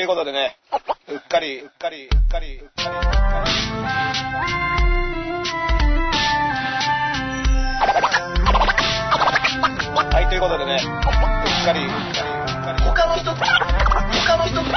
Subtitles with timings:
[0.00, 0.56] ということでね、
[1.12, 3.50] うっかり、うっかり、うっかり、うっかり、うっかり。
[10.08, 11.92] はい、ということでね、うっかり、うっかり、うっ
[12.64, 12.82] かり。
[12.82, 14.72] 他の人と、他の人と、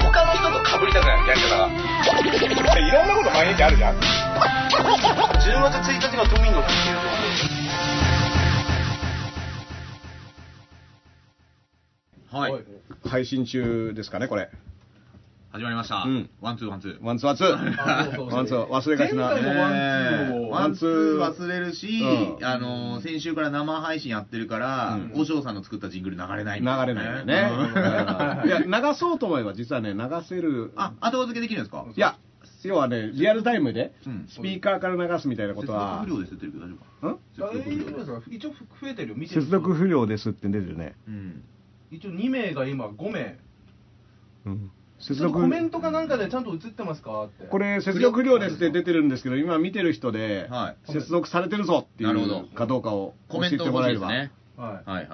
[0.00, 1.68] 他の人と被りたくない、やり方が。
[2.78, 3.96] いろんなこと毎日あるじゃん。
[3.98, 4.00] 10
[5.64, 6.96] 月1日が都民の日っていう
[12.32, 12.75] とはい。
[13.04, 14.50] 配信中ですかね、これ。
[15.52, 16.04] 始まりました。
[16.06, 17.02] うんワンツーワンツー。
[17.02, 17.74] ワンツーワンツー。
[17.78, 19.30] あそうそうそうワンツー、忘れがちな。
[19.30, 27.50] 前回もワンツーをねえワンツー忘れるし、うんあのー先週から生配信やってるから、うんお嬢さんの作ったジングル流れない流れないよね。
[28.44, 30.72] うんいや、流そうと思えば実はね、流せる。
[30.76, 31.86] あ、後付けできるんですか？
[31.96, 32.18] いや、
[32.64, 36.18] 要はね、リアルタイムでうん、スピーカーから流すみたいなことは接続不。
[36.18, 40.94] 良ですって言ってるけど大丈夫かん一応増えてるよ見てる接続不良ですって出てるね。
[41.08, 41.42] うん。
[41.90, 43.38] 一応2名が今5名。
[44.46, 44.70] うん。
[44.98, 45.40] 接ちょっと続。
[45.42, 47.24] コメントかなんかでちゃんと映ってますか？
[47.24, 47.44] って。
[47.44, 54.06] これ、接続不良ですって出てるんですけど、今見てる人ではい、接続されてるぞっていうかどうかを教えコメントてもらえれば。
[54.06, 54.30] はい。
[54.56, 55.08] はいはい。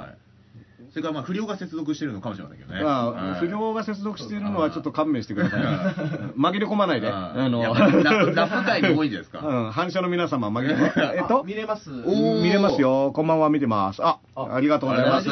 [0.92, 2.82] それからまあ不良が接続してるのかもしれませんけどね。
[2.84, 5.62] まあ、はい不良が接続しているのはちょっと勘弁してください。
[6.38, 7.06] 紛れ込まないで。
[7.08, 9.40] うんあの、ラップ界に多いんじゃないですか？
[9.46, 11.44] うん、反射の皆様、紛れ込ま えっと？
[11.44, 13.10] 見れます見れますよ。
[13.14, 14.02] こんばんは、見てます。
[14.04, 15.28] あ、あありがとうございます。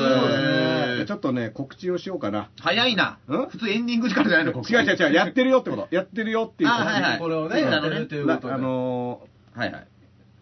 [1.07, 2.49] ちょっとね、告知をしようかな。
[2.61, 3.19] 早いな。
[3.29, 3.47] ん？
[3.51, 5.89] 普通エンディング時間じゃないの、ここ違う違う違う、やってるよってこと。
[5.91, 6.83] やってるよっていうこと。
[6.83, 9.21] あはいはいこれをねうんやってるということあの
[9.55, 9.87] はいはい。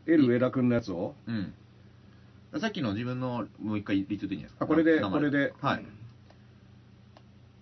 [0.06, 1.14] ー、エル上田君のやつを。
[1.27, 1.52] うん。
[2.57, 4.65] さっきの自分のもう一回リツイートでいいんじゃないですか？
[4.65, 5.53] あこれで生これで。
[5.61, 5.85] はい。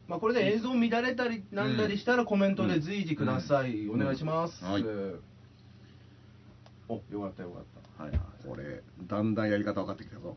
[0.09, 4.85] まあこれで映像乱れたりなんだりしたらコメントで随時ください、お願いします、はい。
[6.89, 7.65] およかったよかっ
[7.99, 8.21] はいはい。
[8.47, 10.37] これ、だんだんやり方分かってきたぞ。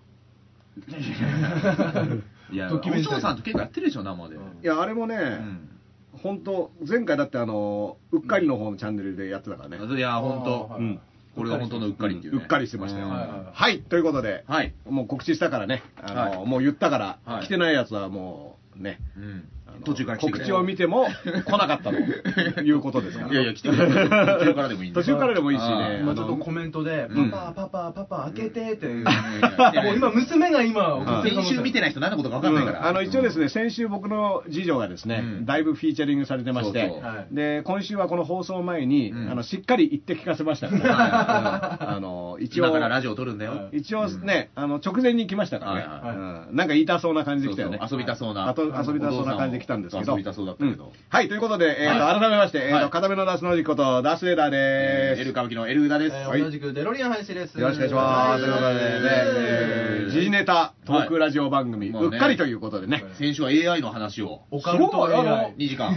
[2.52, 4.36] いや、 お嬢さんと結構やってるでしょ、生で。
[4.36, 4.42] うん。
[4.42, 5.70] いや、あれもね、うん。
[6.14, 9.78] 本当前回だってあの、うっかりの方のチャンネルでやってたからね。
[9.78, 10.74] いや、た本当。
[10.74, 10.82] はい。
[10.82, 11.00] うん
[11.40, 12.42] これが本当のうっかりっていうね。
[12.42, 13.08] うっかりしてましたよ。
[13.08, 14.74] うんはいということで、はい。
[14.90, 19.50] もう告知したからね、あの、はもう言ったから、はい来てないやつはもうね、うん
[19.86, 21.08] 途中から告知を見ても
[21.46, 23.32] 来なかったということですから。
[23.32, 24.10] いやいや、来てくれる。
[24.10, 25.02] 途中からでもいいんで。
[25.02, 26.00] 途中からでもいいしね。
[26.02, 27.30] 今ちょっとコメントで「うん。
[27.30, 29.06] パパパパパパ開けて」ってもう。
[29.96, 31.50] 今娘が今送ってる可能性。
[31.50, 32.80] 先週見てない人何のことか分かんないから。
[32.80, 32.86] うん。
[32.86, 35.46] あの一応ですね、先週僕の次女がですね、うん。
[35.46, 37.04] だいぶフィーチャリングされてまして、そうそう。
[37.04, 37.36] はい。
[37.36, 39.32] で今週はこの放送前に、うん。
[39.32, 41.90] あのしっかり言って聞かせましたから、うん。
[41.96, 43.70] あの一応今からラジオ撮るんだよ。
[43.72, 46.18] 一応ね、あの直前に来ましたからね、はいはい
[46.50, 46.56] うん。
[46.56, 47.78] なんか言いたそうな感じで来たよね。
[47.80, 48.48] そうそう遊びたそうな。
[48.50, 50.12] あと遊びたそうな感じで来たんですけど。
[50.12, 55.22] 遊びたそうだったけどんはい、ということで、えーとはい改めまして、えーとはい片目のダスノジこと、ダースレーダーでえーす。
[55.22, 56.16] エル歌舞伎のエルウダです。
[56.38, 58.44] 同じくデロリアン林ですよろしくお願いします。
[58.44, 63.04] ということでね、えー時事ネタトークラジオ番組、はいうっかりということでね。
[63.14, 64.42] 先週は AI の話を。
[64.50, 65.94] オカルトすごいあの AI 2時間。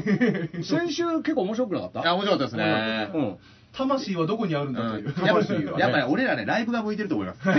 [0.60, 2.00] い 先週結構面白くなかった？
[2.04, 3.08] や、面白かったですね。
[3.14, 3.36] うん。
[3.72, 5.26] 魂はどこにあるんだという、うん。
[5.26, 7.40] やっぱやっぱり俺らね、ライブが向いてると思います。
[7.46, 7.54] ま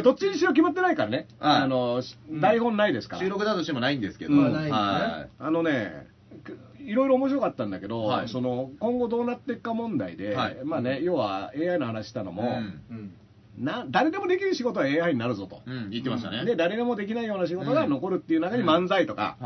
[0.00, 1.26] あ、どっちにしろ決まってないからね。
[1.38, 2.02] はいあの、
[2.40, 3.22] 台本ないですから。
[3.22, 4.32] 収録だとしてもないんですけど。
[4.32, 4.52] うん。
[4.52, 4.72] ないですね。
[4.72, 6.06] はあのね、
[6.42, 8.28] くいろいろ面白かったんだけど、はい。
[8.28, 10.56] その今後どうなっていくか問題で、はい。
[10.64, 12.34] まあね、要は AI の話したのい。
[12.34, 13.12] も、うんうん。
[13.58, 15.62] な誰でもできる仕事は AI になるぞと。
[15.66, 16.44] うん、言ってましたね。
[16.44, 19.36] で誰でもできないような仕事が残るっていう中に漫才とか、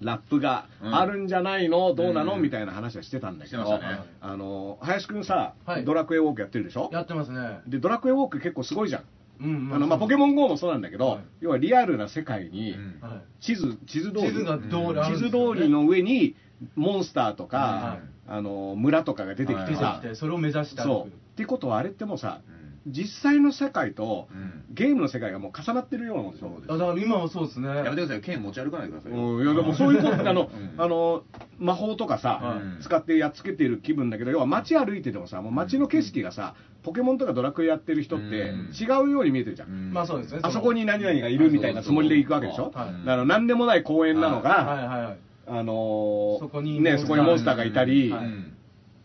[0.00, 3.80] ラップがうんあるんじゃないの、どうなの、うんみたいな話はしてたんだけど、ね。
[4.20, 5.84] あの林くんさ、はい。
[5.84, 6.88] ドラクエウォークやってるでしょ？
[6.92, 7.60] やってますね。
[7.66, 9.04] でドラクエウォーク結構すごいじゃん、
[9.40, 11.20] うんあのまあ、ポケモン GO もそうなんだけど、はい。
[11.40, 12.98] 要はリアルな世界にうん。
[13.00, 14.58] はい地図地図通り地図ね。
[15.06, 16.34] 地図通りの上に
[16.74, 20.00] モンスターとか、はいあの村とかが出てきてさ。
[20.02, 20.88] き、てそれを目指して歩く。
[20.88, 21.08] そう。
[21.08, 22.57] っていうことはあれってもうさうん
[22.90, 24.64] 実際の世界とうん。
[24.70, 27.68] ゲームの世界がもう重なってるようなもんでしょあだから今はそうですね。
[27.68, 29.18] やめてください、剣持ち歩かないでくださいよ。
[29.18, 30.74] うん、いやでもそういうことあの、うん。
[30.76, 31.24] あの
[31.58, 38.72] 魔法とかさ、はい使ってやっつけてる気分だけど要は街歩いててもさもう街の景色がさポケモンとかドラクエやってる人ってうん。
[38.78, 39.92] 違うように見えてるじゃん、うん。
[39.92, 40.40] まあそうですね。
[40.42, 43.06] あそこに何々がいるみたいなつもりで行くわけでしょ、はい。
[43.06, 45.18] だから何でもない公園なのが、はいはいはい。
[45.50, 48.14] あのーそこにね、モンスターそこにモンスターがいたり、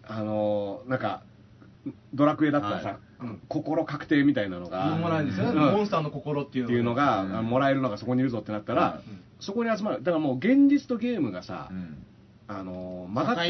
[0.04, 1.24] あのーなんか
[2.14, 3.00] ドラクエだったらさ、
[3.48, 5.28] 心確定みたいなのが、もらえるん。
[5.28, 9.10] ですよモンスターの心っていうのっていうのが、もらえるのがそこにいるぞってなったら、はい
[9.44, 9.98] そこに集まる。
[9.98, 12.06] だからもう現実とゲームがさ、うん。
[12.48, 13.44] あのー混ざっちゃ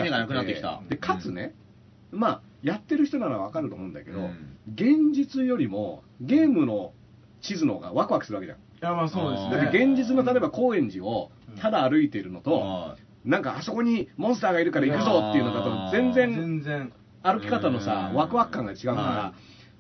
[0.80, 1.54] ってでかつね、
[2.12, 4.58] まあやってる人ならわかると思うんだけど、うん。
[4.74, 6.94] 現実よりもゲームの
[7.42, 8.58] 地図の方がワクワクするわけじゃん。
[8.58, 9.58] いやまあそうですね。
[9.58, 11.32] だって現実の例えば高円寺を
[11.62, 16.94] ただ歩いてるのと、はなんかあそこにモンスターがいるから行くぞっていうのだと全然全然。
[17.22, 18.18] 歩き方のさうん。
[18.18, 19.34] ワクワク感が違うから、は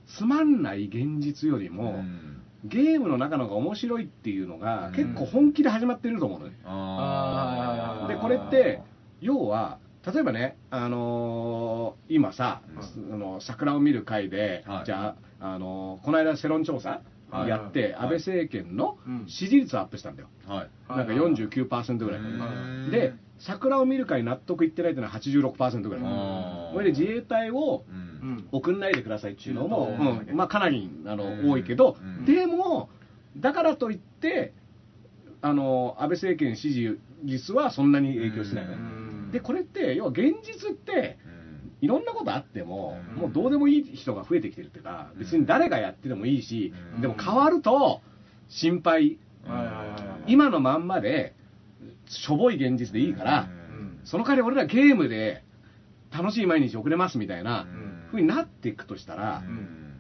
[0.06, 2.42] つまんない現実よりいも、うん。
[2.66, 4.94] ゲームの中の方が面白いっていうのが、うん。
[4.94, 8.08] 結構本気で始まってると思うのね、あー。
[8.08, 8.82] でこれって
[9.22, 12.62] 要は例えばね、あのー今さ、
[13.12, 14.86] あの桜を見る会で、はい。
[14.86, 17.02] じゃあ、あのーこの間世論調査はい
[17.48, 17.94] やって、はい。
[17.96, 19.24] 安倍政権のうん。
[19.28, 20.70] 支持率をアップしたんだよ、はい。
[20.90, 21.20] なんかはい。
[21.20, 26.08] はい49%ぐらい、うんで桜を見る会納得いってないっていうのは86%ぐらい、うん
[26.74, 27.84] これで自衛隊を
[28.52, 30.28] 送んないでくださいっていうのも、うん。
[30.30, 30.36] うん。
[30.36, 31.52] まあ、かなりあの、うん。
[31.52, 32.26] 多いけど、うん。
[32.26, 32.90] でも、
[33.38, 34.54] だからといって、
[35.42, 38.66] あの安倍政権支持率はそんなに影響しない。
[39.32, 41.18] でこれって、要は現実って、
[41.84, 43.22] いろんなことあっても、うん。
[43.24, 47.02] もうどうでもいい人が増えてきてるっていうか、別に誰がやってでもいいし、うん。
[47.02, 48.02] でも変わると
[48.48, 49.18] 心配、
[50.26, 51.36] 今のまんまで、
[52.08, 54.00] しょぼい現実でいいから、うん。
[54.06, 55.44] その代わり俺らゲームで
[56.10, 58.04] 楽しい毎日送れますみたいなうん。
[58.12, 59.96] 風になっていくとしたら、うん。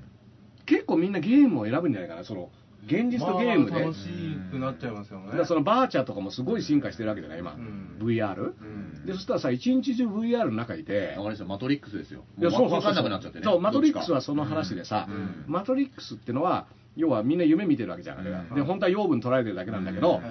[0.66, 2.50] 結構みんなゲームを選ぶんじゃないかな、その
[2.86, 3.72] 現実とゲームで。
[3.72, 4.08] まあ楽し
[4.52, 5.44] くなっちゃいますよね。
[5.44, 7.98] そのバーチャとかもすごい進化してるわけじゃない、今、うん。
[8.00, 8.40] VR。
[8.40, 12.24] うんでそしたらさ、一日中 VR の中いて、あれですよ、マトリックスですよ。
[12.42, 13.44] そうそうそうわかんなくなっちゃってね。
[13.44, 15.46] そうマトリックスはその話でさ、うん。
[15.48, 18.56] マトリックスってのは、要はみんな夢見てるわけじゃん、ん。
[18.56, 20.22] で本当は養分取られてるだけなんだけど、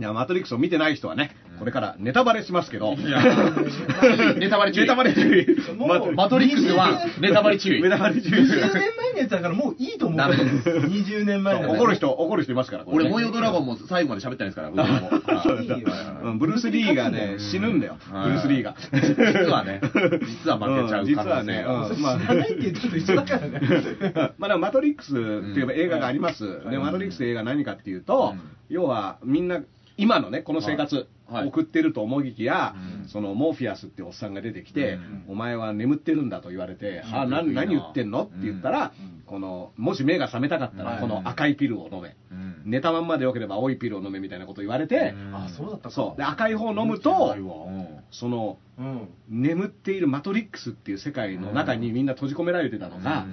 [0.00, 2.96] いやマトリックスを見てない人はねうん、これからネタバレしますけど、
[4.36, 4.82] ネタバレ注意。
[4.82, 5.76] ネタバレ注意。
[5.76, 7.82] もうマトリックスはネタバレ注意。
[7.82, 8.32] ネタバレ注意。
[8.32, 13.10] 20年前のやつだからもういいと思うダメ20年前の怒る人、怒る人いますから、俺、ね。
[13.10, 14.70] 模様ドラゴンも最後まで喋ってないですから、
[16.34, 18.74] ブルース・リーがね、うん死ぬんだよ、ブはいルース・リーが。
[18.92, 19.80] 実はね、
[20.44, 22.02] 実は負けちゃう実はね、うん。
[22.02, 22.18] まあ。
[22.18, 24.34] 知らないって言ってると一緒だからね。
[24.38, 25.16] まあでもマトリックスっ
[25.54, 28.40] ていう映画があります、うんでマトリックス映画何かっていうと、うん。
[28.68, 29.60] 要はみんな、
[29.96, 33.08] 今のね、この生活、送ってると思いきや、うん。
[33.08, 35.24] そのモーフィアスっておっさんが出てきて、うん。
[35.28, 37.12] お前は眠ってるんだと言われて、うん。
[37.12, 39.22] はあ何言ってんのって言ったら、うん。
[39.24, 41.00] このもし目が覚めたかったら、うん。
[41.00, 42.62] この赤いピルを飲め、うん。
[42.66, 45.34] 寝たまんまでよければ青いピルを飲めみたいなこと言われて、うん。
[45.34, 45.90] あそうだったか。
[45.90, 46.18] そう。
[46.18, 47.86] で赤い方を飲むと、うん。
[48.10, 49.08] そのうん。
[49.28, 53.26] 眠っているマトリックスっていう世界の中にみんな閉じ込められてたのが、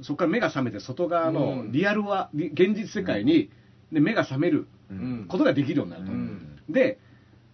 [0.00, 1.72] そこから目が覚めて外側のうん。
[1.72, 3.50] リアルは、リ現実世界に、
[3.92, 5.26] で目が覚めるうん。
[5.28, 6.56] ことができるようになると、うん。
[6.68, 6.98] で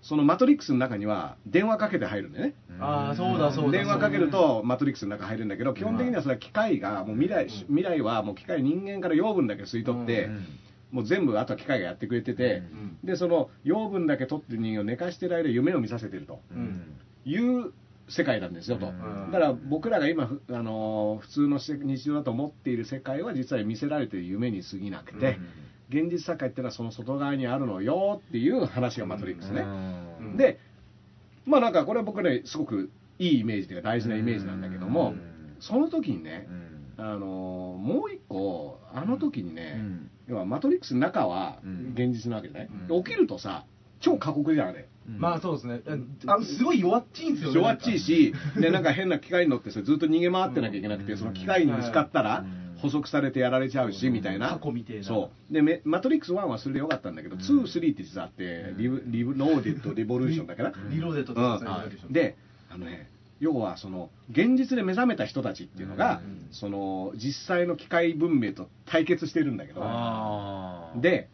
[0.03, 2.55] そのマトリックスの中には電話かけて入るんだよね。
[2.79, 10.45] ああそうだそうだ電話かけるとマトリックスの中入るんだけど基本的にはそれは機械がもう未来未来はもう機械人間から養分だけ吸い取って、うん。
[10.91, 12.99] もう全部あとは機械がやってくれてて、うん。
[13.05, 16.83] でその養分だけ取ってる人間を寝かしてる間夢を見させてるとうん。
[17.25, 17.73] いう
[18.09, 19.31] 世界なんですよと、うん。
[19.31, 25.39] だから僕らが今、ふあのー普通のせ日常だと思っている世界は実は見せられている夢に過ぎなくて、
[25.91, 30.37] 現実世界っていうのはその外側にあるのよっていう話がマトリックスね、うん。
[30.37, 30.59] で
[31.45, 35.57] まあなんかこれは僕ねすごくいいイメージというか大事なイメージなんだけども、うん。
[35.61, 36.47] その時にね
[36.99, 37.05] う、ん。
[37.05, 40.11] あのーもう一個あの時にね、うん。
[40.29, 41.93] 要はマトリックスの中はうん。
[41.95, 43.03] 現実なわけじゃない、うん。
[43.05, 43.65] 起きるとさ
[44.01, 44.89] 超過酷じゃんあれ。
[45.19, 45.81] まあそうですね。
[46.27, 51.19] あのすごい弱っちいんですよね弱っちいし、でなんか変な機械に乗ってさずっと逃げ回ってなきゃいけなくて、うん。
[51.19, 52.45] その機械にぶつかったら
[52.85, 54.49] うん捕捉されてやられちゃうし、うんみたいな。
[54.49, 55.05] 過去みてえな。
[55.05, 55.53] そう。
[55.53, 57.41] で、めマトリックス1はそれでよかったんだけど、うん。
[57.41, 60.73] 2、3って実はあって、リブリブローデッド・リボリューションだから。
[60.91, 61.59] リローデットとうん。
[61.59, 62.37] かそういうので、
[62.71, 63.11] あのね、
[63.41, 66.49] 要はその現実で目覚めた人たちっていうのが、うん。
[66.53, 69.81] その実際の機械文明と対決してるんだけど、
[71.01, 71.29] で、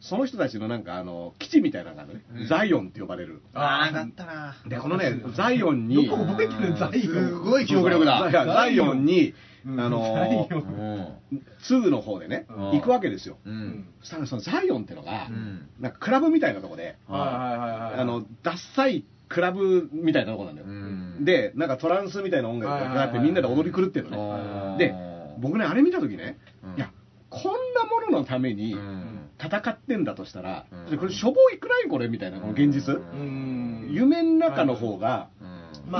[0.00, 2.46] その人たちのなんかあの基地みたいなのがね、うん。
[2.46, 3.40] ザイオンって呼ばれる。
[3.52, 4.56] あーだったな。
[4.66, 7.28] で、このね、ザイオンに、よく覚えてるザイオン。
[7.28, 8.30] すごい記憶力だ。
[8.30, 9.34] ザイオンに、うん
[9.66, 11.18] あのザイオー、ン。
[11.32, 11.42] うん。
[11.60, 12.70] 2の方でね、うん。
[12.72, 13.38] 行くわけですよ。
[13.44, 13.86] うん。
[14.00, 15.68] そしたらそのザイオンってのが、うん。
[15.80, 20.66] なんかクラブみたいなとこで、あの、ダッサいクラブみたいなとこなんだよ。
[20.68, 21.24] うん。
[21.24, 24.78] で、なんかトランスみたいな音楽があってみんなで踊り狂ってるのね。
[24.78, 24.94] で、
[25.38, 26.76] 僕ね、あれ見たときね、うん。
[26.76, 26.90] いや、
[27.30, 29.18] こんなもののためにうん。
[29.40, 30.98] 戦ってんだとしたら、うん。
[30.98, 32.94] これしょぼいくないこれみたいな、この現実？
[32.94, 33.88] うん。
[33.90, 35.28] 夢の中の方が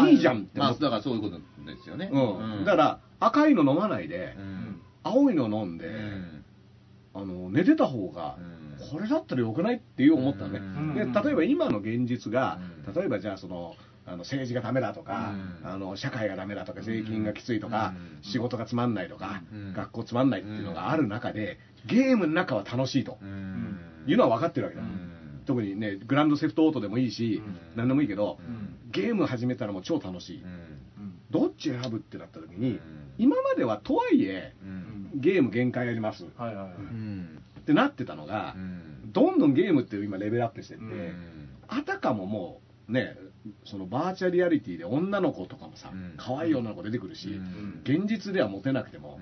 [0.08, 0.72] いいじゃんってまあ。
[0.72, 1.42] だからそういうことで
[1.82, 2.10] すよね。
[2.12, 2.64] うん。
[2.64, 6.44] だから、赤いの飲まないでう、ん、青いの飲んで、うん。
[7.14, 10.58] あの、寝てた方がうん、これだったらよくないっていう思ったのね。
[10.58, 10.94] うん。
[10.94, 13.74] で、例えば今の現実がうん、例えばじゃあその、
[14.06, 15.68] あの政治がダメだとか、うん。
[15.68, 18.22] あの社会がダメだとか、税金がきついとか、うん。
[18.22, 19.72] 仕事がつまんないとか、うん。
[19.72, 23.78] 学校つまんないっていうのがある中で、ゲームの中は楽しいとうん。
[24.06, 24.82] いうのは分かってるわけだ。
[24.82, 25.42] うん。
[25.44, 27.56] 特にね、グランドセフトオートでもいいし、うん。
[27.76, 28.76] 何でもいいけど、うん。
[28.90, 30.44] ゲーム始めたらもう超楽しい。
[31.32, 32.80] うんどっち選ぶってなった時に、うん。
[33.18, 35.10] 今まではとはいえ、うん。
[35.14, 36.24] ゲーム限界あります。
[36.36, 36.72] はいはいはい。
[36.72, 37.42] うん。
[37.60, 39.12] ってなってたのが、うん。
[39.12, 41.12] どんどんゲームって今レベルアップしてって、うん。
[41.68, 43.16] あたかももうね
[43.64, 46.14] そのバーチャリアリティで女の子とかもさ、うん。
[46.16, 47.80] 可愛い女の子出てくるし、うん。
[47.84, 49.20] 現実ではモテなくても、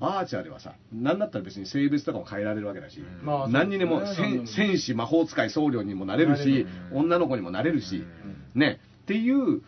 [0.00, 3.26] バーチャルはさ何だったら別に性別とかも変えられるわけだし、うん。
[3.26, 6.98] まあ何にでも戦戦士魔法使い僧侶にもなれるし、うん。
[7.00, 8.04] 女の子にもなれるし、
[8.54, 8.60] うん。
[8.60, 8.80] ね。
[9.02, 9.62] っていう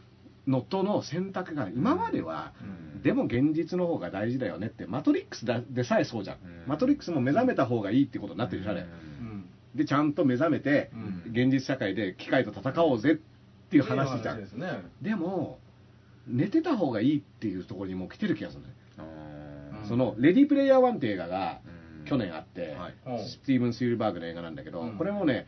[0.47, 2.53] のとの選択が今までは、
[2.95, 3.03] うん。
[3.03, 6.69] でも現実の方が大事だよねってマトリックスだでさえそうじゃん、うん。
[6.69, 8.85] マトリックスも目覚めた方がいいってことになってるじゃん、あれう
[9.23, 9.45] ん。
[9.75, 10.97] でちゃんと目覚めて、う
[11.29, 11.33] ん。
[11.33, 13.17] 現実社会で機械と戦おうぜっ
[13.71, 14.45] ていう話じゃん、
[15.01, 15.59] でも
[16.27, 18.69] 寝てた方がいいっていうところにもう来てる気がするね、
[19.83, 20.49] うんその「レディー。
[20.49, 21.61] プレイヤー1」って映画が
[22.03, 22.05] うん。
[22.07, 22.77] 去年あって、
[23.29, 24.97] スティーブン・スピルバーグの映画なんだけど、うん。
[24.97, 25.47] これもね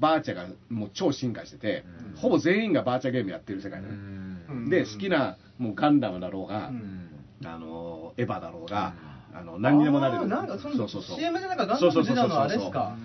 [0.00, 2.16] バーチャがもう超進化してて、うん。
[2.16, 4.27] ほぼ全員がバーチャゲームやってる世界だね、うん
[4.68, 7.08] で好きなもうガンダムだろうが、うん。
[7.44, 8.94] あのエヴァだろうが、
[9.32, 10.26] あの何にでもなれる。
[10.26, 11.16] なんかそのそうそうそう。
[11.18, 12.96] CM でなんかガンダム出たのあれっすか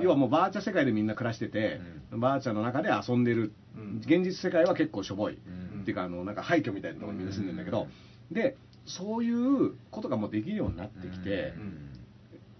[0.00, 1.80] 要はもうバーチャ世界でみんな暮らしてて、
[2.12, 3.96] バーチャの中で遊んでる、うん。
[3.98, 5.80] 現実世界は結構しょぼい、うん。
[5.80, 7.88] っていうかあのなんか廃墟みたいなところにみんな住んでるんだけど、
[8.30, 8.56] で
[8.86, 11.54] そういうことがもうできるようになってきて、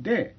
[0.00, 0.34] で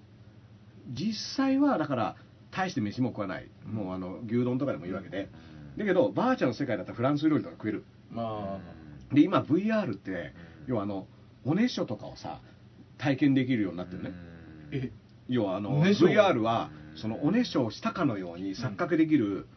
[0.92, 2.16] 実際はだから
[2.52, 5.30] 大して飯も食わない、もうあの牛丼とかでもいいわけで、
[5.78, 7.84] だけどバーチャの世界だったらフランス料理とか食える。
[8.12, 8.60] ま
[9.12, 10.34] で今 VR って
[10.68, 11.08] 要はあの
[11.46, 12.40] おねしょとかをさ
[12.98, 14.14] 体験できるようになってるね、あ
[14.72, 14.92] え？
[15.28, 19.48] 要はあの VR はそのおねしょをしたかのように錯覚できる、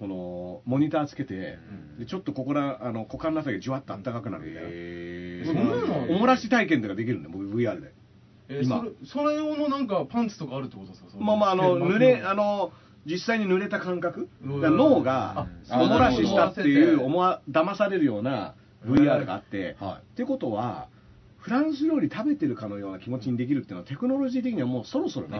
[0.00, 1.58] このモニターつけて、
[1.98, 7.92] でちょっとここらあの股間のあたりがじゅわっとあったかくなるみたいな、へそんなのおもらし体験とかできるんだよ VR で。
[8.48, 11.08] え今それそれ用のなんかパンツとかあるってことですか？
[11.18, 12.72] まあまああのえ濡れあの
[13.04, 14.28] 実際に濡れた感覚？
[14.42, 18.54] 脳があおもらししたっていうあ思わ騙されるような
[18.86, 20.88] VR があって、はってことは
[21.38, 25.38] フランス料理食べてるかのような気持ちにできるっていうのはテクノロジー的にはもうそろそろね。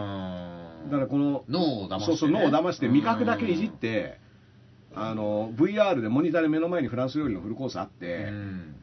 [0.91, 2.05] だからこの脳を騙してね。
[2.05, 4.19] そうそう脳を騙して味覚だけいじって
[4.93, 8.29] あの VR でモニターで目の前にフランス料理のフルコースあって、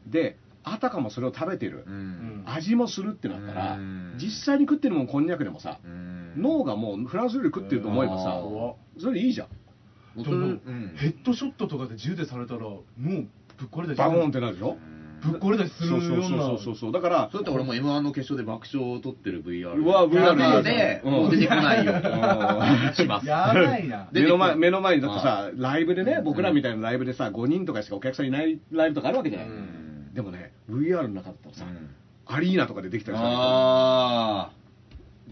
[0.07, 2.43] であたかもそれを食べてる、うん。
[2.45, 4.15] 味もするってなったら、うん。
[4.17, 8.41] 実際に食ってるもんこんにゃくでもさ、うん脳がもうフランス料理食ってると思えばさ、
[8.99, 10.23] それでいいじゃん。
[10.23, 10.49] でもう。
[10.49, 10.93] ん。
[10.97, 13.27] ヘッドショットとかで銃でされたらもうぶっ
[13.71, 14.77] 壊れたりバゴンってなるでしょ？
[15.23, 16.07] ぶっ壊れたりするような。
[16.07, 21.11] そうそうそうそうそうだからそうやって俺も M1 の決勝で爆笑を取ってる VR うわ VR 中でうん。
[21.11, 21.93] もう出てこないよ。
[21.93, 21.97] う
[22.91, 22.93] ん。
[22.95, 23.27] します。
[23.27, 24.09] やばいな。
[24.11, 30.13] 目の前目の前にだってさライブでね僕らみたいなライブでさ5人とかしかお客さんいないライブとかあるわけじゃない、うん。
[30.13, 31.89] でもね VR の中だったらさ、うん。
[32.25, 34.51] アリーナとかでできたりさあ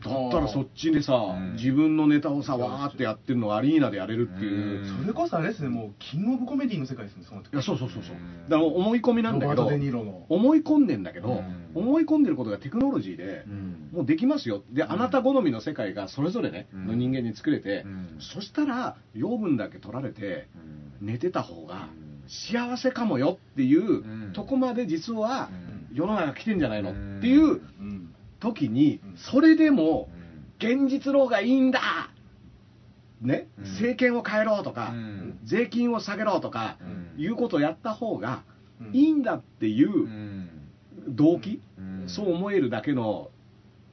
[0.01, 1.53] だったらそっちでさ、うん。
[1.53, 5.01] 自分のネタをさわーってやってるのをアリーナでやれるっていう、うん。
[5.01, 7.53] それこそあれですねもうキングオブコメディの世界ですねその時。
[7.53, 8.15] いやそうそうそうそう。
[8.15, 10.25] うんだから思い込みなんだけどロバートデニーロの。
[10.29, 11.72] 思い込んでんだけど、うん。
[11.75, 13.89] 思い込んでることがテクノロジーで、うん。
[13.91, 14.63] もうできますよ。
[14.72, 16.88] であなた好みの世界がそれぞれね、うん。
[16.88, 18.18] の人間に作れて、うん。
[18.20, 20.48] そしたら養分だけ取られて
[21.01, 21.08] うん。
[21.08, 22.29] 寝てた方がうん。
[22.29, 24.34] 幸せかもよっていううん。
[24.34, 25.79] とこまで実はうん。
[25.91, 28.08] 世の中来てんじゃないのっていううん
[28.39, 29.17] 時にうん。
[29.17, 30.86] それでもうん。
[30.86, 31.79] 現実の方がいいんだ。
[33.22, 33.48] ね？
[33.58, 33.63] うん。
[33.65, 35.39] 政権を変えろとかうん。
[35.43, 36.77] 税金を下げろとか
[37.17, 37.22] うん。
[37.22, 38.43] いうことをやった方が
[38.81, 38.96] うん。
[38.96, 40.50] いいんだっていううん。
[41.08, 41.62] 動機？
[41.77, 42.03] うん。
[42.08, 43.29] そう思えるだけの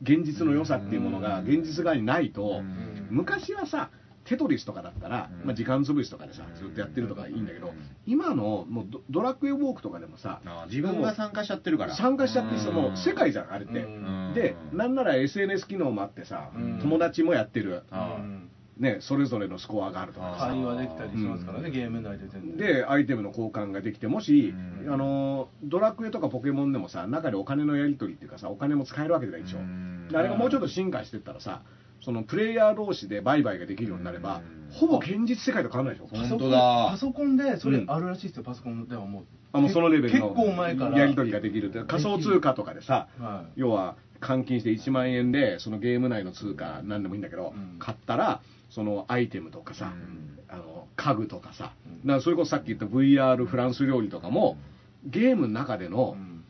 [0.03, 3.07] 現実の良さっていうものが現実側にないとうん。
[3.11, 3.91] 昔はさ
[4.27, 5.47] テトリスとかだったら、うん。
[5.47, 7.75] まあ、時間潰しとかでさずっとやってるとかいいんだけどうん。
[8.07, 11.95] 今のもうドドラクエウォークとかでもさ自分が参加しちゃってるから。
[11.95, 12.75] 参加しちゃってさうん。
[12.75, 13.81] もう世界じゃんあれって。
[13.81, 14.33] うん。
[14.35, 16.79] でなんなら SNS 機能もあってさうん。
[16.81, 17.83] 友達もやってる。
[18.79, 20.49] ねそれぞれのスコアがあるとかさ。
[20.49, 22.57] 会話できたりしますからね、ゲーム内で全然。
[22.57, 24.55] でアイテムの交換ができてもし、
[24.85, 24.93] うん。
[24.93, 30.09] あのドラクエとかポケモンでもさ中でお金のやり取りっていうかさお金も使えるわけじゃないでしょ、うん。
[30.11, 31.63] であれがもうちょっと進化してったらさ
[32.07, 34.73] そのプレイヤー同士で売買ができるようになれば、うん。
[34.73, 37.91] ほぼ現実世界と変わらないでしょ、うんパソコン本当だパソコンでそれうん。
[37.91, 39.25] あるらしいですよ、パソコンではもう。
[39.53, 40.99] あもうそのレベルの結構前から。
[41.01, 47.81] やり取りができる仮想通貨とかでさ、は要は換金して1万円でそのゲーム内の通貨何でもいいんだけど、うん。
[47.81, 50.39] 買ったらそのアイテムとかさ、うん。
[50.49, 52.01] あの家具とかさ、うん。
[52.03, 54.57] だからそれこそさっき言った VR フランス料理とかも、
[55.05, 56.45] ゲームの中でいのうん。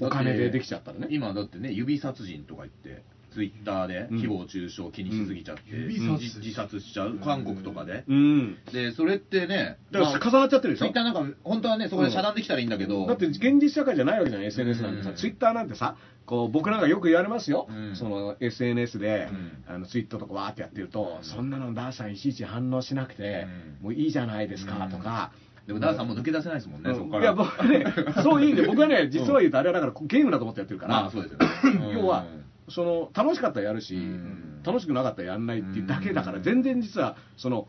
[0.00, 4.18] お金でできちゃったらね、今だってね指殺人とか言ってツイッターでうん。
[4.18, 8.58] 誹謗中傷気にしすぎちゃって、自自殺しちゃう韓国とかで、うん。
[8.72, 10.86] でそれってねだからまあ重なっちゃってるでしょ？
[10.86, 15.16] ツイッターなんか本当はねそこで遮断できたらいいんだけど、だって現実社会じゃないわけじゃない SNS なんてさ、うん。
[15.16, 15.96] ツイッターなんてさ
[16.26, 17.96] こう僕なんかよく言われますよ、うん。
[17.96, 19.64] その SNS で、うん。
[19.74, 21.24] あのツイートとかわーってやってると、うん。
[21.24, 23.46] そんなのダーさんいちいち反応しなくて、
[23.80, 23.84] うん。
[23.84, 24.90] もういいじゃないですか、うん。
[24.90, 25.32] とか。
[25.66, 26.96] でもダーさんも抜け出せないですもんね、うん。
[26.96, 27.22] そこから。
[27.22, 27.84] いや僕はね
[28.22, 31.94] そういう意味で僕はね実は言うとあれはだからゲームだと思ってやってるから、まあそうですよね。
[31.94, 32.24] 要は
[32.70, 34.62] その楽しかったらやるし、うん。
[34.64, 36.42] 楽しくなかったらやんないっていうだけだから、うん。
[36.42, 37.68] 全然実はその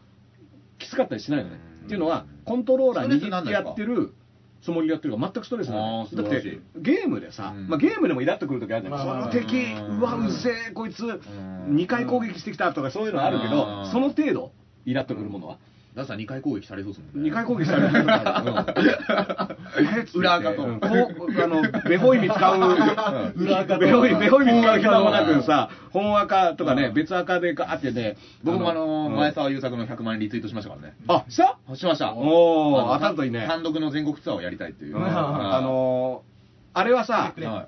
[0.77, 1.85] きつかったりしないのね、うん。
[1.85, 4.13] っていうのはコントローラー握ってやってる
[4.61, 7.67] つもりでやってるから全くストレスないだってゲームでさ、うん。
[7.67, 9.29] まあ、ゲームでもイラっとくる時あるじゃん、まあまあまあ。
[9.29, 11.19] この敵うわうぜえこいつん。
[11.75, 13.91] 2回攻撃してきたとかそういうのあるけど、うん。
[13.91, 14.51] その程度
[14.85, 15.57] イラっとくるものは、
[15.95, 17.29] だから2回攻撃されそうですもんね。
[17.29, 17.87] 2回攻撃される。
[17.89, 17.91] う
[20.19, 20.63] 裏垢と。
[20.63, 20.79] うん。
[20.79, 20.91] こう
[21.43, 22.57] あのベホイミ使う。
[23.35, 23.79] 裏垢と。
[23.79, 29.15] ベホイベホイミ使う暇もなくさ本赤とかね別赤でガーってね僕もあの、うん。
[29.15, 30.95] 前澤友作の100万円リツイートしましたからね。
[31.07, 31.57] あした？
[31.75, 32.13] しました。
[32.15, 33.45] おー当たるといいね。
[33.47, 34.95] 単独の全国ツアーをやりたいっていう。
[34.95, 35.03] うん。
[35.05, 36.31] あのー
[36.73, 37.67] あれはさ、は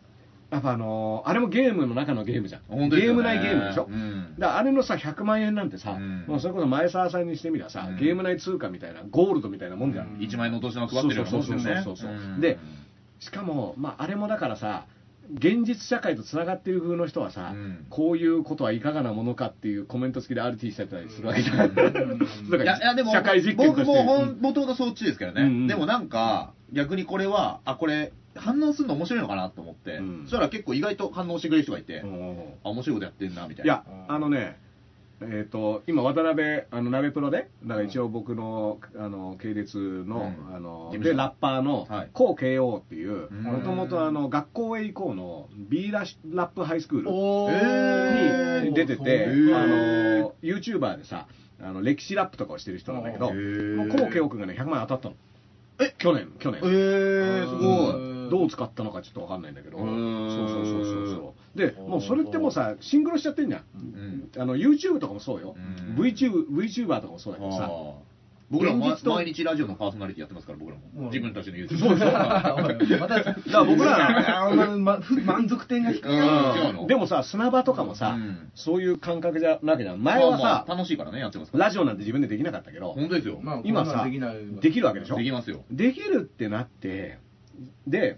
[0.54, 2.62] やっぱあのーあれもゲームの中のゲームじゃん。
[2.70, 3.88] 本当ですよねゲーム内ゲームでしょ？
[3.90, 10.22] うんだからあれのさ、100万円なんてさ、うんもうそれこそ前澤さんにしてみりゃさ、うんゲーム内通貨みたいな、ゴールドみたいなもんじゃん。
[10.22, 10.28] い。
[10.30, 11.82] 1万円のお年玉配ってるようなもんですよね。
[11.84, 12.58] そうそうそうそううんで
[13.20, 14.86] しかも、まあ、あれもだからさ、
[15.34, 21.74] 現実社会とつながってる風の人はさ、うんこういうことはいかがなものかっていうコメント付きで RT してたりするわけじゃん。
[21.74, 21.94] だか
[22.58, 23.84] らいや、いやでも、社会実験として。
[23.86, 25.42] 僕もほん、もともとそっちですけどね。
[25.44, 30.22] うんうんでもなんか、逆にこれは、あ、これ、反応するの面白いのかなと思って、うん。
[30.24, 33.74] そしたら結構意外と反応してくれる人がいて、うんあ、面白いことやってんな、みたいな。
[33.74, 34.58] いや、あのね、
[35.22, 40.56] えっ、と、今、渡辺、あの、鍋プロで、だから一応僕の、あの、系列の、うん。
[40.56, 43.44] あの、で、ラッパーのはい、コウ KO っていう、うん。
[43.44, 51.28] もともとあの、学校へ行こうの、B ララップハイスクールに出てて、あの、YouTuber でさ、
[51.62, 53.76] あの、歴史ラップとかをしてる人なんだけど、へー。
[53.76, 55.16] もう KO 君がね、100万円当たったの。
[55.80, 55.94] え？
[55.98, 56.62] 去年、去年。
[56.64, 58.13] えー、すごい。
[58.24, 61.58] うんどう使ったのかちょっとわかんないんだけど、うそんうそうそうそうそう。
[61.58, 63.62] で、もうそれってもうさ、シンクロしちゃってんじゃん。
[63.62, 67.70] んあの YouTube とかもそうよ、うん VTuber, VTuber とかもそうだけどさ、
[68.54, 71.08] 僕らも毎日ラジオのパーソナリティやってますから、僕らも。
[71.10, 71.80] 自分たちの YouTube。
[71.80, 72.12] そうでしょ
[73.00, 74.90] また、 だから僕ら
[75.26, 76.86] 満足点が低いうんな。
[76.88, 80.04] でもさ、砂場とかもさ、うんそういう感覚じゃなわけじゃん。
[80.04, 81.66] 前はまあさ、まあ楽しいからね、やってますから。
[81.66, 83.40] ラジオなんて自分でできなかったけど、本当ですよ。
[83.42, 85.64] まあ今さできるわけでしょできますよ。
[85.72, 87.18] できるってなって、
[87.88, 88.18] で、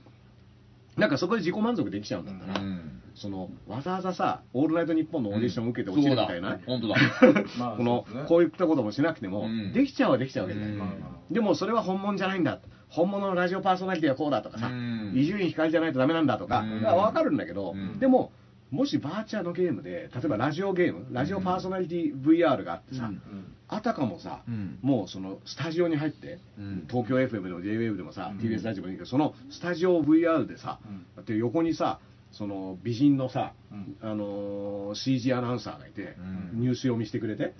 [0.98, 3.02] なんかそこで自己満足できちゃうんだったら、うん。
[3.16, 9.74] そのわざわざさ、オールナイトニッポンのオーディション受けて落ちるみたいな、 このこういったこともしなくても、うん。
[9.74, 10.94] できちゃうはできちゃうわけじゃない、うん。
[11.32, 12.60] でもそれは本物じゃないんだ。
[12.88, 15.14] 本物のラジオパーソナリティはこうだとかさうん。
[15.16, 16.60] 伊集院光じゃないとダメなんだとか。
[16.60, 16.82] うん。
[16.82, 18.00] 分かるんだけど、うん。
[18.00, 18.32] でも
[18.72, 24.80] もしバーチャーのゲームで例えばラジオゲームラジオパーソナリティ VR があってさ、うんあたかもさ、うん。
[24.82, 26.86] もうそのスタジオに入って、うん。
[26.90, 28.38] 東京 FM でも JWAVE でもさ、うん。
[28.40, 30.80] TBS ラジオでもいいけどそのスタジオ VR でさ、
[31.16, 32.00] だって横にさ
[32.32, 33.98] その美人のさ、うん。
[34.02, 36.16] あのー CG アナウンサーがいて、
[36.54, 36.62] うん。
[36.62, 37.54] ニュース読みしてくれて、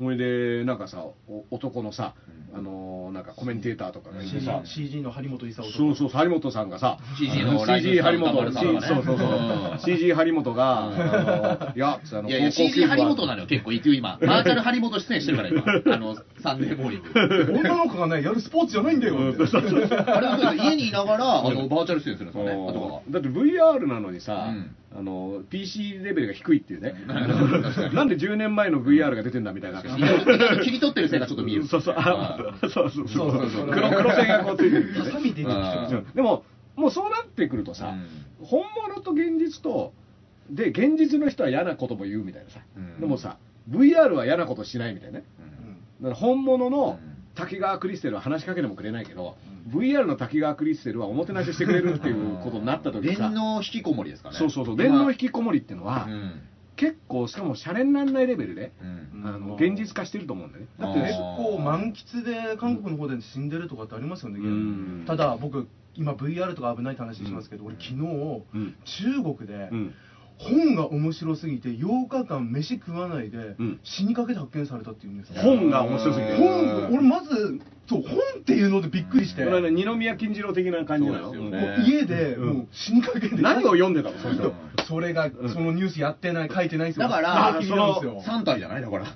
[0.00, 2.14] あそれでなんかさお男のさ、
[2.54, 5.78] あのーなんかコメンテーターとかがいてさ、CG, の張本勲とか。
[5.78, 9.16] そうそう張本さんがさ CG の CG 張本そうそうそう。
[9.16, 9.78] うん。
[9.84, 14.18] CG 張本が、いやつあのいやいや、CG 張本なのよ、結構、一応今。
[14.20, 15.62] バーチャル張本出演してるから、今。
[15.94, 17.58] あの、サンデーモーニング。
[17.58, 19.80] 女の子がねやるスポーツじゃないんだよあれもそうですよ
[20.54, 23.00] 家にいながら、あの、バーチャル出演するんですよね、あとかは。
[23.08, 26.94] だって VR なのにさ、うんあの PC レベルが低いっていうね。
[27.92, 29.82] なんで10年前の VR が出てんだみたいな。
[29.82, 31.66] 切り取ってる線がちょっと見える。
[31.66, 31.94] そうそう。
[31.94, 33.08] そうそうそう。
[33.08, 33.70] そうそうそう。
[33.70, 35.98] 黒黒線がこうついてるハサミ出てきてう。
[36.00, 36.44] んでも
[36.76, 37.94] もうそうなってくるとさ、
[38.40, 39.92] 本物と現実と
[40.50, 43.00] で現実の人は嫌なことも言うみたいなさ、うん。
[43.00, 43.36] でもさ
[43.68, 45.24] VR は嫌なことしないみたいなね。
[46.00, 46.04] うん。
[46.04, 49.36] だから本物のうん滝川クリステルは話しかけてもくれないけど、
[49.68, 53.28] VR の滝川クリステルはおもてなししてくれるっていうことになった時さ。
[53.30, 54.36] 電脳引きこもりですかね。
[54.36, 54.76] そうそうそう。
[54.76, 56.40] 電脳引きこもりっていうのは、うん。
[56.74, 59.22] 結構しかもシャレにならないレベルで、うん。
[59.24, 60.70] あの現実化してると思うんだよね。
[60.80, 65.04] だって結ね構満喫で韓国の方で死んでるとかってありますよね、うん。
[65.06, 68.74] ただ僕今 VR とか危ないって話しますけど、俺昨日、うん。
[68.84, 69.94] 中国でうん
[70.38, 73.80] 本が面白すぎて8日間飯食わないでうん。
[73.82, 75.42] 死にかけて発見されたっていうんですよ。
[75.42, 76.36] 本が面白すぎて。
[76.36, 81.84] 本俺まずそう本っていうのでびっくりして、二宮金次郎的な感じなのそうですよね。
[81.88, 84.52] 家でもう死にかけて、何を読んでたのその人
[84.88, 88.22] それがそのニュースやってない書いてないんですよだから気になるんですよ。
[88.26, 89.06] 3体じゃないだから。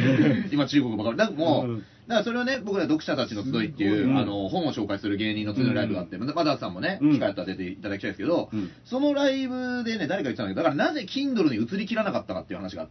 [0.52, 1.16] 今中国ばかり。
[1.16, 1.78] だからもう、うん。
[1.78, 7.12] だからそれはね、僕ら読者たちの集いっていう、あの、本を紹介する芸人の集いのライブがあって、まださんもね、うん。
[7.14, 8.70] 機会あったら出ていただきたいですけど、うん。
[8.84, 12.88] そのライブでね、誰か言ってたんだけど、だからなぜ Kindle に移りきらなかったかっていう話があっ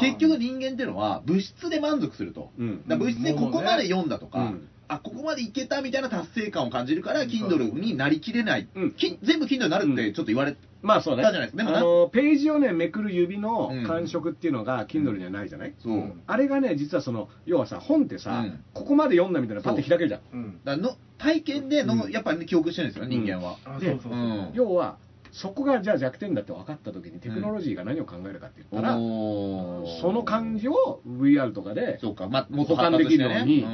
[0.00, 2.50] て結局人間っていうのは物質で満足すると。
[2.56, 8.68] 物質でここまで読んだとか、うんあ、ここまでいけたみたいな達成感を感じるから、Kindle になりきれない。
[8.74, 8.92] うん。
[8.92, 11.22] き全部 Kindle になるってちょっと言われまあそうね。
[11.22, 11.64] たじゃないですか。
[11.64, 13.84] でもなあのページをねめくる指のうん。
[13.84, 16.12] 感触っていうのが Kindle にはないじゃない、そう。
[16.26, 18.64] あれがね実はその要はさ本ってさ、うん。
[18.72, 20.20] ここまで読んだみたいなパッて開けるじゃん。
[20.32, 20.36] う。
[20.36, 22.10] んだからの体験での、うん。
[22.10, 23.56] やっぱり、ね、記憶してるんですよね、人間は。
[23.64, 24.50] そうそうそう、うん。
[24.54, 24.96] 要は
[25.32, 30.00] そこがじゃあ弱点だって分かった時にテクノロジーが何を考えるかって言ったら、おー。
[30.00, 33.68] その感じを VR とかでそうか、ま、もっと保管できるようにね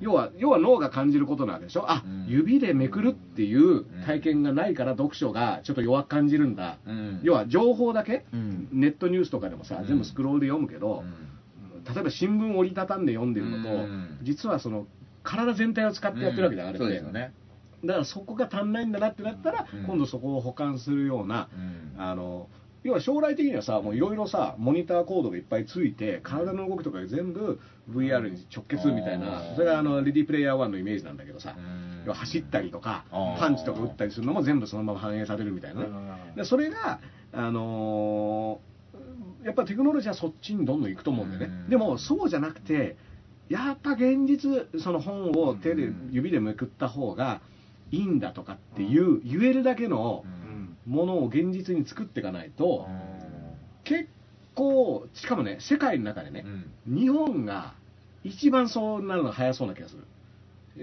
[0.00, 1.90] 要は要は脳が感じることなわけでしょ。
[1.90, 2.26] あ、うん。
[2.28, 7.20] 指でめくるっていう体験がないから読書がちょっと弱く感じるんだ、うん。
[7.22, 8.68] 要は情報だけ、うん。
[8.72, 9.86] ネットニュースとかでもさうん。
[9.86, 11.04] 全部スクロールで読むけど、
[11.92, 14.18] 例えば新聞折りたたんで読んでるのと、うん。
[14.22, 14.86] 実はその
[15.22, 17.32] 体全体を使ってやってるわけじゃん、あれってそうよね。
[17.84, 19.84] だからそこが足んないんだなってなったら、うん。
[19.84, 21.48] 今度そこを補完するような、
[21.96, 22.00] うん。
[22.00, 22.48] あの
[22.84, 27.58] 要は将来的にはさもういろいろさモニターコードがいっぱいついて体の動きとかが全部
[27.90, 29.56] VR に直結みたいな、うん。
[29.56, 32.04] それがあのレディープレイヤー1のイメージなんだけどさ、うん。
[32.04, 35.82] 要は走ったりとかパンチとか打ったりするのも全部そのまま反映されるみたいな。
[35.82, 35.88] ね、
[36.36, 37.00] でそれが、
[37.32, 38.68] あのー
[39.44, 41.70] やっぱテクノロジーはそっちにどんどん行くと思うんだよね、うん。
[41.70, 42.96] でもそうじゃなくて
[43.48, 46.08] やっぱ現実その本を手でうん。
[46.10, 47.40] 指でめくった方が
[47.90, 50.24] いいんだとかっていう言えるだけの
[50.86, 52.88] ものを現実に作っていかないと、
[53.84, 54.08] 結
[54.54, 56.44] 構しかもね世界の中でね、
[56.86, 57.74] 日本が
[58.24, 60.04] 一番そうなるのが早そうな気がする。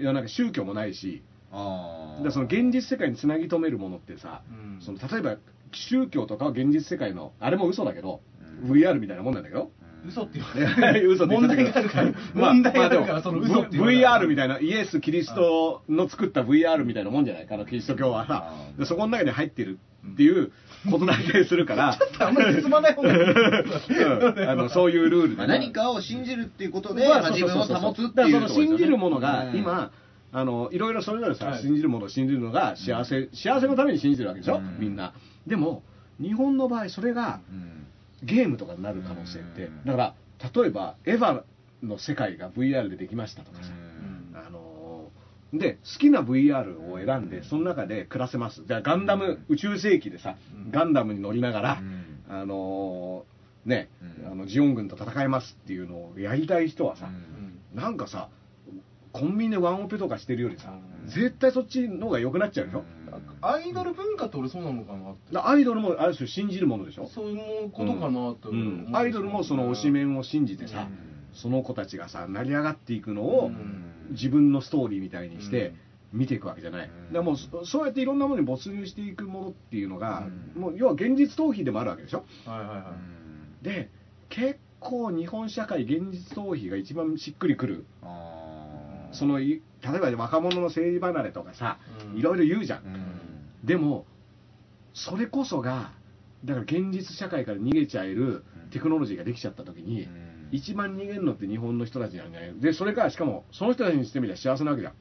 [0.00, 4.80] いやなんか宗教もないしだからその現実世界につなぎ止めるものってさ、うん。
[4.80, 5.36] その例えば
[5.72, 8.20] 宗教とかは現実世界のあれも嘘だけど、
[8.64, 8.70] うん。
[8.72, 9.70] VR みたいなもんなんだけど
[10.06, 12.12] 嘘ってい言われや嘘って言 問題があるから。
[12.34, 18.52] まあ問題があるからその嘘って言われ V- る VR みたいなイエス・キリストの作った VR みたいなもんじゃないかなキリスト教はさ。
[18.84, 19.78] そこの中に入ってる
[20.12, 20.52] っていう
[20.90, 21.98] ことな気がするから。
[22.20, 23.20] あんまり進まない方がいい。
[23.24, 24.48] うん。
[24.48, 25.36] あのそういうルールで。
[25.36, 29.56] まあ何かを信じるっていうことで、自分を保つっていうところですよね信じるものがうん。
[29.56, 29.90] 今、
[30.32, 31.62] あのいろいろそれぞれさ、はい。
[31.62, 34.76] 信じるものを信じるのが幸せ、幸せのために信じてるわけでしょ、うん。
[34.78, 35.12] みんな。
[35.46, 35.82] でも
[36.20, 37.86] 日本の場合それがうん
[38.22, 39.84] ゲームとかになる可能性って、うん。
[39.84, 40.14] だから
[40.62, 41.42] 例えばエヴァ
[41.82, 44.36] の世界が VR でできましたとかさ、うん。
[44.36, 44.66] あのー
[45.52, 48.64] で好きな VR を選んでその中で暮らせます。
[48.66, 50.70] じゃあガンダム、宇宙世紀でさうん。
[50.72, 52.24] ガンダムに乗りながら、うん。
[52.28, 53.88] あのーね、
[54.24, 54.32] うん。
[54.32, 57.80] あのジオン軍と戦えますっていうのをやりたい人はさ、うん。
[57.80, 58.28] なんかさ
[59.18, 61.08] コンビニでワンオペとかしてるよりさ、うん。
[61.08, 62.84] 絶対そっちの方が良くなっちゃうでしょ、
[63.40, 65.32] アイドル文化って俺そうなのかなって。
[65.32, 68.54] だアイドルもある種信じるものでしょ、そういうことかなとう。
[68.54, 68.60] ん。
[68.60, 68.96] 思うん。
[68.96, 70.98] アイドルもその推しメンを信じてさ、うん。
[71.32, 73.82] その子たちがさ成り上がっていくのをうん。
[74.10, 75.74] 自分のストーリーみたいにして
[76.12, 77.14] 見ていくわけじゃない、うん。
[77.14, 80.62] だもうそそうやっていろんなものに没入していくものっていうのが、うん。
[80.62, 82.24] もう要は現実逃避でもあるわけでしょ？
[82.44, 82.96] はいはいは
[83.62, 83.64] い。
[83.64, 83.90] で
[84.28, 87.86] 結構日本社会現実逃避が一番しっくりくる
[89.16, 91.78] そのい例えば若者の政治離れとかさ、
[92.12, 92.18] うん。
[92.18, 93.66] いろいろ言うじゃん、うん。
[93.66, 94.06] でも
[94.94, 95.92] それこそが
[96.44, 100.48] だから現実社会から逃げちゃえるテクノロジーができちゃった時に、うん。
[100.52, 102.54] 一番逃げるのって日本の人たちなんじゃない？
[102.60, 104.94] でそれがしかもその人たちにしてみれば幸せなわけじゃん。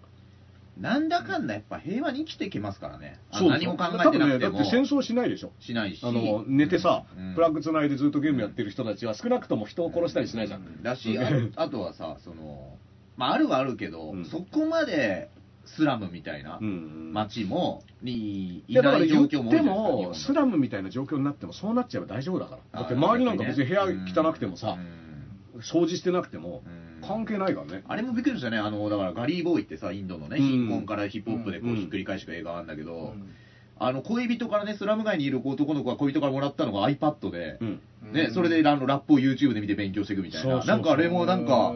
[0.77, 3.19] なんだかんだやっぱ平和に生きていけますからね。
[3.31, 3.49] あそう。
[3.49, 4.23] 何も考えてなくても。
[4.23, 5.53] 多分ね、だって戦争しないでしょ。
[5.61, 6.05] しないし。
[6.05, 7.35] あの寝てさ、うん。
[7.35, 10.83] プラグつないでずっとゲームやってる人たちは少なくとも人を殺したりしないじゃん、うん。
[10.83, 12.77] だし、ああとはさ、その、
[13.17, 14.25] まああるはあるけど、うん。
[14.25, 15.29] そこまで
[15.65, 22.61] スラムみたいなうん街も、にいいやだからない状況も多い言ってじゃないですかもスラムみたいな状況になってもそうなっちゃえば大丈夫だから。
[22.73, 25.61] あだって周りなんか別に部屋汚くてもさ、うん。
[25.61, 26.85] 掃除してなくてもうん。
[27.07, 30.43] 関係ないからね、あれもびっくりしたね、あのだからガリー・ボーイってさ、インドのね、うん。
[30.43, 31.75] 貧困からヒップホップでこううん。
[31.77, 33.31] ひっくり返していく映画があるんだけど、うん。
[33.77, 37.81] あの恋人からね、スラム街にいる男の子が恋人からもらったのが iPad で、うん。
[38.13, 40.67] ね、それであのラップを YouTube で見て勉強していくみたいな、そうそうそう。
[40.67, 41.73] なんかあれもなんか、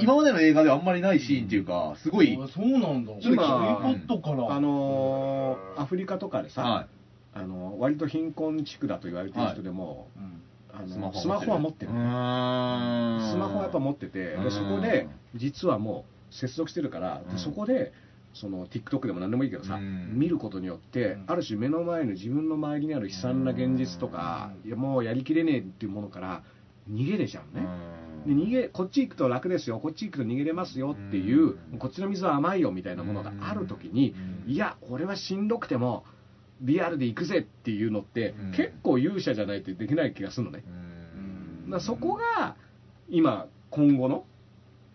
[0.00, 3.12] 今までの映画ではあんまりないシーンっていうか、すごい、あそうなんだ。
[3.20, 3.76] 今
[4.06, 4.54] iPod から。
[4.54, 6.88] あのーアフリカとかでさ、は
[7.34, 10.42] あの割と貧困地区だと言われてる人でも、うん。
[10.72, 13.30] あい、のスマホは持ってる、うーん。
[13.32, 14.44] スマホはやっぱ持ってて、うん。
[14.44, 17.34] でそこで実はもう接続してるから、うん。
[17.34, 17.92] でそこで
[18.34, 20.18] その TikTok でも何でもいいけどさ、うん。
[20.18, 21.24] 見ることによって、うん。
[21.26, 24.68] ある種目の前の自分の周りにある悲惨な現実とか、うん。
[24.68, 26.42] いやもうやりきれねえっていうものから
[26.90, 31.78] 逃げれちゃうね、うんで逃げこっち行くと楽ですよこっち行くと逃げれますよっていう、うん。
[31.78, 34.14] こっちの水は甘いよみたいなものがある時に、
[34.46, 34.52] うん。
[34.52, 36.04] いや俺はしんどくても
[36.64, 38.50] VR で行くぜっていうのって、うん。
[38.52, 40.64] 結構勇者じゃないとできない気がするのね、
[41.64, 41.70] うん。
[41.70, 42.56] だそこが
[43.08, 44.24] 今今後の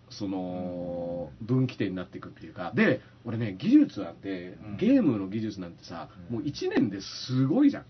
[0.09, 2.71] その分岐点になっていくっていうか。
[2.73, 4.77] で俺ね技術なんてうん。
[4.77, 6.35] ゲームの技術なんてさ、うん。
[6.37, 7.85] もう1年ですごいじゃん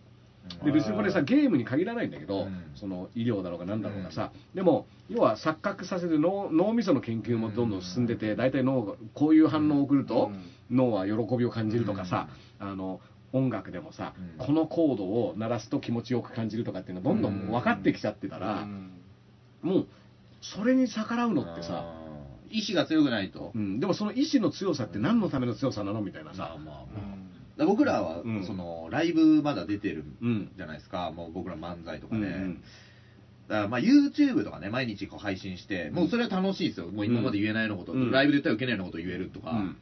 [0.63, 2.63] で別にこれさゲームに限らないんだけど、うん。
[2.75, 10.31] その医療だろうが何だろうがさ、でも要は錯覚させる脳脳みその研究もどんどん進んでて大体脳がこういう反応を送ると、
[10.71, 12.29] 脳は喜びを感じるとかさ、
[12.59, 12.99] あの
[13.33, 14.45] 音楽でもさ、うん。
[14.45, 18.67] このコードを鳴らすと気持ちよく感じるとかっていうのはどんどん分かってきちゃってたら、
[19.61, 19.87] もう
[20.41, 21.85] それに逆らうのってさ、
[22.49, 27.16] 意志が強くないと、うん、でもその意志の強さって何のための強さなのみたいなまあさ、まあまあ
[27.63, 28.45] ら僕らは、うん。
[28.45, 30.51] そのライブまだ出てるうん。
[30.55, 32.53] じゃないですか、もう僕ら漫才とかで、うんうん。
[33.47, 36.87] だからまあ YouTube とかね、毎日こう配信して、もうそれは楽しいですよ。
[36.87, 38.11] もう今まで言えないようなこと、うん。
[38.11, 39.51] ライブで言ったら受けないようなこと言えるとか。
[39.51, 39.77] うん。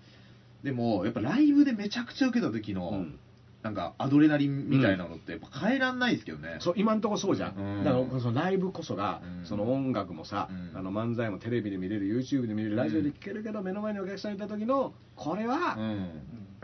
[0.63, 3.19] でも、やっぱライブでめちゃくちゃ受けた時の、うん。
[3.61, 6.57] なんかアドレナリンみたいなのってやっぱ変えらんないですけどね。
[6.59, 7.83] そう今んとこそうじゃん、うん。
[7.83, 9.45] だからそのライブこそが、うん。
[9.47, 10.77] その音楽もさ、うん。
[10.77, 16.09] あの漫才もテレビで見れる YouTube で見れるラジオで聴けるけど、目の前にお客さんいた時のこれは、うん。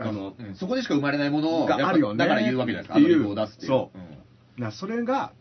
[0.08, 0.54] あのうん。
[0.54, 2.18] そこでしか生まれないものを、があるよね。
[2.18, 2.96] だから言うわけじゃないですか。
[2.96, 3.68] アドリブを出すっていう。
[3.68, 3.90] そ
[4.58, 4.60] う。
[4.60, 5.32] なそれが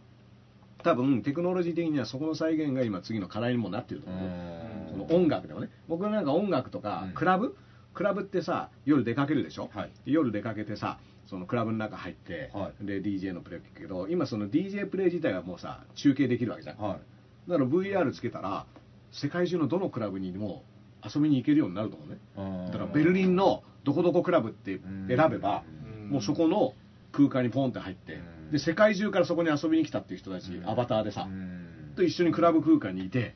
[0.84, 5.08] 多分テクノロジー的にはそこの再現が今次の課題にもなってるとう思う、ん。
[5.08, 5.70] その音楽でもね。
[5.88, 7.14] 僕なんか音楽とかうん。
[7.14, 7.56] クラブ、
[7.94, 9.92] クラブってさ夜出かけるでしょ、はい。
[10.06, 17.50] 夜出かけてさそのクラブの中入って、はで DJ のプレイ聞くけど今その DJ プレイ自体はもうさ中継できるわけじゃん、はい。
[17.50, 18.66] だから VR つけたら
[19.12, 20.64] 世界中のどのクラブにも
[21.04, 22.68] 遊びに行けるようになると思うね。
[22.72, 25.64] だからベルリンのどこどこクラブって選べば、
[26.04, 26.10] うん。
[26.10, 26.74] もうそこの
[27.12, 28.52] 空間にポンって入って、うん。
[28.52, 30.70] で世界中からそこに遊びに来たっていう人たち、うん。
[30.70, 31.94] アバターでさ、うん。
[31.96, 33.36] と一緒にクラブ空間にいて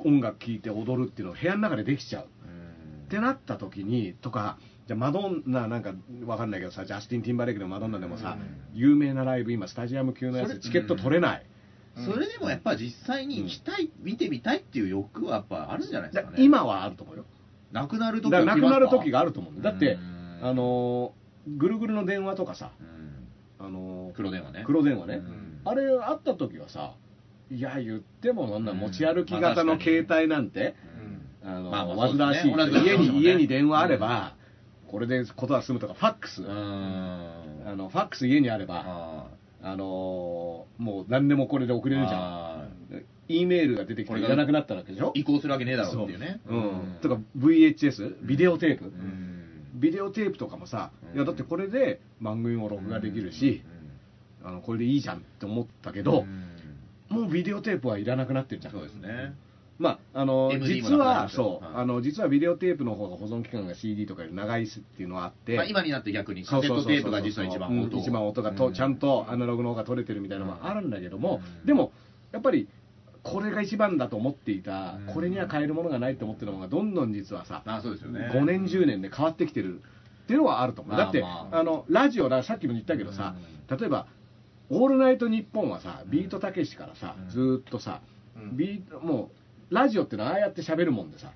[0.00, 0.14] うん。
[0.14, 2.24] 音楽聴いて踊るっていうのを部屋の中でできちゃう。
[2.24, 5.94] ってなった時にとかじゃあマドンナなんか
[6.26, 8.78] わかんないけどさジャスティン・ティンバレークのマドンナでもさ、うん。
[8.78, 11.46] 有名なライブ今スタジアム級のやつチケット取れない、
[12.04, 16.42] それでもやっぱ実際に行きたい、見てみたいっていう欲はやっぱあるんじゃないですだかね。
[16.42, 17.24] 今はあると思うよ
[17.80, 20.48] なくなる時だからなくなる時があると思うんだだってうん。
[20.48, 23.66] あのーぐるぐるの電話とかさうん。
[23.66, 24.64] あのー黒電話ね。
[24.66, 25.60] 黒電話ね、うん。
[25.64, 26.94] あれあった時はさ
[27.50, 30.74] いや言ってもそんなうん持ち歩き型の携帯なんて、
[31.44, 31.48] うん。
[31.48, 34.34] あの煩わしい家に家に電話あれば、
[34.88, 36.48] これでことは済むとかファックス、うん。
[36.48, 39.26] あのファックス家にあればあ
[39.62, 42.20] あのーもう何でもこれで送れるじゃん。
[42.20, 42.64] あ
[43.28, 45.12] E メールが出てきていらなくなったわけでしょ？
[45.14, 46.40] 移行するわけねえだろうっていうね。
[46.46, 46.56] そう。
[46.56, 46.98] うん。
[47.02, 49.42] とか VHS ビデオテープ、うん。
[49.74, 53.62] ビデオテープとかもさ、いやだってこれで番組も録画できるし、
[54.44, 56.24] あのこれでいいじゃんって思ったけど、
[57.10, 57.16] うん。
[57.20, 58.72] もうビデオテープはいらなくなってるじゃん。
[58.72, 59.34] そうですね。
[59.78, 68.00] まあ、あの実はそう、はいあの実はビデオテープの方が保存期間が CD とかより長いっていうのはあって、まあ今になって逆にカセットテープが実は一番音うん。
[68.00, 71.66] 一番音がと、うんちゃんとアナログの方が取れてるみたいなのもあるんだけども、うん。
[71.66, 71.92] でも
[72.32, 72.68] やっぱり
[73.26, 75.12] これが一番だと思っていた、うん。
[75.12, 78.30] これには変えるものがないと思ってるのがどんどん実はさ、あそうですよね。
[78.32, 79.80] 5年10年で変わってきてる。
[79.80, 83.34] っていうのはあると思う、まあだって、まああのラジオださっきも言ったけどさ、
[83.70, 84.06] 例えば
[84.70, 87.28] 「オールナイトニッポン」はさビートたけしからさ、うん。
[87.28, 88.00] ずーっとさ、
[88.36, 88.56] うん。
[88.56, 89.30] ビートも
[89.70, 91.32] うラジオってのはああやって喋るもんでさ、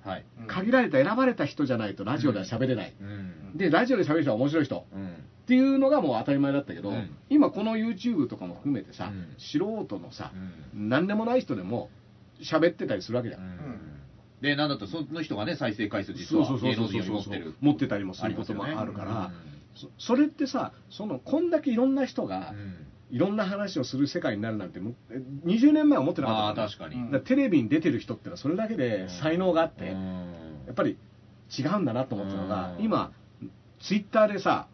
[0.47, 3.57] 限られた選ばれた人じゃないとラジオでは喋れない、うん。
[3.57, 4.85] でラジオで喋る人は面白い人。
[4.93, 5.10] うん
[5.51, 7.09] っていうのがもう当たり前だったけど、うん。
[7.29, 9.35] 今この YouTube とかも含めてさ、うん。
[9.37, 10.31] 素人のさ、
[10.73, 10.87] うん。
[10.87, 11.89] 何でもない人でも
[12.41, 13.59] 喋ってたりするわけじゃん、
[14.41, 16.99] で、なんだったらその人がね、再生回数実はそうそうそう芸能そう。
[16.99, 17.55] 人より持ってる。
[17.59, 19.33] 持ってたりもすることもあるから、うん。
[19.75, 22.87] そそれってさそのこんだけいろんな人が、うん。
[23.13, 26.55] いろんな話をする世界になるなんてむえ20年前は思ってなかった。
[26.55, 26.95] から確かに。
[26.95, 30.33] うんだからテレビに出てる人ってのはそれだけで才能があって、うん。
[30.67, 30.97] やっぱり
[31.59, 32.85] 違うんだなと思ったのが、うん。
[32.85, 33.11] 今
[33.81, 34.67] ツイッターでさ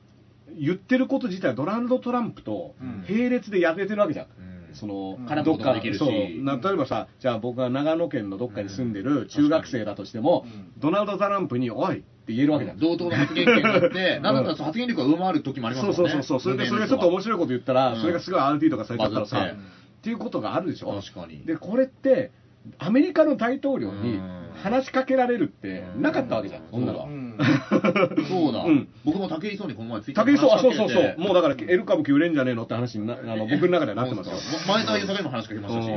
[0.56, 3.06] 言ってること自体はドナルド・トランプとうん。
[3.08, 4.76] 並列でやれてるわけじゃん、うん。
[4.76, 6.00] その絡むこともできるし。
[6.00, 6.44] そう。
[6.44, 10.72] な例えばさじゃあ僕が長野県のどっかに住んでる中学生だとしても、うん。
[10.78, 14.36] ドナルド・トランプに「おい!」って言えるわけじゃん、同等の発言権があって、なん。
[14.36, 15.98] だったら発言力が上回る時もありますもんね。
[15.98, 16.54] そうそうそうそう。
[16.54, 18.02] それでそれがちょっと面白いこと言ったら、うん。
[18.02, 20.10] それがすごい RT とかされちゃったらさ、って。
[20.10, 20.92] いうことがあるでしょ。
[21.02, 21.46] 確かに。
[21.46, 22.32] でこれって
[22.80, 24.38] アメリカの大統領にうん。
[24.58, 26.02] 話しかけられるってうん。
[26.02, 27.06] なかったわけじゃん、そんなのは。
[27.06, 27.38] うん。
[28.28, 28.88] そうだ、うん。
[29.06, 34.34] 僕も武井壮にこの前ツイッター武井壮、あ、そうそうそう、もうだから、エル歌舞伎売れんじゃねえのって話にな、あの僕の中ではなってますよ。
[34.68, 35.90] 前澤友作にも話しかけましたし、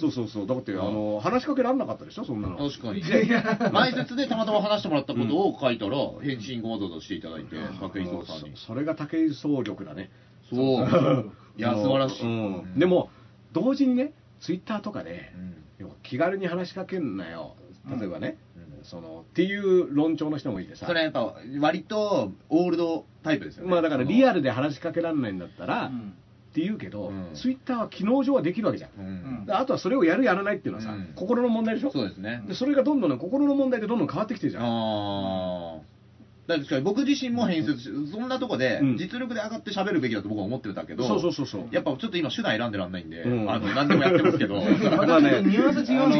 [0.00, 0.94] そうそうそう、だって、あうん。
[0.94, 2.66] の話しかけられなかったでしょ、そんなの。
[2.66, 3.02] い確かに。
[3.70, 8.56] 前説でたまたま話してもらったことを書いたら、返信わざわざしていただいて、武井壮さんに。
[8.56, 10.10] そそれが武井壮力だね。
[10.50, 11.32] そう。
[11.58, 12.24] いや、素晴らしい。
[12.24, 12.78] うん。
[12.78, 13.10] で、も、
[13.52, 17.54] 同時にね、ツイッターとかでう、ん要は気軽に話しかけんなよ、
[17.98, 18.84] 例えばね、うん。
[18.84, 20.86] そのっていう論調の人もいてさ。
[20.86, 23.70] それはやっぱ、割とオールドタイプですよね。
[23.70, 24.34] まあだからリアル。
[24.36, 26.14] ルで話しかけられないんだったら、うん
[26.50, 27.30] って言うけど、うん。
[27.34, 29.02] ツイッターは機能上はできるわけじゃん、う
[29.42, 29.44] ん。
[29.44, 31.12] であとはそれをやるやらないっていうのはさ、うん。
[31.16, 31.90] 心の問題でしょ？
[31.90, 32.44] そうですね。
[32.46, 34.62] でそれがどんどんね心の問題でどんどん変わってきてるじゃん。
[34.62, 34.68] あ
[35.78, 35.80] あ。
[36.46, 38.96] だから僕自身も編集し、そんなとこでうん。
[38.98, 41.68] 実力で上がって喋るべきだと僕は思ってたけど、そうそうそうそう。
[41.70, 43.50] やっぱちょっと今手段選んでらんないんで、うん。
[43.50, 44.56] あの何でもやってますけど、
[44.96, 46.16] まあねニュアンス違う違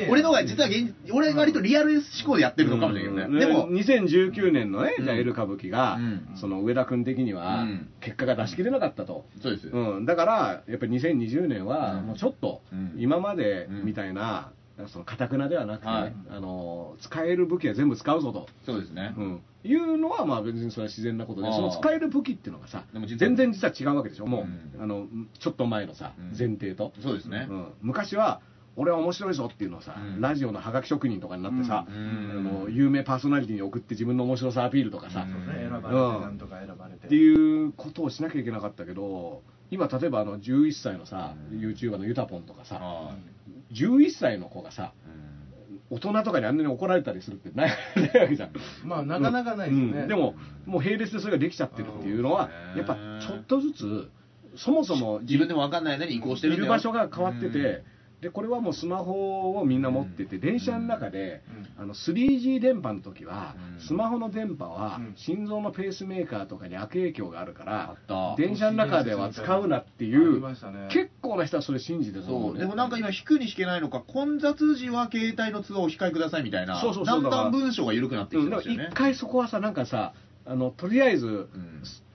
[0.00, 0.10] えよ。
[0.10, 3.40] 俺の方が実は現俺割とリアル思考でやってるのかもしれないけどね。
[3.40, 6.28] でも、2019年のね、じゃあうんエル歌舞伎が、うん。
[6.36, 7.88] その上田君的にはうん。
[8.00, 9.68] 結果が出し切れなかったと、そうです。
[9.68, 12.06] うん、だからやっぱり2020年はうん。
[12.08, 12.94] もうちょっとうん。
[12.98, 14.50] 今までみたいな
[14.88, 16.14] その堅くなではなくてね、はい。
[16.30, 19.14] あの使える武器は全部使うぞと、そうですね。
[19.16, 24.26] うん、いうのはまあ別にそれは自然なことであーその使える武器っていうのがさでも実は全然実は違うわけでしょ。
[24.26, 24.82] もう、うん。
[24.82, 25.06] あの
[25.38, 26.24] ちょっと前のさ、うん。
[26.36, 27.46] 前提と、そうですね。
[27.50, 27.54] う。
[27.54, 28.40] ん、昔は
[28.74, 30.20] 俺は面白いぞっていうのをさ、うん。
[30.20, 32.30] ラジオのハガキ職人とかになってさ、うん。
[32.30, 35.68] あの有名パーソナリティに送って自分の面白さアピールとかさ、うんね。
[35.68, 37.06] 選ばれてなんとか選ばれて。
[37.06, 41.58] っていうことをしなきゃいけなかったけど今例えばあの11歳のさ、うん。
[41.60, 43.41] YouTuber のゆたぽんとかさ、はい
[43.72, 45.96] 11歳の子がさうん。
[45.96, 48.50] 大人とかにあんなに怒られたりするってないわけじゃん。
[48.84, 50.08] まあなかなかないですね、うん。
[50.08, 50.34] でも
[50.66, 54.10] もう並列でそれができちゃってるっていうのはうんやっぱちょっとずつ
[54.56, 57.82] そもそも自分でも分かんない間に移行してるいる場所が変わってて、
[58.22, 61.42] でこれはもうスマホをみんな持ってて、電車の中で、
[61.76, 63.80] あの 3G 電波の時は、うん。
[63.80, 65.14] スマホの電波はうん。
[65.16, 67.96] 心臓のペースメーカーとかに悪影響があるから
[68.36, 70.40] 電車の中では使うなっていう
[70.88, 78.88] 結構な人はそれ信じてそうでもなんか今引くに引けないのか混雑時は携帯の通話をお控えくださいみたいなそうそうだんだん文章が緩くなってきてますよね。
[78.92, 80.14] 一回そこはさなんかさ
[80.46, 81.48] あのとりあえず、ん。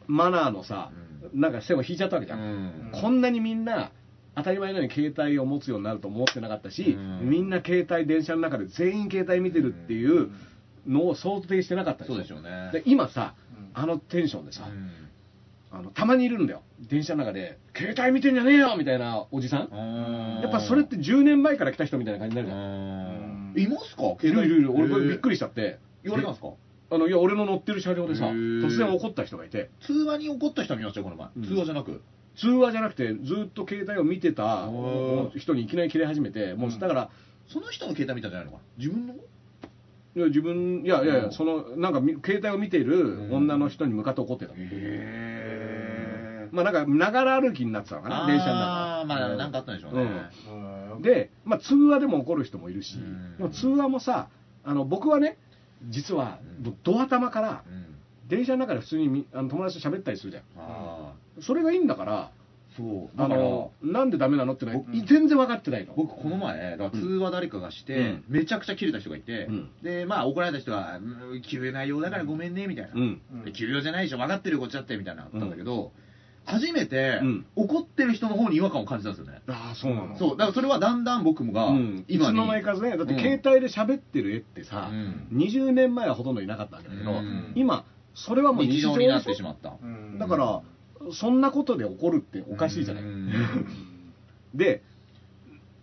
[0.08, 0.92] マナーのさ、
[1.34, 2.92] なんか線を引いちゃったわけじゃん。
[2.94, 3.92] こんなにみんな
[4.38, 7.30] 当たり前のように携帯を持つようになると思ってなかったし、うん。
[7.30, 10.30] みんな携帯電車の中で全員携帯見てるっていう
[10.88, 12.70] のを想定してなかったそうでしょうね。
[12.72, 14.92] で今さうんあのテンションでさ、うん。
[15.70, 16.62] あのたまにいるんだよ。
[16.90, 20.40] 電車の中で携帯見てんじゃねえよみたいなおじさん。
[20.42, 23.54] やっぱそれって10年前から来た人みたいな感じになるじゃん。
[23.56, 23.62] うん。
[23.62, 24.04] いますか？
[24.22, 24.60] いるいる。
[24.60, 25.80] いる俺これびっくりりしちゃって。
[26.04, 26.54] 言われたんですか？
[26.90, 29.72] あのいや俺の乗ってる車両でさ突然怒った人がいて。
[29.82, 31.28] 通話に怒った人見ましたよこの前。
[31.36, 31.44] うん。
[31.44, 32.02] 通話じゃなく
[32.38, 34.70] 通話じゃなくてずっと携帯を見てた
[35.36, 37.10] 人にいきなり切れ始めてもうだから
[37.48, 38.64] その人の携帯見たんじゃないのかな？
[38.78, 39.14] 自分の？
[39.14, 44.54] いや自分いやいやそのなんかみ携帯を見ている女の人に向かって怒ってた。
[44.56, 48.66] へまあなんかながら歩きになってたのかな電車の中。
[48.66, 50.10] ああまあなんかあったんでしょうね。
[50.96, 51.02] うん。
[51.02, 52.98] で、まあ、通話でも怒る人もいるし
[53.40, 53.52] うん。
[53.52, 54.30] 通話もさ
[54.64, 55.38] あの僕はね
[55.90, 56.78] 実はうん。
[56.84, 57.86] ドア玉からうん。
[58.28, 60.44] 電車の中で普通にみあの友達と喋ったりするじゃん。
[60.58, 62.32] あそれがいいんだからあ
[62.78, 63.10] そう。
[63.18, 65.94] あだからのなんでダメなのってのは僕全然分かってないの。
[65.96, 68.24] 僕この前だから通話誰かがして、うん。
[68.30, 69.70] めちゃくちゃ切れた人がいて、うん。
[69.82, 70.98] でまあ怒られた人が
[71.32, 72.92] 「うん切れないようだからごめんね」みたいな。
[72.94, 73.22] うん。
[73.46, 75.92] うんじゃないでしょ分かってるこっちだってみたいなのあったんだけど、
[76.46, 77.46] 初めて、うん。
[77.56, 79.42] 怒ってる人の方に違和感を感じたんですよね。
[79.48, 80.18] ああそうなの。
[80.18, 80.30] そう。
[80.32, 82.98] だからそれはだんだん僕がうん、いつ今に、の間にかね。
[82.98, 83.20] だってうん。
[83.20, 85.28] 携帯で喋ってる絵ってさ、うん。
[85.38, 87.52] 20年前はほとんどいなかったわけだけど、うん。
[87.56, 90.62] 今それはもう日日常常になってでしまった、うんだから
[91.14, 93.32] そんなことで怒るっておかしいじゃない、うん。
[94.56, 94.84] で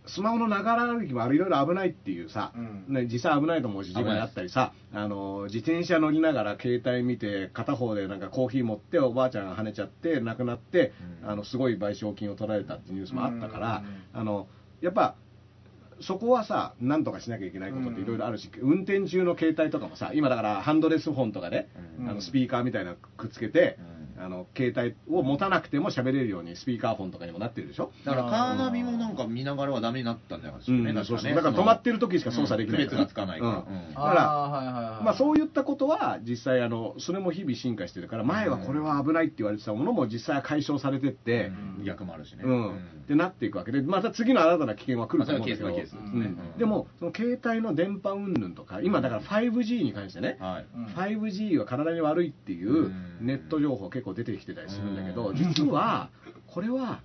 [0.07, 2.95] スマホのながら歩きもいろいろ危ないっていうさ、うん。
[2.95, 11.31] ね、実際危ないと思うし事故にあったりさあの自転車乗りながら携帯見て片方でなんかコーヒー持っておばあちゃんが跳ねちゃって亡くなって、うん。
[11.31, 13.83] あのすごい賠償金を取られたっていうニュースもあったから、
[14.15, 14.21] うん。
[14.21, 14.49] あの
[14.83, 15.15] やっぱ
[16.01, 21.69] そこはさ、なんとかしなきゃいけないことっていろいろあるし、運転中の携帯とかもさ、今だからハンドレスフォンとかで、
[22.01, 22.09] うん。
[22.11, 27.91] あのスピーカーみたいなのくっつけて、うんあの携帯を持たなくても喋れるようにスピーカーフォンとかにもなってるでしょ？
[28.05, 32.83] だからカーナビもなんか見ながらはダメになったんじゃないですかね、うん確かねだから止まってる時しか操作できない。
[32.85, 33.57] うん区別がつかないから、うん。
[33.57, 33.95] うん。
[33.95, 41.85] だからあーはいはいはいまあ、そういったことは実際あの、それも日々進化してるから、前はこれは危ないって言われてたものも実際は解消されてって、うん。
[41.85, 42.77] 逆もあるしね、うん。
[42.77, 46.01] ってなっていくわけで、また次の新たな危険は来ると思うんだけど、まあですね。
[46.05, 46.39] うん。
[46.59, 50.67] でも、その携帯の電波云々とか、今だから 5G に関してね、はい。
[50.77, 50.85] うん。
[50.87, 53.27] 5G は体に悪いっていううん。
[53.27, 55.37] ネット情報結構出てきてたりするんだけど、うん。
[55.37, 56.11] 実は
[56.47, 57.01] これは、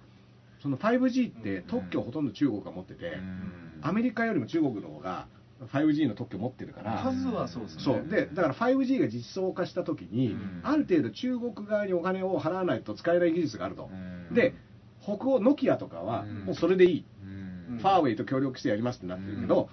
[0.61, 3.21] その 5G って特許をほとんど中国が持ってて、
[3.81, 5.27] アメリカよりも中国の方が
[5.71, 7.83] 5G の特許持ってるから、数はそうですね。
[7.83, 8.09] そう。
[8.09, 10.59] でだから 5G が実装化したときに、うん。
[10.63, 13.89] ある程度中国側にお金を払わないと使えない技術があると、
[14.29, 14.35] うん。
[14.35, 14.53] で
[15.01, 16.45] 北欧ノキアとかはうん。
[16.45, 17.05] もうそれでいい、
[17.69, 17.77] うん。
[17.79, 19.69] ファーウェイと協力してやりますってなってるけど、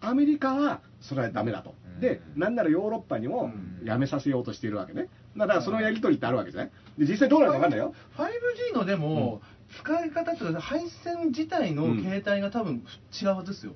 [0.00, 2.00] アメリカはそれはダメだと、うん。
[2.00, 3.86] でなんならヨーロッパにもうん。
[3.86, 6.70] やめさせようとしているわけねだからそのやり取りってあるわけじゃない？
[6.98, 7.94] で実際どうなるか分かんないよ。
[8.16, 9.40] 5G のでも、
[9.80, 12.02] 使い方というか配線自体のうん。
[12.02, 12.84] 携帯が多分
[13.20, 13.74] 違うはずですよ、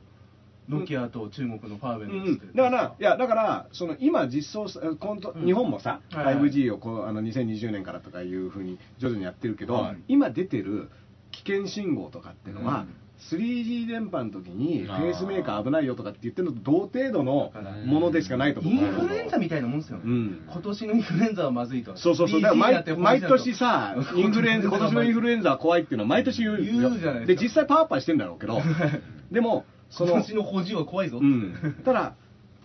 [0.68, 5.44] ノキアと中国のファーウェイのやつって、うん、だから、いや、だから、その今実装さ、今度うん。
[5.44, 6.36] 日本もさ、はいはい。
[6.36, 9.96] 5G をこうあの2020年からとかいうふうに徐々にやってるけど、はい。
[10.08, 10.88] 今出てる
[11.32, 12.94] 危険信号とかっていうのは、うん
[13.30, 15.10] 3G 電波の時にペあー。
[15.10, 17.52] ースメーカー危ないよとかって言ってるのと同程度の
[17.86, 18.72] ものでしかないと思う。
[18.72, 20.42] インフルエンザみたいなもんですよね、うん。
[20.50, 21.96] 今年のインフルエンザはまずいと。
[21.96, 26.64] そうそうそう、だから毎毎年さ、インフルエンザ、 今年のインフルエンンザは怖いっていうのは毎年言うよ。
[26.64, 27.26] 言うじゃないですか。
[27.26, 28.60] で、実際パワーパーしてんだろうけど、
[29.32, 32.14] でも、その、今年の補充は怖いぞ、うん、ただ、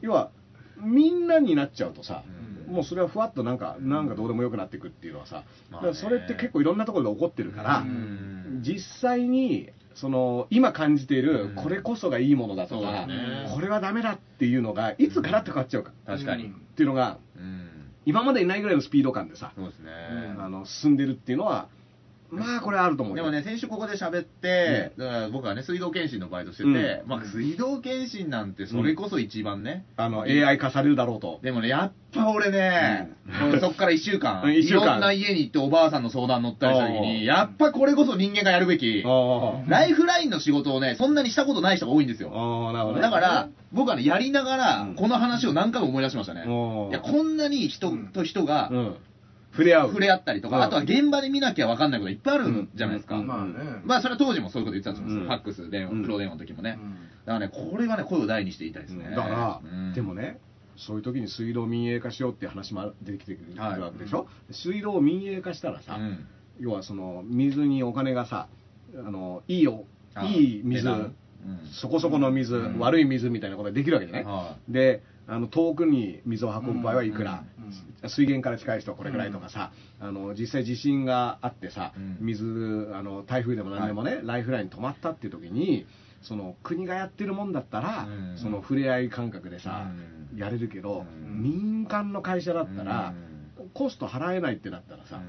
[0.01, 0.29] 要は、
[0.79, 2.23] みんなになっちゃうとさ、
[2.67, 2.75] うん。
[2.75, 8.61] もうそれはふわっとなんか、なんかどうでもよくなっていくっていうのはさ、まあそれって結構いろんなところで起こってるから、うん。
[8.61, 13.07] 実際にその今感じているうんこれこそがいいものだとか、
[13.53, 16.47] これはダメだっていうのがいつガラッと変わっちゃうか確かに。
[16.47, 17.69] っていうのがうん。
[18.05, 19.91] 今までにないぐらいのスピード感でさ、そうですね。
[20.37, 21.67] あの進んでるっていうのは
[22.31, 23.23] まあこれあると思うよ。
[23.23, 27.07] でもね、先週ここで喋って、だから僕はね、水道検診のバイトしてて、うん。
[27.07, 31.39] まあ、水道検診なんてそれこそ一番ね、あの AI 化されるだろうと。
[31.43, 33.11] でもね、やっぱ俺ね、
[33.61, 34.83] そっから1週間、うん一週間。
[34.83, 42.29] いろんな家に行っておばあさんの相談乗ったりした時に、やっぱこれこそ人間がやるべき、あライフラインの仕事をね、そんなにしたことない人が多いんですよ。
[42.93, 43.01] ね。
[43.01, 46.41] だから、僕はね、やりながらうん、この話を何回も思い出しましたね。
[46.41, 48.95] いや、こんなに人と人がうん
[49.55, 49.87] 触れ合う。
[49.89, 50.63] 触れ合ったりとか、うん。
[50.63, 53.17] あとは現場で見なきゃ分かんないこといっぱいあるじゃないですか。
[53.17, 53.27] うん。
[53.27, 53.53] まあね。
[53.85, 55.21] まあ、それは当時もそういうこと言ってたんですよ。
[55.21, 55.27] うん。
[55.27, 56.03] ファックス、電話、うん。
[56.03, 56.77] プロ電話の時もね。
[56.81, 56.93] うん。
[57.25, 59.09] だからね、これはね、声を大にして言いたいですね。
[59.15, 59.93] だから、うん。
[59.93, 60.39] でもね
[60.77, 66.27] そういう時に水道民営化しようっていう話も出てきてくるはいわけでしょ、水道を民営化したらさ、うん。
[66.59, 68.47] 要はその水にお金がさ
[68.93, 70.89] あのいいおあいい水
[71.71, 72.79] そこそこの水、うん。
[72.79, 77.54] 悪い水みたいなことができるわけじゃない、はであの遠くに水を運ぶ場合はいくら、うん
[78.07, 82.17] 水源から近い人はこれぐらいとかさ、あの実際地震があってさ、うん。
[82.19, 85.85] 水あの台風でも何でもね、ライフライン止まったっていう時に
[86.21, 88.37] その国がやってるもんだったら、うん。
[88.37, 89.87] その触れ合い感覚でさ、
[90.33, 90.37] うん。
[90.37, 91.43] やれるけど、うん。
[91.43, 93.13] 民間の会社だったら、
[93.73, 95.21] コスト払えないってなったらさ、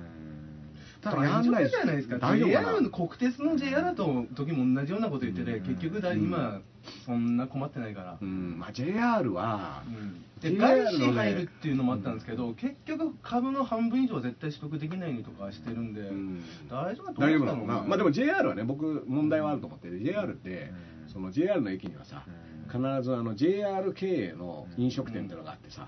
[1.02, 2.18] だからやんないじゃないですか。
[2.18, 5.66] 大丈夫 JR の国鉄の JR と時も同じようなこと言ってて、うん。
[5.66, 6.18] 結局だうん。
[6.18, 6.60] 今
[7.04, 8.18] そんな困ってないから。
[8.20, 8.24] う。
[8.24, 8.58] ん。
[8.58, 10.24] まあ、JR は、うん。
[10.40, 16.44] で外資入るっていうのもあったんですけど、結局株の半分以上は絶対取得できないにとかしてるんで、うん。
[16.68, 20.72] 大丈夫だと大丈思うんですけどまあ、でも JR はね僕問題はあると思ってて JR って
[21.04, 21.12] うん。
[21.12, 22.24] その JR の駅にはさ
[22.66, 25.86] 必ずあの JR 経営の飲食店っていうのがあってさ。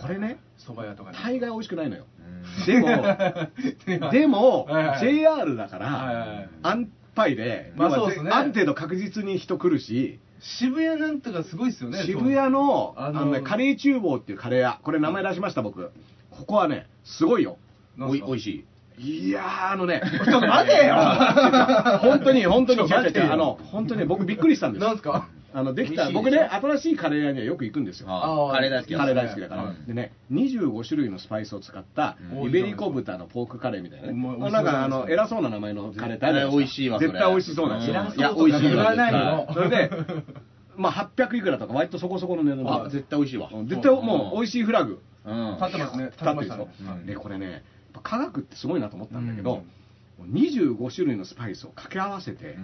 [0.00, 1.18] これね蕎麦屋とかね。
[1.22, 2.06] 大概美味しくないのよ。
[2.18, 2.19] うん
[2.66, 4.68] でも でも
[5.00, 5.86] JR だから
[6.44, 8.30] い安牌でまあそうですね。
[8.30, 12.02] ある程度確実に人来るし渋谷なんとかすごいですよね。
[12.04, 14.80] 渋谷のあのねカレー厨房っていうカレー屋。
[14.82, 15.90] これ名前出しました僕。
[16.30, 17.58] ここはねすごいよ。
[18.00, 18.64] おいおいしし
[18.98, 19.28] い。
[19.28, 20.94] いやーあのね ちょっと待てよ。
[22.00, 24.84] 本当に本当にあの本当にね僕びっくりしたんです。
[24.84, 25.28] なんすか？
[25.52, 28.06] あのできた僕ね新しいカレー屋にはよく行くんですよ。
[28.06, 32.48] カレー大好きカレー大好きだから、うんでね25種類のスパイスを使ったうん。
[32.48, 37.08] イベリコ豚のポークカレーみたいなね、うんまあなんかあの偉そうな名前のカレーってある美味しいわそれ。
[37.08, 37.80] 絶対美味しそうなん。
[37.80, 39.90] ですよ、うんいや美味しい言わないそれで
[40.76, 43.50] まあ800いくらとか割とそこそこの値段あ、で絶対美味しいわ。
[43.52, 45.56] うん絶対もう美味しいフラグうん。
[45.60, 46.04] 立ってますね。
[46.04, 47.64] 立ってるでしょ、うんでこれね
[48.02, 49.62] 科学ってすごいなと思ったんだけど、うん
[50.28, 52.56] 25種類のスパイスを掛け合わせて。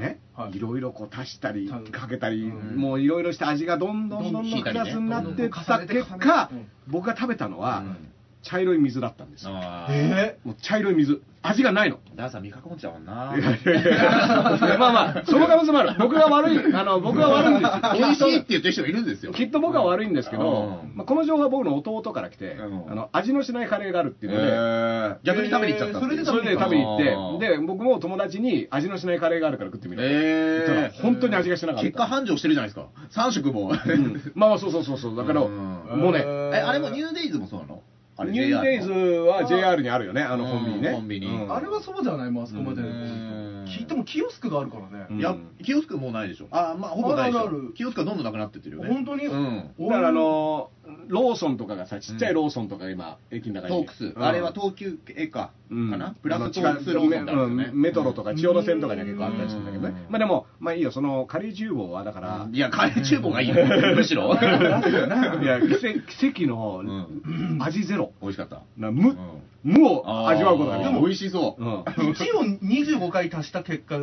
[0.00, 0.56] ね、はい。
[0.56, 2.76] いろいろこう足したりたかけたり、うん。
[2.76, 6.50] もういろいろして味がどんどんどんどんプラスになってった結果、
[6.86, 9.50] 僕が食べたのは、うん茶色い水だったんですよ。
[9.54, 11.20] あーえもう茶色い水。
[11.40, 11.98] 味がないの。
[12.16, 13.32] ダーさん味覚持っちゃうもんな。
[13.36, 15.94] いやいやいやまあまあ、その可能性もある。
[15.98, 17.96] 僕が悪い、あの、僕が悪いんですよ。
[17.96, 19.32] 美味しいって言ってる人がいるんですよ。
[19.32, 26.24] きっと僕は悪いんですけど、うんまあ、この情報は僕の弟から来て、うんあの味のしないカレーがあるっていうので、えー逆に食べに行っちゃったえーそれで
[26.58, 26.96] 食べに行
[27.36, 30.02] って、で、僕も友達に味のしないカレーがあるから食ってみる。
[30.04, 31.82] え言ったら本当に味がしなかった。
[31.84, 32.88] 結果繁盛してるじゃないですか。
[33.28, 33.70] 3食も。
[33.70, 35.16] うんまあそうそうそうそう。
[35.16, 37.82] だから、うんもうね、え、あれもニューデイズもそうなの？
[38.20, 40.88] あれニューデイズは JR にあるよね、あのコンビニね。
[40.88, 42.82] うんコンビニうんあれはそうじゃないもん、あそこまで。
[42.82, 45.06] うん聞いてもキオスクがあるからね。
[45.10, 46.46] うんいや、キオスクもうないでしょ。
[46.50, 47.50] あ、まあ、ほぼないでしょ。
[47.74, 48.88] キオスクはどんどんなくなってってるよね。
[48.88, 49.26] 本当に？
[49.26, 49.74] うん。
[49.78, 50.70] だからあの
[51.08, 53.86] ローソンとかがさちっちゃいローソンとか今駅の中に。
[53.86, 54.14] トークス。
[54.16, 55.52] あれは東急系か。
[55.70, 55.90] うん。
[55.90, 56.14] かな？
[56.22, 57.72] プラストあのークスローソンってあるんですよね。
[57.74, 57.80] うん。
[57.82, 59.94] メトロとか千代田線とかには結構あったりするんだけどね。
[60.06, 60.12] うん。
[60.12, 60.90] まあでもまあいいよ。
[60.90, 63.54] そのカレー厨房はだからいや、カレー厨房がいいよ。
[63.96, 64.34] むしろ。
[64.38, 67.58] いや奇跡のうん。
[67.62, 68.12] 味ゼロ。
[68.20, 68.62] 美味しかった。
[68.76, 69.16] な無うん。
[69.64, 70.92] 無を味わうことができる。
[70.94, 71.62] でも美味しそう。
[71.62, 71.80] うん。
[71.82, 73.98] 1を25回足した結果、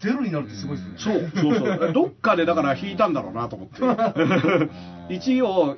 [0.00, 0.94] ゼロになるってすごいですね。
[0.98, 1.92] そうそうそう。
[1.92, 3.80] どっかでだから引いたんだろうなと思って。
[5.14, 5.76] 1を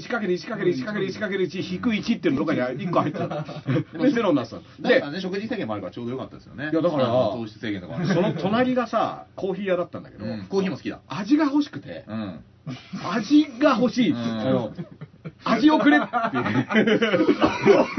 [0.00, 3.28] 1×1×1×1×1×1 引く1っていうのどっかに1個入ってた
[3.98, 4.54] でゼロになって
[5.00, 6.70] たで食事制限もあるからちょうどよかったですよね。
[6.72, 11.00] いやだから糖質制限とかその隣がさコーヒー屋だったんだけど、うんコーヒーも好きだ。
[11.08, 12.40] 味が欲しくて、うん。
[13.12, 14.72] 味が欲しいって、うんあの
[15.44, 16.06] 味をくれって。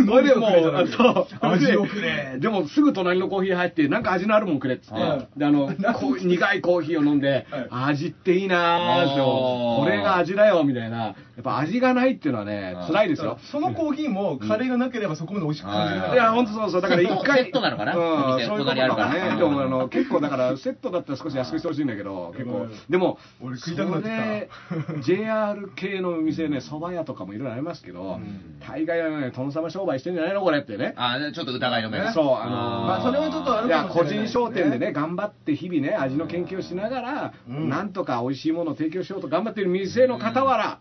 [0.06, 1.28] それでもう、そう。
[1.42, 4.94] 味をくれでもすぐ隣のコーヒー入って、なんか味のあるもんくれっつって。
[4.94, 5.72] はいで、あの、
[6.22, 13.38] 苦いコーヒーを飲んで、味っていいなーって、これれが味だよみたいな、やっぱ味がないっていうのはねうん、辛いですよ。
[13.50, 16.16] そのコーヒーもカレーがなければそこまで美味しく感じなかった。
[16.16, 17.44] いや、本当そうそう、だから一回。
[17.46, 17.96] セットなのかな？
[17.96, 19.14] うん、そういうこと隣あるから。
[19.14, 19.38] ね。
[19.38, 22.72] でも、あの、結構だから、セットだったら少し安くしてほしいんだけど、結構うん。
[22.90, 24.50] でも、俺食いたくなって
[24.84, 25.02] きた。
[25.02, 28.20] JR 系の店ね、蕎麦屋とかもいろいろありますけど、
[28.68, 30.94] 大概はね、殿様商売してんじゃないのこれってね。
[30.98, 32.52] あーちょっと疑いの目そう、あの
[32.86, 37.70] まあそれはちょっとあるかもしれない人商店でね、頑張って日々ね、味の研究をしながら、うん。
[37.70, 40.80] なんとか美味しいものを提供しようと頑張っている店の傍ら、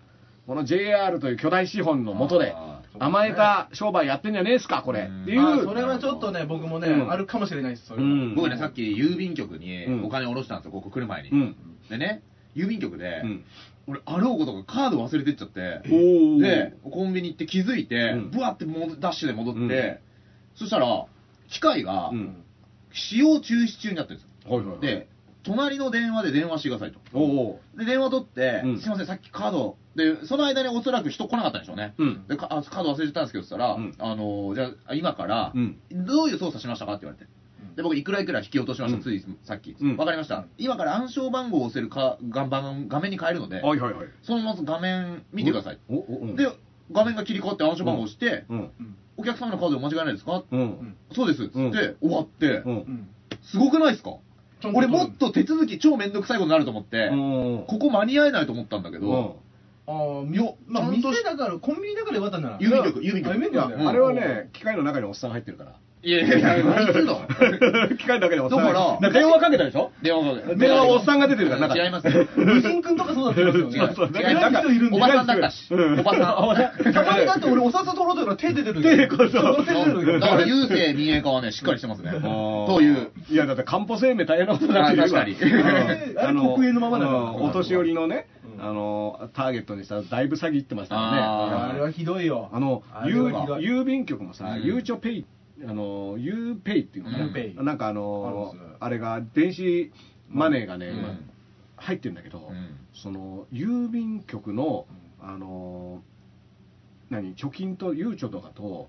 [0.48, 5.00] この JR という巨大資本の下であ、甘えた商売やってんじゃねえっすか、これ。
[5.00, 5.42] っていう。
[5.42, 11.28] まあそれはちょっとね僕もね、うんあるかもしれないですそれは、うん僕ね、さっき郵便局にうんお金を下ろしたんですよ、ここ来る前に。
[11.28, 11.56] うん。
[11.90, 12.22] でね、
[12.56, 13.44] 郵便局で、うん
[13.88, 19.98] 俺、あろうことかカード忘れてっちゃって、で、コンビニ行って気づいてうん、ブワってもダッシュで戻って、うん
[20.54, 21.04] そしたら、
[21.50, 22.42] 機械がうん
[22.94, 24.56] 使用中止中になってるんですよ。
[24.56, 24.80] はいはいはい。
[24.80, 25.08] で、
[25.42, 26.98] 隣の電話で電話してくださいと。
[27.12, 31.94] おおで、電話取って、うんすいません、さっきカード、で、その間におそらく人来なかったんでしょうね。
[31.98, 37.30] うんで、かあカード忘れてたんですけど、って言ったら、うんあの、じゃあ、今から、うんどういう操作しましたかって言われて。
[37.76, 39.76] で、僕、いくらいくら引き落としました、うんついさっき。
[39.78, 40.46] うんわかりました。
[40.56, 44.06] 今から暗証番号を押せるか画面画面に変えるので、はいはいはい。
[44.22, 45.78] そのまま画面見てください。
[46.36, 46.48] で、
[46.92, 48.70] 画面が切り替わって暗証番号を押して、うん。
[49.16, 50.96] お客様のカードで間違いないですか、うん。
[51.12, 51.48] そうです。
[51.48, 52.62] つって、うん終わって、
[53.42, 54.16] すごくないですか？
[54.74, 59.40] 俺もっと手続き超めんどくさいことになると思って、うんここ間に合えないと思ったんだけど、
[59.88, 63.88] ああみよまあ店だからコンビニだからよかったんだな郵便局、郵便局。
[63.88, 65.76] あれはね、機械の中におっさん入ってるから。
[66.00, 67.20] いやいや何言ってんの？
[67.98, 68.56] 機械の中におっさ。
[68.56, 69.90] んだから電話かけたでしょ？
[70.02, 71.84] 電話かけ電話おっさんが出てるから中に。
[71.84, 72.26] 違いますよ。
[72.36, 74.20] 無人君とかそうだったんですよね。
[74.20, 75.66] 違う違うなんおばさんだったし。
[75.70, 76.00] うん。
[76.00, 76.18] おばさ
[76.90, 76.92] ん。
[76.92, 80.12] たまにだって俺お札取ろうとしたら手出てる手こそ手出てる。
[80.14, 82.12] よだから、郵政民営化はね、しっかりしてますね。
[82.12, 83.10] とという。。
[83.30, 85.32] いや、だって、かんぽ生命大変なことになってるあ確かに。
[85.32, 87.18] うんあれ国営のままだから。
[87.18, 92.50] うんお年寄りのね、うんあの、ターゲットにしたらだいぶ詐欺ってましたあかあれはひどいよ。
[92.52, 92.66] らね。
[92.66, 93.64] あの、郵はひどい。
[93.64, 94.62] 郵便局もさ、うん。
[94.62, 95.26] ゆうちょペイ、
[95.66, 97.24] あの、ゆうペイっていうのかな。
[97.24, 99.92] ゆうペイなんかああのあれが電子
[100.28, 100.98] マネーがね、うん。
[100.98, 101.08] 今
[101.76, 102.76] 入ってるんだけど、うん。
[102.92, 104.86] その、郵便局の、
[105.20, 106.02] あの、
[107.10, 108.88] 何、貯金とゆうちょとかと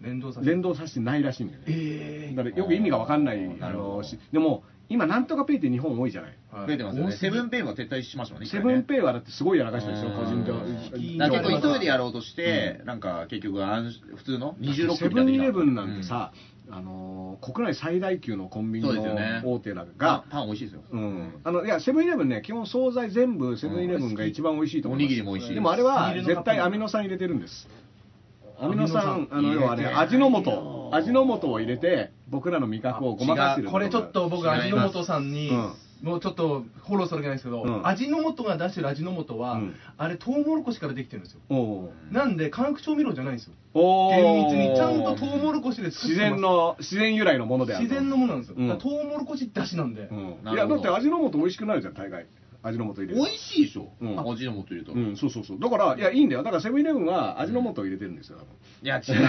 [0.00, 1.64] 連動させ連動させてないらしいんだよね。
[1.68, 3.96] ええだからよく意味が分かんない、あなるほど。
[3.96, 6.32] のしでも、今、なんとかペイって日本多いじゃない？
[6.66, 7.12] 増えてますよね。
[7.12, 8.48] セブンペイは撤退しましたもんね。
[8.48, 11.18] セブンイペイはだってすごいやらかしたでしょ、うん個人うん。
[11.18, 16.04] だ結構急いでやるろうとして、なんか結局安、普通の26セブンイレブンなんてうん。
[16.04, 16.32] さ、
[16.70, 19.00] あのー国内最大級のコンビニの
[19.44, 20.82] 大手だパがン、パン美味しいですよ。
[20.90, 25.08] うん、あのいやセブンイレブンね、基本惣菜全部セブンイレブンが一番美味しいと思います。
[25.08, 27.68] おにぎりも美味しいでもあれは絶対アミノ酸入れてるんです。
[28.60, 35.54] アミノ酸、あの要はね、味の素、味の素を入れて、僕らの味覚をごまかしてるこれちょっと僕味の素さんに、う。
[35.54, 35.72] ん。
[36.02, 37.86] もうちょっとフォローするわけないんですけど、うん。
[37.86, 39.74] 味の素が出してる味の素は、うん。
[39.96, 41.40] あれトウモロコシからできてるんですよ。
[42.12, 43.54] なんで化学調味料じゃないんですよ。
[43.74, 46.30] 厳密にちゃんとトウモロコシで作って自ます。
[46.32, 48.78] 然の自然由来のものである自然のものなんですよ、うん。
[48.78, 50.08] トウモロコシだしなんで、
[50.52, 52.26] いやだって味の素美味しくなるじゃん大概
[52.62, 53.14] 味の素入れる。
[53.14, 54.20] 美味しいでしょ、うん。
[54.32, 55.00] 味の素入れたら。
[55.00, 55.58] うんそうそうそう。
[55.60, 56.42] だからいやいいんだよ。
[56.42, 58.38] だからセブンイレブンは味の素を入れてるんですよ。
[58.82, 59.24] いや、違う。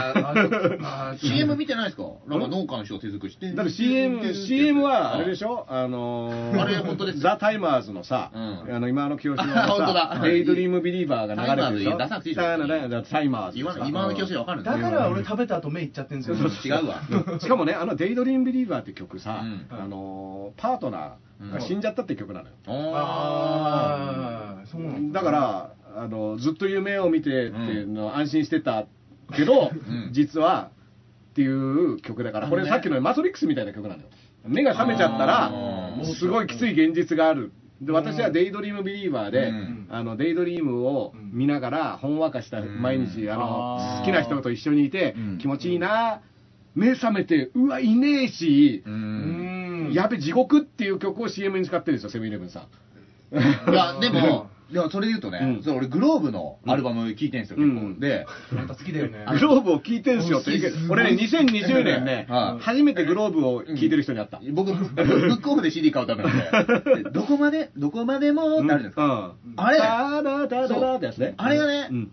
[0.84, 2.04] あ CM 見てないですか？
[2.28, 3.52] なんか農家の人が手作りして。
[3.54, 5.20] だって CM, CM はあ。
[5.20, 5.50] れでしょ？
[5.52, 7.22] ょあのーあれ本当ですよ。
[7.22, 8.40] ザ・タイマーズのさ、う
[8.72, 8.76] ん。
[8.76, 10.16] あの今の清志郎のあ 本当だ。
[10.16, 12.58] さ、デイドリームビリーバーが流れてるでしょタイマーズ出さなくていいでしょだ。
[12.58, 14.82] からだタイマーズ今の今の教師でわかるんですよ。
[14.82, 17.40] だから俺食べた後目いっちゃってるんですよ、違うわ。
[17.40, 19.66] しかもね、あの、デイドリームビリーバーって曲さ、うん。
[19.70, 22.56] あのーパートナーが死んじゃったって曲なのよ。
[22.68, 25.22] ああそうなんだ。
[25.22, 28.88] から、あの、ずっと夢を見てっていうのを安心してた
[29.36, 30.10] けど、ん。
[30.12, 30.72] 実は
[31.32, 34.10] っていう曲だから、これさっきのマトリックスみたいな曲なのよ。
[34.46, 36.16] 目が覚めちゃったあら、ー。
[36.16, 37.52] すごいきつい現実がある。
[37.82, 39.88] で私はデイドリームビリーバーで、うん。
[39.90, 43.32] あのデイドリームを見ながら、ほんわかした毎日、うん。
[43.32, 45.38] あの好きな人と一緒にいて、うん。
[45.38, 46.22] 気持ちいいな、
[46.76, 48.84] 目覚めて、うわ、いねえし、
[49.94, 52.68] やべ、地獄っていう曲を CM に使ってるんですよ、セブンイレブンさ
[53.32, 53.38] ん。
[53.72, 57.82] いや、でも、いや、それで言うとね、うんそれ俺グローブのアルバム聴いてんすよ、結構。
[57.82, 64.40] うんで、あんた好きだよねグローブを聴いてんすよって言うけど、俺ね、2020年ね はい、初めてグローブを聴いてる人に会った。
[64.52, 69.34] 僕、ブ ブックオフで CD 買うためなんで、でどこまで、どこまでもってあるじゃないですか。
[69.46, 69.54] うん。
[69.58, 69.78] あれ。
[71.38, 72.12] あれがねうん。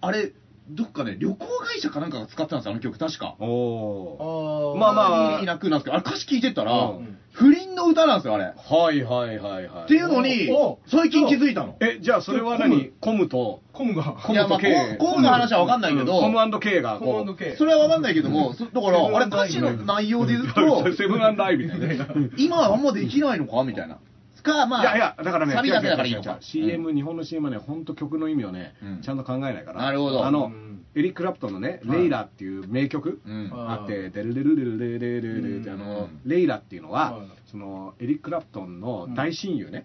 [0.00, 0.32] あれ、
[0.74, 3.34] どっかね、旅行会社かなんかが使ってたんですよ、あの曲、確か。
[3.38, 8.44] おまあまあいいなくなんですけど、あれ歌詞聞いてったら、うん不倫の歌なんですよ、あれ。
[8.44, 9.86] っはいはいはいはい。
[9.86, 11.76] ていうのにお、最近気づいたの。
[11.80, 12.90] え、じゃあそれは何？
[13.00, 14.96] コムと、コムがいや、まあ、コムと K。
[14.98, 17.34] コムの話はわかんないけど、コム &K がこう。
[17.36, 22.06] K それはわかんないけども、そだから、あれ歌詞の内容で言うと、 セブンアイみたいな。
[22.36, 23.64] 今はあんまできないのか？
[23.64, 23.96] みたいな。
[24.42, 26.38] か、まあ、いやいや、だからね、サビだけだからいいのか。
[26.40, 29.82] CM、日本の CM はね、本当曲の意味をねうん、ちゃんと考えないから。
[29.82, 39.84] なるほどあのうん、エリック・クラプトンのね、はいレイラっていう名曲うんあって、デルデルデルデルデルってあの、レイラっていうのははい、その、エリック・クラプトンの大親友ね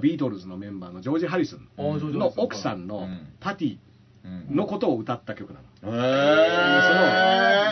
[0.00, 3.78] ビートルズのメンバーのジョージ・ハリスンの奥さんのうんパティ
[4.24, 5.66] うんのことを歌った曲なの。
[5.66, 5.68] へ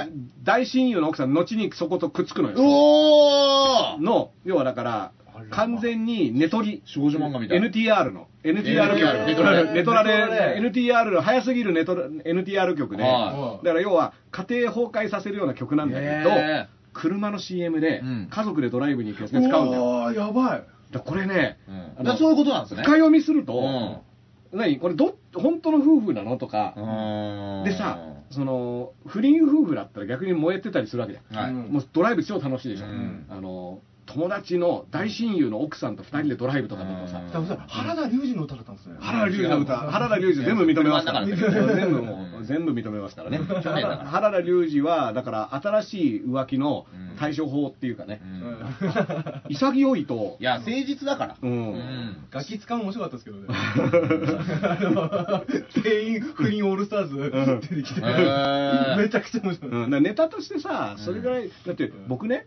[0.06, 3.98] その大親友の奥さん、後にそことくっつくのーよ。
[4.00, 5.12] の、要はだから、
[5.54, 16.30] 完全にネトリ、少女漫画みたいな NTR の、NTR 曲、ネトラネトラレ、NTR の早すぎるネトラ NTR 曲で、だから要は家庭崩壊させるような曲なんだけど、
[16.92, 19.82] 車の CM で家族でドライブに行くやつで使うんだよ。
[19.82, 20.64] うわーやばい。
[20.90, 21.58] だこれね、
[22.18, 22.82] そういうことなんですね。
[22.82, 24.02] 深読みすると、
[24.52, 26.74] 何これど、本当の夫婦なのとか、
[27.64, 27.98] でさ、
[28.30, 31.36] その、不倫夫婦だったら逆に燃えてたりするわけじゃん。
[31.36, 31.52] はい。
[31.52, 32.86] もうドライブ超楽しいでしょ。
[32.86, 33.80] うんあの、
[34.14, 37.20] 友達の大親友の奥さんと二人でドライブとかだとさ、
[37.68, 38.94] 原田龍二の歌だったんですね。
[39.00, 41.36] 原田龍二の歌、原田龍二全部認めますから、全
[41.92, 43.38] 部もう、全部認めますからね。
[43.64, 46.86] 原田龍二は、だから新しい浮気の
[47.18, 48.20] 対処法っていうかね。
[48.22, 49.52] う、ん。
[49.52, 50.36] 潔いと。
[50.38, 51.36] い、や、誠実だから。
[51.42, 52.16] うん。
[52.30, 53.48] ガキ使う面白かったですけどね。
[55.82, 57.16] 全員不倫オールスターズ
[57.68, 60.02] 出てきて、めちゃくちゃ面白い。
[60.02, 62.46] ネタとしてさ、それぐらい、だって僕ね、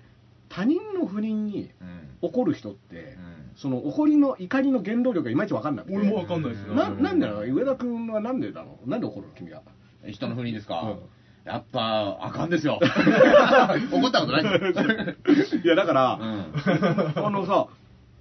[0.49, 2.99] 他人の不倫にうん怒る人って、う
[3.33, 5.97] んその怒りの怒りの原動力がいまいち分かんなくて。
[5.97, 6.75] 俺もわかんないですよ。
[6.75, 9.63] ななんでなの上田君はなんでなのなんで怒るの君は？
[10.07, 10.99] 人の不倫ですか、うん
[11.43, 12.77] やっぱ、あかんですよ。
[13.91, 14.49] 怒ったことないで
[15.45, 15.61] すよ。
[15.63, 17.67] いや、だから、うんあのさ、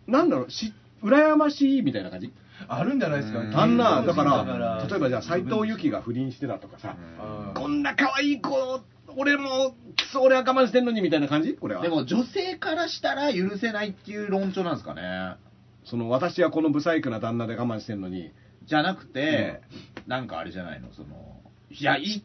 [0.06, 0.72] なんだろう、し、
[1.02, 2.32] 羨ましいみたいな感じ？
[2.68, 3.40] あるんじゃないですか？
[3.40, 8.80] うんあんな、だかだら、例えばじゃあ、斎藤由貴が不倫してたとかさ、あこんな可愛い子、
[9.16, 9.76] 俺も、く
[10.12, 11.54] そ、俺は我慢してんのにみたいな感じ？
[11.54, 11.82] これは。
[11.82, 15.36] でも、女性からしたら許せないっていう論調なんですかね。
[15.84, 18.30] その、私はこのブサイクな旦那で我慢してんのに、
[18.66, 19.62] じゃなくて、
[20.06, 21.40] なんかあれじゃないの、その、
[21.70, 22.24] いや、いひ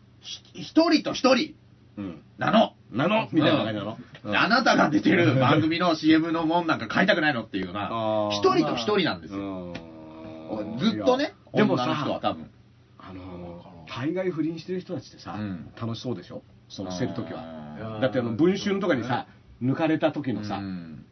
[0.53, 1.55] 一人と一人
[1.97, 2.21] うん。
[2.37, 2.73] なの。
[2.91, 3.29] なの？
[3.31, 4.35] みたいな感じなの、うん。
[4.35, 9.39] あなたが出てる番組の CM のもんなんか買いたくないのっていうような一人と一人なんですよ。
[9.39, 10.77] うん。
[10.77, 12.49] ずっとね、でも女の人はさ、多分。
[12.97, 15.71] あのー、大概不倫してる人たちってさ、うん。
[15.79, 16.43] 楽しそうでしょ？
[16.71, 17.99] その捨てるときは。
[18.01, 19.27] だってあの、文春とかにさ、
[19.61, 21.05] 抜かれた時のさ、うん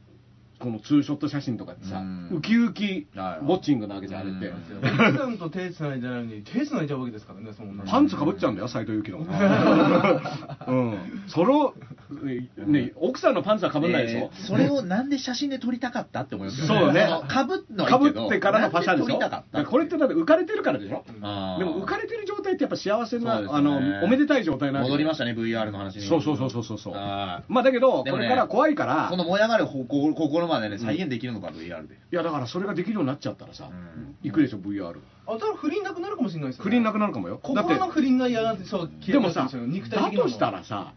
[0.60, 2.30] このツーショット写真とかってさ、うん。
[2.38, 4.48] ウキウキウはいォッチングなわけじゃん、あれって。
[4.48, 5.10] うん。
[5.10, 7.78] 奥さんと手つないでないのに、手つないじゃうわけですからね、そん。
[7.78, 7.84] な。
[7.86, 9.20] パンツかぶっちゃうんだよ、斎藤由貴の。
[10.68, 10.98] うん。
[11.28, 11.74] それを、
[12.68, 14.20] ね、奥さんのパンツはかぶんないでしょ。
[14.20, 17.08] えーそれをなんで写真で撮りたかったって思いますよそうね。
[17.08, 21.04] のかぶっってからのパシャでしょこれってだって浮かれてるからでしょ。
[21.06, 21.12] で
[21.66, 26.08] も浮かれてる状態ってやっぱ幸せな、あの、おめでたい状態なん戻りましたね、VR の話に。
[26.08, 26.94] そうそうそうそうそうそう。
[26.96, 31.96] あまあだけど、これから怖いから、ーこの燃え上がる方向心までね、再現できるのか、VR で。
[31.96, 34.98] いやだからそれができるようになっちゃったらさ、うん行くでしょ、VR。
[35.28, 36.70] あ、だから不倫なくなるかもしれないですよ、ね。
[36.70, 37.40] 不倫なくなるかもよ。
[37.42, 39.50] 心の不倫が嫌なんて、そう、でもさ、
[39.90, 40.94] だとしたらさ、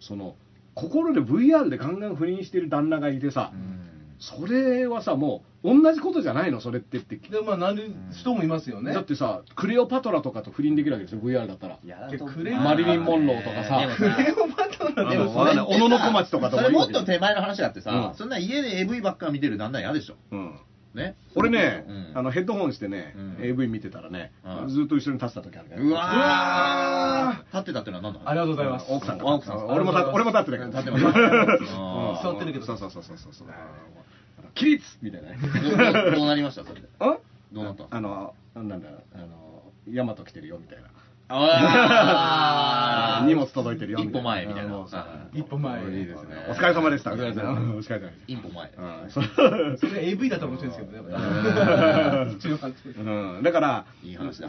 [0.00, 0.36] その、
[0.74, 3.52] 心で VR でガンガン不倫してる旦那がいてさ、
[4.18, 7.16] それはさ、もう、同じことじゃないの、それってって。
[7.16, 8.94] で、まあ、なる人もいますよね。
[8.94, 11.78] だってさ、クレオパトラとかと不倫できるわけですよ、VR だったら。
[12.32, 13.80] クレマリリン・モンローとかさ
[14.94, 15.66] でもわかんない。
[15.66, 18.16] 小野小町とかとそれもっと手前の話だってさ、うん。
[18.16, 20.16] そんな家で AV ばっか見てる旦那嫌でしょ。
[20.30, 20.58] うん。
[20.94, 21.14] ね？
[21.34, 22.18] 俺ね、うん。
[22.18, 23.36] あのヘッドホンしてね、うん。
[23.40, 24.68] AV 見てたらね、うん。
[24.68, 25.82] ずっと一緒に立ってた時あるから。
[25.82, 27.58] うわー。
[27.58, 28.86] 立ってたってのは何だありがとうございます。
[28.90, 30.66] 奥さんがあ奥さん俺も立って俺も立ってたけど。
[30.66, 31.04] 立ってます。
[31.04, 32.32] うん。
[32.32, 32.66] 座ってるけど。
[32.66, 33.48] そうそうそうそうそうそう。
[34.54, 35.38] 起立みたいなね。
[35.40, 36.64] どうどうなりました？
[36.64, 36.88] それで。
[36.98, 37.16] あ？
[37.52, 38.76] どうなったあのなんだ
[39.14, 40.84] あのヤマト来てるよみたいな
[41.34, 43.26] あー。
[43.26, 44.84] 荷物届いてるよ一歩前みたいな。
[45.32, 45.82] 一歩前。
[45.84, 46.30] いいですね。
[46.50, 47.12] お疲れ様でした。
[47.12, 47.94] お疲れ様でした。
[47.94, 48.70] お疲れ様でし一歩前。
[49.76, 51.08] それ AV だったら面白いですけどね。
[53.42, 53.84] だから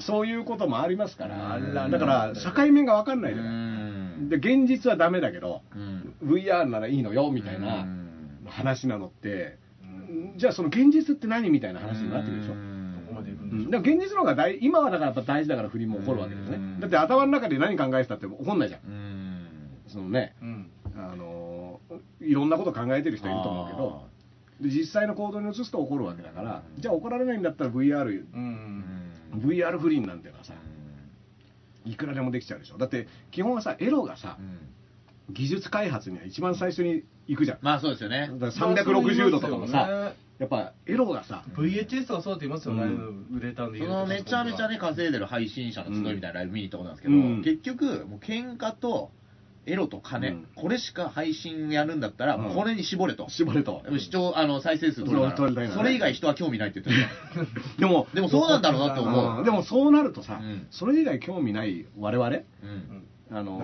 [0.01, 1.59] そういうこともありますから。
[1.89, 3.53] だから境目が分かんないうじゃない。
[3.53, 4.29] ん。
[4.29, 6.13] で現実はダメだけどうん。
[6.23, 8.45] VR ならいいのよみたいなうん。
[8.47, 9.57] 話なのって
[10.37, 12.53] じゃあその現実って何みたいな話になってくるでしょ
[13.69, 16.55] だから現実の方が大今はだからやっぱ大事だから不倫も起こるわけですね。
[16.57, 16.79] うん。
[16.79, 18.81] だって頭の中で何考えてたって起こんないじゃん。
[18.85, 19.47] うん。
[19.87, 20.35] そのね。
[20.41, 20.69] うん。
[20.95, 24.07] あのーいろんなこと考えてる人いると思うけど
[24.61, 26.81] で実際の行動に移すと起こるわけだからうん。
[26.81, 28.25] じゃあ怒られないんだったら VR
[29.35, 30.53] VR 不倫なんていうのはさ
[31.85, 32.77] いくらでもできちゃうでしょ。
[32.77, 35.33] だって基本はさエロがさうん。
[35.33, 37.57] 技術開発には一番最初に行くじゃん。
[37.61, 38.29] まあそうですよね。
[38.39, 47.43] だから360度とかもさやっぱエロがさ VHS とかそうって言いますよね、う売れたんでそのめちゃめちゃね稼いでる配信者の集いみたいなライブ見に行ったことなんですけど、うん。
[47.43, 49.11] 結局もう喧嘩と
[49.65, 50.47] エロと金、うん。
[50.55, 52.55] これしか配信やるんだったら、うん。
[52.55, 53.29] これに絞れと。
[53.29, 53.83] 絞れと。
[53.97, 55.71] 視聴、あの、再生数取るなら。
[55.71, 57.47] それ以外人は興味ないって言ってる。
[57.79, 59.39] でも、でもそうなんだろうなと思う。
[59.39, 59.45] うん。
[59.45, 60.67] でもそうなるとさ、うん。
[60.69, 62.43] それ以外興味ない我々、うん
[63.31, 63.57] あの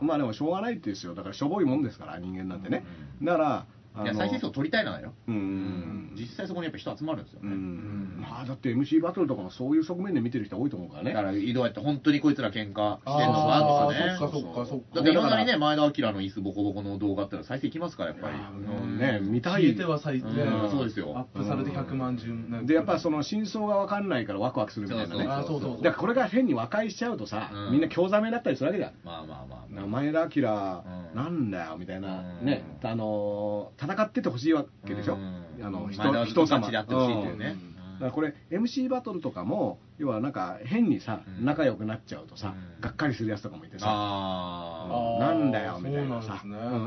[0.00, 1.14] まあでもしょうがないってですよ。
[1.14, 2.84] だからしょぼいもんですから人間なんてね、
[3.22, 3.66] だからあ
[4.02, 5.14] いや、再生数を取りたいなのよ。
[5.28, 7.54] うん、うん実際そこにやっぱ人集まるんですようね。
[7.54, 8.20] ん。
[8.20, 11.12] まあだって MC バトルとかもそういう側面で見てる人多いと思うからね。
[11.12, 14.16] だから、どうやって本当にこいつら喧嘩してんのかとかね。
[14.18, 18.34] そっかそっかそっかだって、いまだにね、前田明の椅子ボコボコの動画あったら再生いきますから、やっぱり。
[18.36, 18.98] うん。
[18.98, 19.62] ね見たい。
[19.62, 20.70] 消えては最低、うん。
[20.70, 21.12] そうですよ。
[21.16, 25.26] アップされて100万順でやっぱその真相が分かんないからワクワクするみたいなね。
[25.28, 25.82] あそうそうそう。
[25.82, 27.72] だからこれが変に和解しちゃうとさ、うん。
[27.72, 28.92] みんな興ざめになったりするわけじゃん。
[29.04, 29.74] まあまあまあ。
[29.74, 31.16] 名前だ、キラうん。
[31.16, 32.46] なんだよみたいな、うん。
[32.46, 35.44] ね、あのー戦っててほしいわけでしょ、うん。
[35.62, 36.66] あの人人様。
[36.68, 37.52] でやってほしいっていうね。
[37.52, 37.74] ん。
[37.94, 42.80] だからこれ MC バトルとかも要はなんか変にさ、うん仲良くなっちゃうとさ、うん。
[42.80, 46.42] がっかりするやつとかもいてさ、なんだよみたいなさ。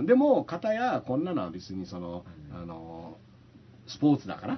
[0.06, 2.62] でも片やこんなのは別にその、うん。
[2.62, 3.30] あのー
[3.92, 4.54] スポーツだから、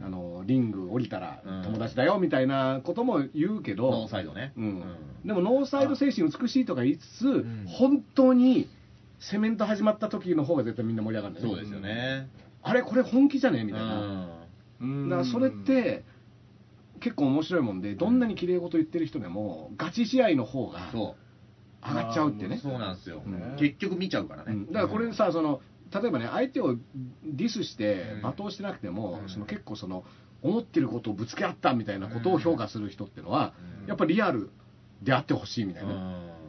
[0.00, 0.06] うん。
[0.06, 1.62] あのーリング降りたらうん。
[1.64, 4.52] 友達だよみたいなことも言うけど、ノーサイドね。
[4.56, 4.82] うん。
[5.24, 7.66] でもノーサイド精神美しいとか言いつつ、ん。
[7.66, 8.70] 本当に
[9.20, 11.52] セメント始まった時の方が絶対みんな盛り上がるんだよね。
[11.54, 12.28] そうですよね。
[12.62, 13.64] あれこれ本気じゃね？
[13.64, 14.30] みうたいな、ん。
[14.80, 15.08] うん。
[15.08, 16.04] だからそれって
[17.00, 21.16] 結構面白いもんでどんなに綺麗事言ってる人でもガチ試合の方がそ
[21.82, 22.48] 上がっちゃうってう。
[22.48, 23.22] ねそうなんですよ。
[23.24, 23.56] うん。
[23.58, 24.52] 結局見ちゃうからね。
[24.52, 24.66] うん。
[24.66, 25.60] だからこれさその
[25.92, 26.76] 例えばね相手を
[27.24, 28.26] ディスしてうん。
[28.26, 29.28] 罵倒してなくても、うん。
[29.28, 30.04] その結構その
[30.42, 33.52] 思ってることをぶつけ合ったみたいなことを評価する人っていうのは、
[33.82, 33.88] うん。
[33.88, 34.50] やっぱりリアル
[35.02, 36.39] であってほしいみたいな、うん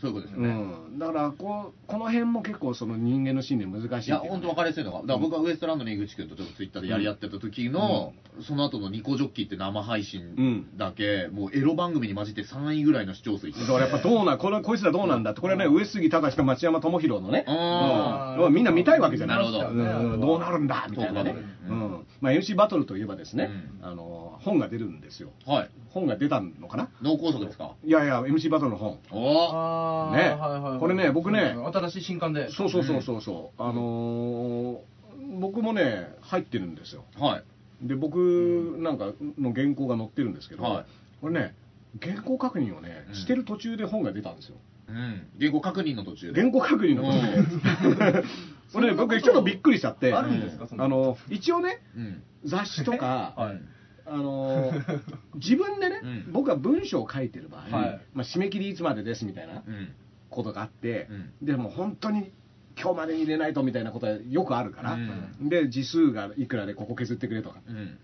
[0.00, 0.54] そういうことですようね。
[0.54, 15.40] ん、だからこうこの辺も結構その人間の心理難しいいや、本当分かりやすいのが、だから僕はウエストランドの井口君とちょっとツイッターでやり合ってた時の、その後のニコジョッキーって生配信だけ、もうエロ番組に混じって3位ぐらいの視聴数いってだからやっぱどうなこれこいつらどうなんだって。
[15.40, 18.54] これはね上杉隆と町山智博のね、あうん。
[18.54, 19.36] みんな見たいわけじゃない。
[19.38, 19.68] なるほど。
[19.68, 20.20] うん。
[20.20, 21.34] どうなるんだみたいなね。
[21.68, 21.78] ううん。
[21.78, 23.50] んまあ、MC バトルといえばですね、
[23.80, 23.86] うん。
[23.86, 25.30] あの本が出るんですよ。
[25.46, 25.70] はい。
[25.90, 26.90] 本が出たのかな？
[27.02, 27.74] 脳梗塞ですか？
[27.84, 28.98] いやいや MC バトルの本。
[29.10, 30.80] おあーねはいはいはい。
[30.80, 32.50] これね僕ね新しい新刊で。
[32.50, 34.78] そうそうそうそうそう、あのー
[35.40, 37.04] 僕もね入ってるんですよ。
[37.18, 37.42] は
[37.82, 37.86] い。
[37.88, 40.84] で僕なんかの原稿が載ってるんですけど、はい。
[41.20, 41.54] これね
[42.02, 43.14] 原稿確認をね、うん。
[43.14, 44.56] してる途中で本が出たんですよ
[44.88, 45.28] うん。
[45.38, 46.40] 原稿確認の途中で。
[46.40, 48.22] 原稿確認の途中で
[48.72, 50.66] これね僕ちょっとびっくりしちゃってあるんですか？
[50.66, 52.22] そんなあの一応ねうん。
[52.44, 53.60] 雑誌とか、はい。
[54.06, 54.72] あの
[55.34, 59.92] 自分でね、うん僕は文章を書いてる場合、はいまあ、締め切りいつまでですみたいなうん。
[60.30, 61.08] ことがあって、
[61.42, 62.32] うでも本当に
[62.78, 67.98] 今日までに入れないとみたいなことはよくあるから、うんで字数がいくらでここ削ってくれとかうん。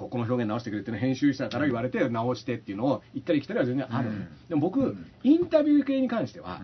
[0.00, 4.28] ここの表現直してくれって編集者から言われて直してっていうのを言ったり来たりは全然ある、うん。
[4.48, 6.60] でも僕、インタビュー系に関しては、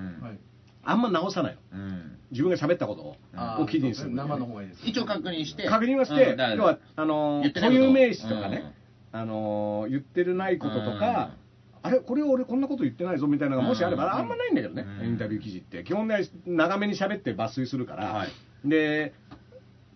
[0.83, 1.79] あんま直さないの。
[1.79, 2.19] うん。
[2.31, 4.17] 自分が喋ったことを,、を記事にするね。
[4.17, 4.83] 生の方がいいです。
[4.87, 5.69] 一応確認して。
[5.69, 6.57] 確認はして、うん。
[6.57, 8.73] 要はあの固有名詞とかね、
[9.13, 11.33] あの言ってるないこととか、
[11.83, 15.07] あれこれ俺こんなこと言ってないぞみたいなのがもしあれば、うんあんまないんだけどね、うん。
[15.09, 15.85] インタビュー記事って。
[15.85, 18.29] 基本ね長めに喋って抜粋するから、はい。
[18.65, 19.13] で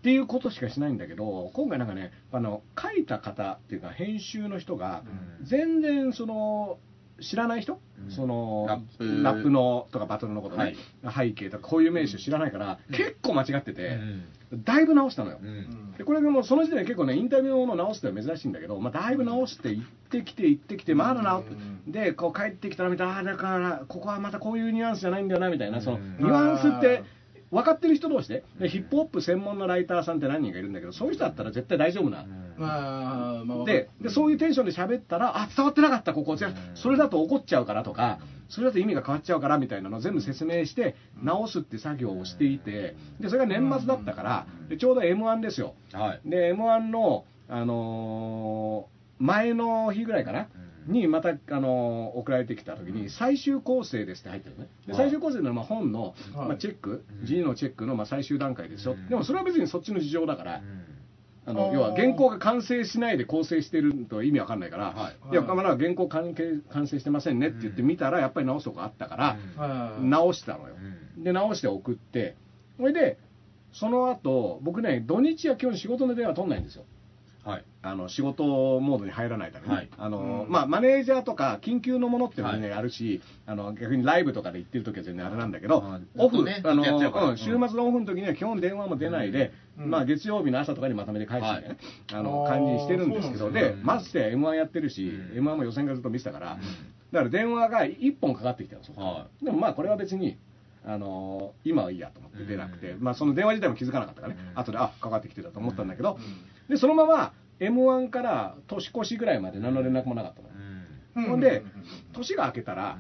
[0.00, 5.02] っていうことしかしないんだけど今回なんかねあの書いた方っていうか編集の人が
[5.40, 5.46] うん。
[5.46, 6.78] 全然その
[7.20, 8.10] 知らない人、うん。
[8.10, 9.22] そのラップ。
[9.22, 10.74] ラップのとかバトルのことね、
[11.14, 12.96] 背景とかこういう名詞を知らないから、うん。
[12.96, 14.24] 結構間違ってうて、ん。
[14.64, 15.92] だいぶ直したのよ、うん。
[15.98, 21.50] でこれでもうその時点で結構ねインタビューを直すってのは珍しいんだけど、まあ、だいぶ直して行ってきて行ってきてまだ直って
[21.86, 26.16] でこう帰ってきたらみたいなだからここはまたこういうニュアンスじゃないんだよなみたいなそのうん。
[26.18, 27.04] ニュアンスって
[27.50, 32.24] 分かってる人同士ででヒップホップ専門のライターさんって何人かいるんだけどそういう人だったら絶対大丈夫な。
[32.56, 36.36] まあまあででそういうテンションで喋ったらあ伝わってなかったここ。
[36.36, 45.74] じゃそれだと怒っちゃうからとかそれだと意味が変わっちゃうからみたいなのを全部説明して直すって作業をしていてでそれが年末だったからでちょうど m 1ですよ。
[45.92, 46.20] はい。
[46.24, 54.70] で m 1の、あのー前の日ぐらいかな、うんにまた、あのー送られてきた時に最終構成ですって入ってるのね。
[54.86, 55.02] ではい。
[55.02, 56.48] 最終構成のまあ本の、はい。
[56.48, 57.26] まあ、チェックうん。
[57.26, 59.08] G のチェックのまあ最終段階ですよ、うん。
[59.08, 60.62] でもそれは別にそっちの事情だから、
[61.46, 65.32] あの要は原稿が完成しないで構成してると意味わかんないから、はい。
[65.32, 65.34] い。
[65.34, 70.04] や、まだ原稿完成完成してませんねって言って見たら、やっぱり直すとこあったから、はい。
[70.04, 70.74] 直したのよ。
[71.16, 71.24] うん。
[71.24, 72.36] で、直して送って、
[72.76, 73.18] それで、
[73.72, 76.84] その後、僕ね、土日は基本仕事の電話取んないんですよ。
[77.44, 77.64] はい。
[77.82, 78.44] あの仕事
[78.80, 79.88] モードに入らないために、はい。
[79.96, 80.52] あのうん。
[80.52, 85.82] まあ、マネージャーとか緊急のものっていうのは、ねあるしあの逆にライブとかで行ってる時は全然あれなんだけど、
[86.18, 89.90] オフ、あの週末のオフの時には基本電話も出ないで、うん。
[89.90, 91.76] まあ、月曜日の朝とかにまとめて返すみたい。
[92.12, 93.76] な、あの感じにしてるんですけどでね。
[93.82, 95.38] ましてや m 1やってるし、うん。
[95.38, 96.58] m 1も予選がずっと見てたから、
[97.12, 100.38] だから電話が1本かかってきたんですよ、はでもまあこれは別に
[100.84, 103.02] あの今はいいやと思って出なくて、うん。
[103.02, 104.60] まあ、その電話自体も気づかなかったからね、うん。
[104.60, 106.16] 後であかかってきてたと思ったんだけど、う
[106.70, 110.48] でそのまま m 1から年越しぐらいまで何の連絡もなかったの、
[111.16, 111.24] うん。
[111.24, 111.64] んほんでう
[112.12, 112.96] 年が明けたら、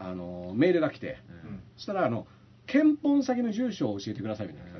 [0.00, 0.06] うん。
[0.06, 1.60] あのメールが来て、うん。
[1.76, 2.26] そしたらあの
[2.66, 4.75] 検本先の住所を教えてくださいみたいな、うん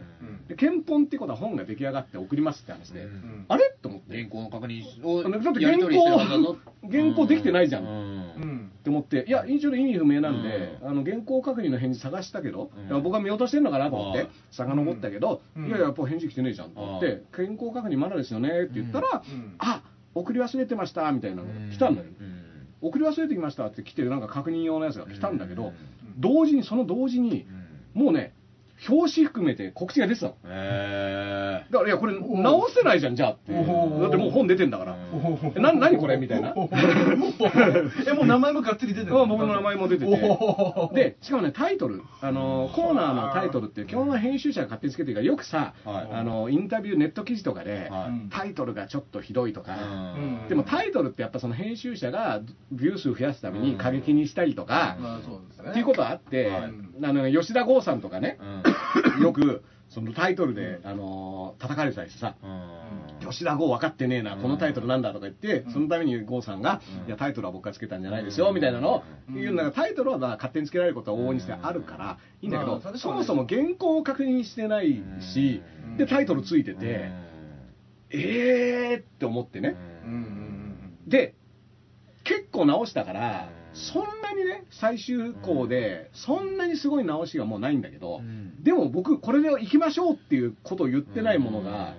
[0.49, 3.09] で検本ってことは本が出来上がって送りますって話で、うん。
[3.09, 3.75] んあれ？
[3.83, 4.17] と思って。
[4.17, 7.85] 原稿の確認をだってやり取りしてるはずだぞ原稿原稿できてないじゃん。
[7.85, 8.71] ううん。
[8.79, 13.03] って思って、いや、一応意味不明なんで、あの原稿確認の返事探したけど、うん。
[13.03, 15.67] 僕は見落としてんのかなと思っああて、遡ったけど、うん。
[15.67, 19.55] いやいや、やっぱ返事来てねえじゃんと思って、原稿確認まだですよねって言ったら、うん。
[19.59, 19.83] あ
[20.15, 21.69] 送り忘れてましたみたいなのうん。
[21.71, 22.05] が来たのよ。
[22.21, 22.43] うん。
[22.83, 25.75] 送り忘れてきましたって来て、なんか確認用のやつが来たんだけど、うん。
[26.19, 27.47] 同時に、その同時に
[27.95, 28.03] う、ん。
[28.05, 28.33] もうね、
[28.89, 30.37] 表紙含めて告知が出てたの。
[30.45, 31.36] へ
[31.71, 34.97] だから、いや、これ、直せないじゃん、じゃあってだってもう本出てんだから。
[35.55, 36.55] えな何これみたいな。
[38.07, 40.11] えもう名前もがっつり出てるうん僕の名前も出てて。
[40.95, 42.03] でしかもねタイトル。
[42.21, 46.09] あのコーナーのタイトルって基本は編集者が勝手につけてるからよくさ、はい。
[46.13, 48.31] あのインタビューネット記事とかで、はい。
[48.31, 49.77] タイトルがちょっとひどいとか、
[50.17, 50.49] うん。
[50.49, 52.41] でもタイトルってやっぱその編集者が
[52.73, 55.71] ビュー数増やすために過激にしたりとか、まあそうですね。
[55.71, 56.73] っていうことはあって、はい。
[57.03, 58.39] あの吉田剛さんとかね
[59.17, 59.23] う、ん。
[59.23, 65.73] よくそのタイトルで、あの叩かれてたりしてさ、うん吉田剛分かってねえな、このタイトルなんだとか言って、うん。
[65.73, 69.35] そのために剛さんが、うんいや、タイトルは僕がつけたんじゃないですよ、みたいなのをうん。
[69.37, 77.11] 言うんだから、タイトルはまあ勝手につけられることは往々にしてあるから、いいんだけどまあ、そもそも原稿を確認してないしうん、で、タイトルついてて、
[78.11, 79.77] えーって思ってね。
[81.07, 81.35] で、
[82.25, 88.63] 結構直したからう、んそんなにね、最終稿で、そんなにすごい直しがもうないんだけどう、ん。
[88.63, 91.95] でも僕、これで行きましょうっていうことを言ってないものが、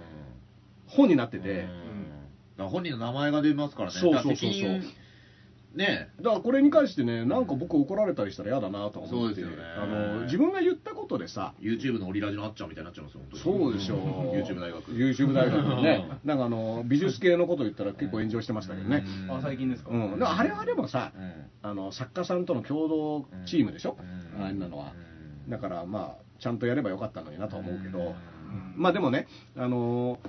[0.87, 1.55] 本になってて、うん。
[1.55, 1.69] だか
[2.63, 3.99] ら本人の名前が出ますからね。
[3.99, 4.81] そうそうそうそう
[5.77, 6.09] ね。
[6.17, 9.55] だからこれに関してね、なんか僕怒られたりしたら嫌だなと思って、そうですよね。
[9.77, 13.99] あの自分が言ったことでさ、YouTube のオリラジのあっちゃんみたいになっちゃうんですよ本当にそうでしょう、
[14.35, 14.91] YouTube 大学。
[14.91, 19.35] YouTube 大学のね、なんかあの美術系のこと言ったら結構炎上してましたけどね、うん。
[19.37, 19.91] あ最近ですか？
[19.91, 21.33] うん、だからあれはでもさ、うん。
[21.61, 23.97] あの作家さんとの共同チームでしょ、
[24.37, 24.43] うん。
[24.43, 24.93] あんなのは、
[25.45, 25.51] うん。
[25.51, 28.15] だからまあ、ちゃんとやればよかったのになとは思うけど、うん。
[28.75, 30.19] まあでもね、あの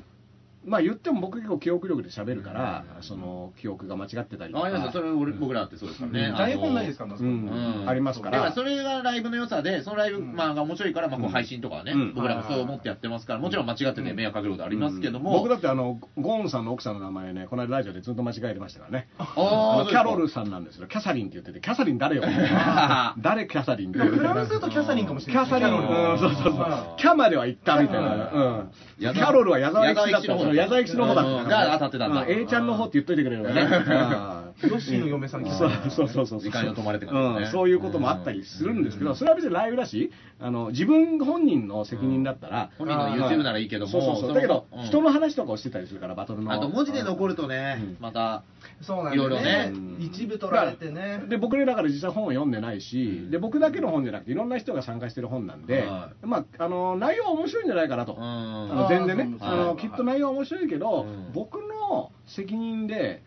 [0.64, 10.34] まあ言っても僕結構記憶力で喋るから、うんその記憶が間違ってたりとか、あそれ俺僕らってそうですからね、台本ないですからありますか、だかららそれがライブの良さで、そのライブ、うん。
[10.34, 12.14] まあ、が面白いから、まあ、こううん配信とかはね、うん。
[12.14, 19.08] 僕らもそう思ってやってますから、もちろん間違ってて迷惑かけることありますけども、僕だってあのゴーンさんの奥さんの名前ねこの間ラジオでずっと間違えてましたからね。
[19.18, 20.86] ああキャロルさんなんですよ。
[20.86, 22.22] キャサリンって言っててキャサリン誰よ？
[23.18, 23.98] 誰キャサリンって？
[24.00, 25.44] フランスだとキャサリンかもしれない。
[25.46, 26.66] キャサリン、うん、そうそうそう。
[26.96, 32.22] キャまでは行ったみたいな、うん、キャロルは矢沢永吉だった矢沢永吉矢沢永吉の方だが当たってたんだ。
[32.22, 33.60] う A ちゃんの方って言っといてくれるよね。
[33.60, 35.44] うんヨッシーの嫁さん。
[35.44, 36.40] そうそうそうそう。
[36.40, 37.52] 時間に止まれてからねうん。
[37.52, 39.16] そういうこともあったりするんですけど、うん。
[39.16, 44.28] それは別にライブだしあの自分本人の責任だったら、本人の YouTube ならいいけども、そうそうそう。
[44.30, 44.84] のだけど、うん。
[44.84, 46.52] 人の話とかをしてたりするからバトルの。
[46.52, 48.42] あと文字で残るとねうん、また、
[48.80, 49.70] そうなんだよいろいろね。
[49.70, 51.22] ね一部取られてね。
[51.28, 53.30] で僕ねだから実際本を読んでないし、うん。
[53.30, 58.22] で僕だけの本じゃなくていろんな人が参加してる本なんで、はまああの内容は面白いんじゃないかなと、うん。
[58.22, 59.36] あの全然ね。
[59.40, 61.32] あのそうきっと内容は面白いけど、うん。
[61.32, 63.22] 僕の責任で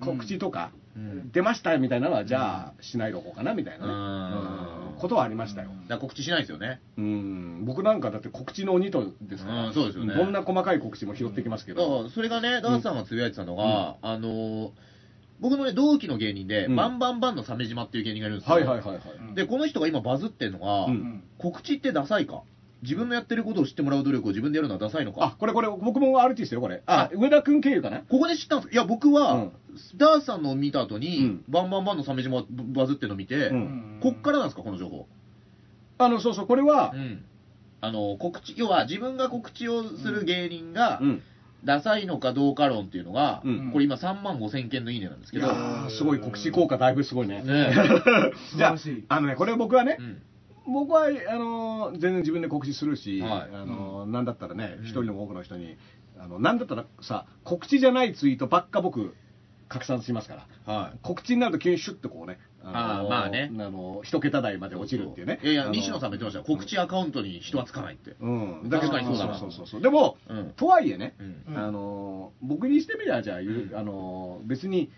[0.00, 1.30] 告知とか、うん。
[1.32, 6.80] 出ましたみたいなのはじゃあしないでおこうかなみたいなね、ことはありましたよ、だ告知しないですよね。
[6.96, 10.14] うん、僕なんかだって告知の鬼とですから、うんそうですよね。
[10.14, 14.70] どんな細かい告知も拾ってきますけど、らそれがね、ダースさんがつぶやいてたのが、あのー、
[15.38, 16.76] 僕のね、同期の芸人で、うん。
[16.76, 18.54] バンバンバンの鮫島っていう芸人がいるんですよ。
[18.54, 21.22] はいはいはいはい、うんで、この人が今バズってるのが、うん。
[21.38, 22.42] 告知ってダサいか？
[22.82, 25.24] 自分のやってることを知ってもらう努力を自分でやるのはダサいのか？
[25.24, 26.82] あこれこれ僕もアルティストよこれ。
[26.86, 27.10] あ。
[27.12, 28.00] あ上田君経由かな？
[28.00, 28.72] ここで知ったんです。
[28.72, 29.52] いや、僕は、うん。
[29.96, 31.44] ダースさんのを見た後に、うん。
[31.48, 34.00] バンバンバンの鮫島バズってるの見て、うん。
[34.02, 35.06] こっからなんですか、この情報。
[35.98, 37.24] あのそうそうこれはう、ん。
[37.80, 41.22] あの、告知、要は自分が告知をする芸人が、うん。
[41.64, 43.70] ダサいのかどうか論っていうのが、うん。
[43.72, 47.42] これ今3万5千件のいいねなんですけど、いやーすごい告知効果だいぶすごいね。
[47.42, 47.74] ね
[48.56, 48.76] じゃあ
[49.08, 50.22] あのねこれ僕はね、うん
[50.66, 53.30] 僕はあのー全然自分で告知するし、はい。
[53.54, 54.84] あのーなんだったらねうん。
[54.84, 55.76] 一、人でも多くの人に
[56.18, 59.14] あのなんだったらさ告知じゃないツイートばっか僕
[59.68, 60.72] 拡散しますから。
[60.72, 60.98] はい。
[61.02, 63.50] 告知になると急にシュッとこうね、あーまあね。
[63.52, 65.40] あのー一桁台まで落ちるっていうね。
[65.42, 66.38] いやいや、あのー西野さんも言ってました。
[66.38, 66.44] よ。
[66.46, 68.14] 告知アカウントに人はつかないって。
[68.20, 68.68] うん。
[68.70, 70.50] 確かにそうそうそうそうでも、うん。
[70.56, 71.42] とはいえね、うん。
[71.48, 74.90] うんあのー僕にしてみりゃじゃあ、あのー別に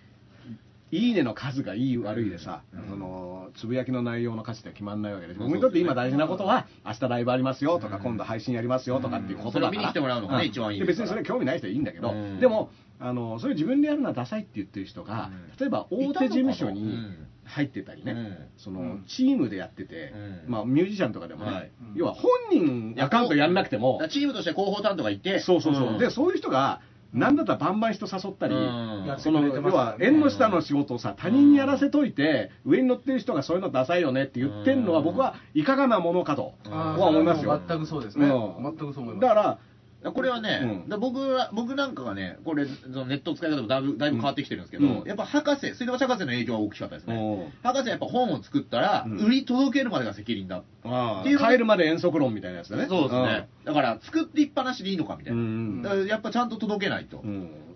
[0.90, 2.88] いいねの数がいい悪いでさ、うん。
[2.88, 8.02] そのつぶやきの内容の価値って決まんないわけで僕にとって今大事なことは明日ライブありますよとか、うん。
[8.02, 12.40] 今度配信やりますよとかっていうことだから、見に来てもらうのがねん一番いい別にそれ興味ない人はいいんだけど、うん。
[12.40, 12.70] でも
[13.00, 15.56] あのそれ自分でやるのはダサいって言ってる人が、うん。
[15.58, 17.26] 例えば大手事務所に、うん。
[17.48, 18.36] 入ってたりね、うん。
[18.58, 20.12] そのうんチームでやってて、
[20.46, 20.52] うん。
[20.52, 21.70] まあ、ミュージシャンとかでもね、はい。
[21.94, 25.98] 要は本人アカウントやんなくてもチームとして広報担当がいて、そうそうそう、ん。
[25.98, 26.82] でそういう人が、
[27.12, 29.14] なんだったらバンバン人誘ったり、うん。
[29.18, 37.60] その要は縁の下の仕事をさ、他人にやらせといて、上に乗ってる人がそういうのダサいよねって言ってるのは、うん僕はいかがなものかとは思いますよ。
[37.66, 38.62] 全くそうですね、うん。
[38.62, 39.20] 全くそう思います。
[39.20, 39.58] だから、
[40.04, 47.16] これはね、うん僕は僕なんかがね、これ、そのネット使い方もだいぶだいぶ変わってきてるんですけど、うんやっぱ博士、水道橋博士の影響は大きかったですね。
[47.16, 50.62] うん博士はやっぱ本を作ったら、うん売り届けるまでが責任だ。
[50.84, 52.86] あっていう帰るまで遠足論みたいなやつだね。
[52.88, 53.48] そうですね。
[53.64, 56.06] だから、作っていっぱなしでいいのかみたいな。
[56.06, 57.22] やっぱちゃんと届けないと。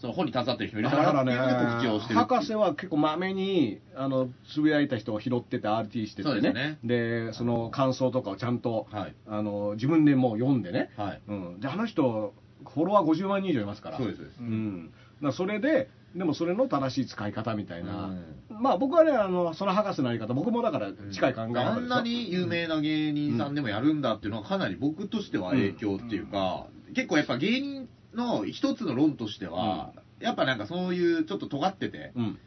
[0.02, 2.18] うんその本に携わってる人もいるだからね、告知をしてる。
[2.18, 6.52] 博士は結構まめにあのつぶやいた人を拾ってて RT しててね。
[6.52, 6.78] ね。
[6.82, 9.14] でその感想とかをちゃんと、はい。
[9.28, 11.20] あの自分でもう読んでね、はい。
[11.28, 12.34] うん、であの人
[12.68, 13.98] フォロワー50万人以上いますから。
[13.98, 14.40] そうですそうです。
[14.42, 14.92] ん、
[15.32, 18.08] それででもそれの正しい使い方みたいな、
[18.50, 21.60] うまあ僕はねあのその博士のやり方僕もだから近い考え方ですよ。
[21.70, 32.38] あんなに有名な芸人さんでもやるんだっていうのはかなり僕としては影響っていうか、結構やっぱ芸人の一つの論としては、やっぱなんかそういうちょっと尖ってて、うん。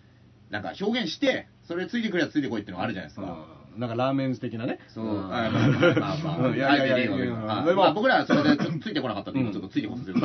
[0.50, 3.48] なんか表現して、それついてくるやつついてこいってのがあるじゃないですか。
[3.76, 3.80] うん。
[3.80, 4.80] なんかラーメンズ的なね。
[4.94, 10.20] そう、まあまあまあいやいやいやまあ僕らはそれでついてこなかったんで、今ちょっとついてこさせる。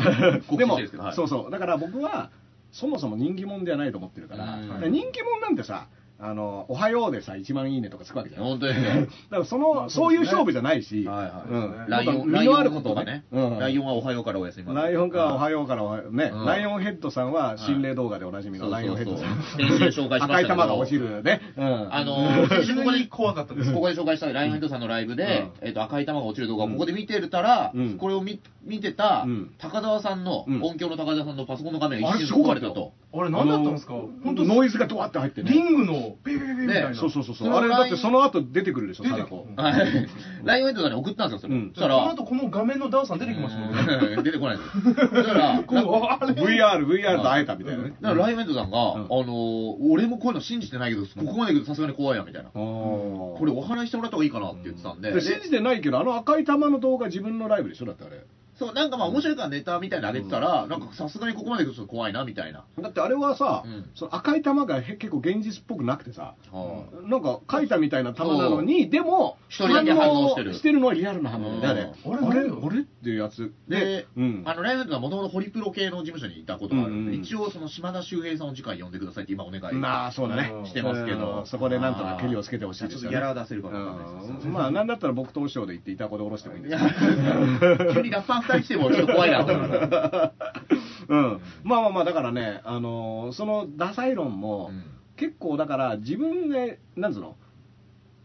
[0.56, 0.78] でも
[1.12, 1.50] そうそう。
[1.50, 2.30] だから僕は
[2.72, 5.88] そもそも人気者ではないと思ってるから人気者なんてさ
[6.22, 8.86] あのおはようでさ1万いいねとかつくわけじゃん本当ですよ。
[8.86, 11.50] だからその、まあそそういう勝負じゃないし、はいはい。
[11.50, 11.86] うん。
[11.88, 13.24] ライオン、もっと身のあることライオンとかね。
[13.30, 13.58] うん。
[13.58, 14.80] ライオンはおはようからおやすみまで。
[14.80, 16.46] ライオンかおはようからおはようね、うん。
[16.46, 18.86] ライオンヘッドさんは心霊動画でおなじみのはい。
[18.86, 19.42] ライオンヘッドさん。
[19.56, 21.40] 先週紹介しました赤い玉が落ちるね。
[21.56, 21.94] うん。
[21.94, 23.72] あのー、先週ここで非常に怖かったです。
[23.72, 27.98] ここで紹介したライオンヘッドさんのライブで、えっと赤い玉が落ちる動画をここで見てたら、うん。
[27.98, 32.92] これを見見てたうん高澤さんの、うん音響の高澤さんのパソコンの画面が一瞬壊れたと。
[33.12, 33.94] あれ何だったんですか？
[34.22, 35.50] 本当ノイズがドワって入ってね。
[35.50, 37.52] リングのピピピピみたいな、ねそうそうそうそう。
[37.52, 39.20] あれだってその後出てくるでしょ、出て。
[39.22, 40.08] はい
[40.44, 41.54] ライオンヘッドさんに送ったんですよ、それ。
[41.54, 44.94] うんそしたら、この後この画面のダウさん出てきましたもんねうん出てこないです。
[44.94, 47.94] だから、こうあれ VR、VR と会えたみたいなね。
[48.00, 52.50] だからライオンヘッドさんが、んあのー俺もこういうの信じてないけど、ここまで行くとさすがに怖いや、みたいな。
[52.50, 55.12] ここれお話ししてもらった方がいいかなって言ってたんで。
[55.12, 58.20] で信じてないけど、あの赤い玉の動画自分のライブでしょだってあれ。
[58.60, 62.66] そう、なんかまあ面白いからネタみたいなの上げてたら、なんかさすがにここまで行くと怖いな、みたいな。
[62.78, 71.90] だってあれはさ、うんその赤い玉がへ結構現実っぽくなくてさ、はなんか書いたみたいな玉なのに、でも、一人だけ反応してるしてるのはリアルな反応で、あれ。
[72.04, 72.40] うんあれ？
[72.40, 72.80] あれ？
[72.80, 73.52] っていうやつ。
[73.66, 74.42] で、うん。
[74.44, 80.52] あの、ライオンヘッドはもともとホリプロ系の事務所にいたことがあるんで、うんうん一応その島田秀平さんを次回呼んでくださいって今お願いまあ、そうだね。
[80.66, 83.02] してますけどうん、そこでなんとか蹴りをつけてほしいですよね。
[83.02, 87.94] ちょっとギャラは出せるかわかんないですうんまあ、なんだったら僕とお師匠で行って、いたこで下ろしてもいいんいですやよ。
[87.94, 90.32] 急にラッパー二人来てもちょっと怖いなと思う。
[91.08, 94.84] うん、まあまあまあ、だからね、あのーそのダサい論も、うん
[95.20, 97.36] 結構だから、自分で、なんつうの、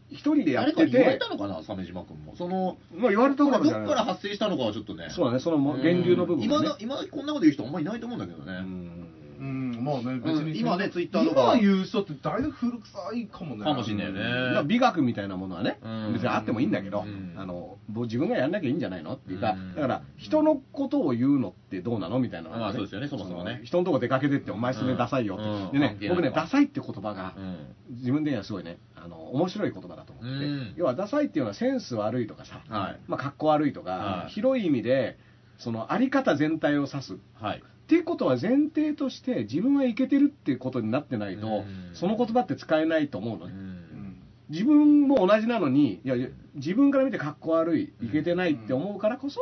[0.09, 2.38] 一人でやってて言われた、のかな、鮫島君も。
[2.38, 5.07] その、まあ言われたこれどっから発生したのかはちょっとね。
[5.09, 8.53] そうだね、そのも源流の部分ね今だ、今こんなこと言う人あんまりいないと思うんだけどね。
[8.53, 9.05] うん
[9.39, 13.63] うんまあね別に、うん今ね Twitter とか今言う人ってだいぶ古臭いかもね。
[13.63, 14.19] かもしんないよね。
[14.53, 16.13] まあ美学みたいなものはね、うん。
[16.13, 17.33] 別にあってもいいんだけど、うん。
[17.38, 19.75] あのぼ自分がやんなきゃいいんじゃないのっていうか、うん。
[19.75, 23.61] だから人のことを言うのってどうなのみたいなのがまあそうですよねそもそもね。
[23.63, 25.71] 人のとこ出かけてってお前それダサいよって、うん。
[25.71, 27.57] でね僕ねダサいって言葉がうん。
[27.97, 30.73] 自分的にはすごいねあの面白い言葉だと思ってて、うん。
[30.77, 32.99] 要はダサいっていうのはセンス悪いとかさ、はい。
[33.07, 34.31] まあ、格好悪いとか、はい。
[34.31, 35.17] 広い意味で
[35.57, 37.17] そのあり方全体を指す。
[37.36, 37.63] はい。
[37.86, 41.65] っていうことは前提として自分はいけてるっていうことになってないと、うん。
[41.93, 44.17] その言葉って使えないと思うのね、うん。
[44.49, 46.15] 自分も同じなのにいや
[46.55, 49.39] 自分から見てかっこ悪いいけてないって思うからこそ、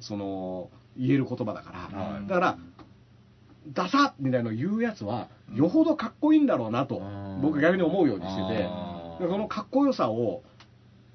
[0.00, 2.26] その言える言葉だから、はい。
[2.26, 2.58] だから
[3.72, 7.40] ダサみたいなのを言うやつはよほどかっこいいんだろうなと、うん。
[7.42, 8.68] 僕逆に思うようにしてて。
[9.20, 10.42] そのかっこよさを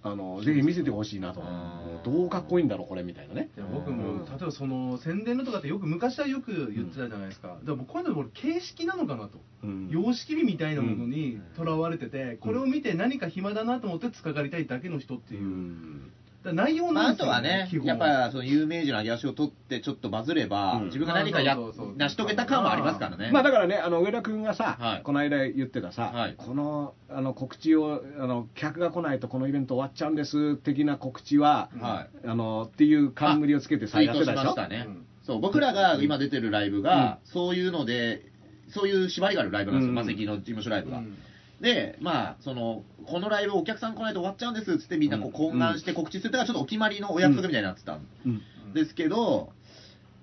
[0.02, 2.04] あのぜひ見せてほしいなと、うん。
[2.04, 3.50] どうかっこいいんだろうこれみたいなね。
[3.74, 9.90] 僕も例えばその宣伝のとかってよく昔はよく言ってたじゃないですか、だからもうこういうの俺形式なのかなと、うん。
[9.90, 15.84] 様式美みたいなものにとらわれてて、これを見て何か暇だなと思って突っかかりたいだけの人ってういう、ん。
[15.92, 20.86] だから内容まあ、なんですよ、あとはねやっぱその有名人の上げ足を取ってちょっとバズれば、うん。
[20.86, 23.30] 自分が何かやそうそうそう成し遂げた感はありますからね。
[23.34, 25.04] まあだからね、あの上田君がさ、はい。
[25.04, 26.36] この間言ってたさ、はい。
[26.38, 32.28] このあの告知をあの、客が来ないとこのイベント終わっちゃうんです的な告知は、はい。
[32.28, 34.44] あのっていう冠をつけてさ、やってたでしょ？
[34.44, 35.06] しましたね、うん。
[35.24, 38.22] そう僕らが今出てるライブが、そういうので、
[38.70, 39.96] そういう縛りがあるライブなんですよ、うん。
[39.96, 41.00] マセキの事務所ライブが。
[41.00, 41.18] うん
[41.62, 48.74] で、まあ、その、このライブお客さん来ないと終わっちゃうんですっつってみんなこう懇願して告知するってのがちょっとお決まりのお約束みたいになってたんうん。
[48.74, 49.52] ですけど、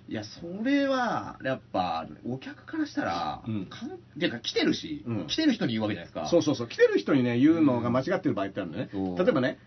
[0.09, 3.67] いや、それは、やっぱ、お客からしたら、うん。
[3.67, 5.27] かんか、来てるし、うん。
[5.27, 6.29] 来てる人に言うわけじゃないですか。
[6.29, 8.91] そうそうそう、来てる人にね、言うのが間違ってる場合ってあるんだよね。
[8.93, 9.19] そう。
[9.19, 9.59] 例えばね、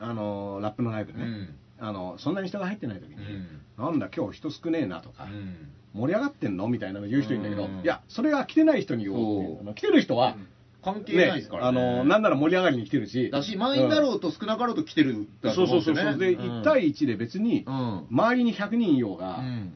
[0.00, 1.54] あのーラップのライブでね、うん。
[1.80, 3.60] あのそんなに人が入ってない時に、うん。
[3.78, 5.68] なんだ、今日人少ねえなとか、うん。
[5.92, 7.80] 盛り上がってんのみたいなの言う人いるんだけど、うん。
[7.82, 9.74] いや、それは来てない人に言おうっていう。
[9.74, 10.36] 来てる人は、
[10.84, 11.80] 関係ないですからね。
[11.80, 16.02] あのなんなら盛り上がりに来てるし、だし、満員だろうと少なかろうと来てるだとそう思んですよね。
[16.02, 18.06] そうそうそう、で、1対1で別にう、ん。
[18.10, 19.74] 周りに100人いようが、うん。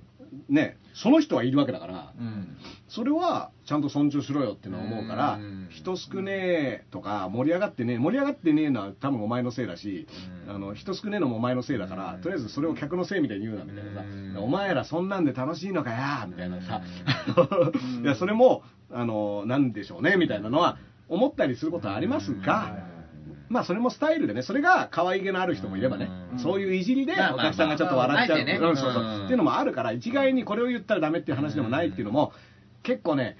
[0.49, 2.57] ね、その人はいるわけだから、うん。
[2.89, 5.69] それはちゃんと尊重しろよってのは思うから、うん。
[5.71, 10.07] 人少ねえとか、盛り上がってねえ、盛り上がってねえのは多分お前のせいだし、
[10.47, 10.55] うん。
[10.55, 12.21] あの人少ねえのもお前のせいだから、うん。
[12.21, 14.37] とりあえずそれを客のせいみたいに言うなみたいなさ、うん。
[14.39, 16.83] お前らそんなんで楽しいのかやみたいなさ、
[17.37, 18.03] うん。
[18.05, 20.79] いやそれもあのなんでしょうねみたいなのは
[21.09, 22.89] 思ったりすることはありますが、
[23.49, 26.39] まあそれもスタイルでね、それが可愛げのある人もいればね、うん。
[26.39, 29.03] そういういじりでお客さんがちょっと笑っちゃう、うんそうそう。
[29.03, 29.25] うん。
[29.25, 32.33] っていうのもあるから、一概にこれを言ったらダメっていう話でもないっていうのも、
[32.83, 33.37] 結構ね、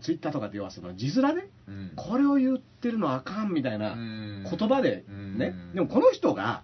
[0.00, 1.92] ツイッターとかで要はその字面で、うん。
[1.96, 4.46] これを言ってるのあかんみたいなうん。
[4.50, 5.38] 言葉でうん。
[5.38, 6.62] ね、でもこの人が、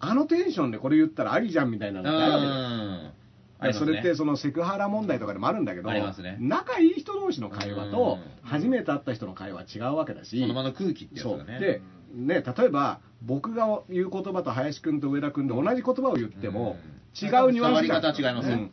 [0.00, 3.12] あのテンションでこれ言ったらありじゃんみたいなのがあるわけで。
[3.12, 3.17] す
[3.60, 5.90] うんでそれってそのセクハラ問題とかでもあるんだけど、
[6.38, 8.48] 仲いい人同士の会話とうん。
[8.48, 11.38] 初めて会った人の会話は違うわけだし、その場の空気ってやつそう。
[11.38, 11.58] だね。
[11.58, 11.82] で、
[12.14, 16.76] ね、例えば僕が言う言葉と林くんと上田くんで同じ言葉を言っても
[17.20, 18.56] 違うニュアンス伝わり方はじゃん違いますよ。
[18.56, 18.70] うん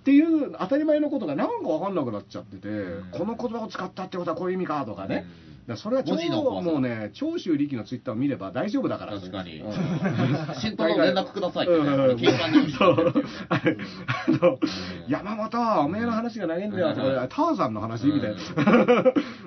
[0.00, 3.10] っていう当たり前のことがなんか分かんなくなっちゃってて、ん。
[3.12, 5.26] この言葉を使ったってことはこういう意味かとかね、
[5.66, 6.70] だそれは超文字の怖さ。
[6.70, 9.20] もうね長州力のツイッターを見れば大丈夫だから。
[9.20, 9.60] 確かに。
[9.60, 9.72] うん。
[10.60, 11.74] 先頭の連絡くださいって
[15.06, 16.94] 山本おめえの話が投げんだよ
[17.28, 18.38] ターザンの話みたいな。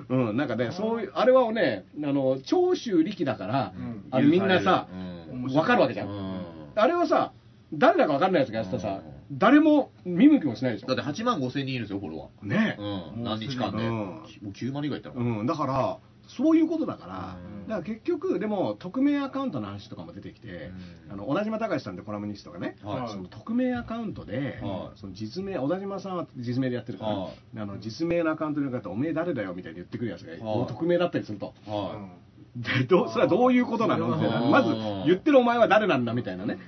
[0.08, 0.36] うん。
[0.36, 4.04] なんかねそういうあれはねあの長州力だからうん。
[4.12, 5.42] あれみんなさうん。
[5.48, 6.44] 分かるわけじゃうんん。
[6.76, 7.32] あれはさ
[7.78, 8.88] 誰だか分かんないやつがやってたさ
[9.30, 9.38] うん。
[9.38, 10.86] 誰も見向きもしないでしょ。
[10.86, 12.76] だって8万5千人いるんですよ、フォロワね。
[12.78, 13.16] ー。
[13.16, 13.24] うん。
[13.24, 13.86] 何日間で。
[13.86, 15.14] うんもう9万人ぐらいいったの。
[15.16, 17.68] うん、だから、そういうことだから、うん。
[17.68, 20.70] だから結局、でも、匿名アカウントの話とかも出てきて、
[21.06, 21.12] うん。
[21.12, 23.08] あの小田島隆さんってコラムニストがね、はい。
[23.10, 24.98] その匿名アカウントで、はい。
[24.98, 27.32] その実名、小田島さんは実名でやってるから、はい。
[27.58, 30.66] あの実名のアカウントの方、おめえ誰だよみたいに言ってくるやつが、はい。
[30.66, 31.54] 匿名だったりすると。
[31.66, 32.08] は
[32.56, 34.70] でどうそれはどういうことなのみたいな、まず
[35.06, 36.58] 言ってるお前は誰なんだみたいなね。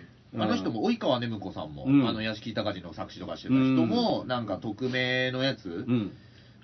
[0.45, 0.49] い。
[0.49, 2.09] あの人も、及川ねむこさんも、うん。
[2.09, 6.13] あの、屋敷隆の作詞とかしてた人も、なんか匿名のやつう、ん、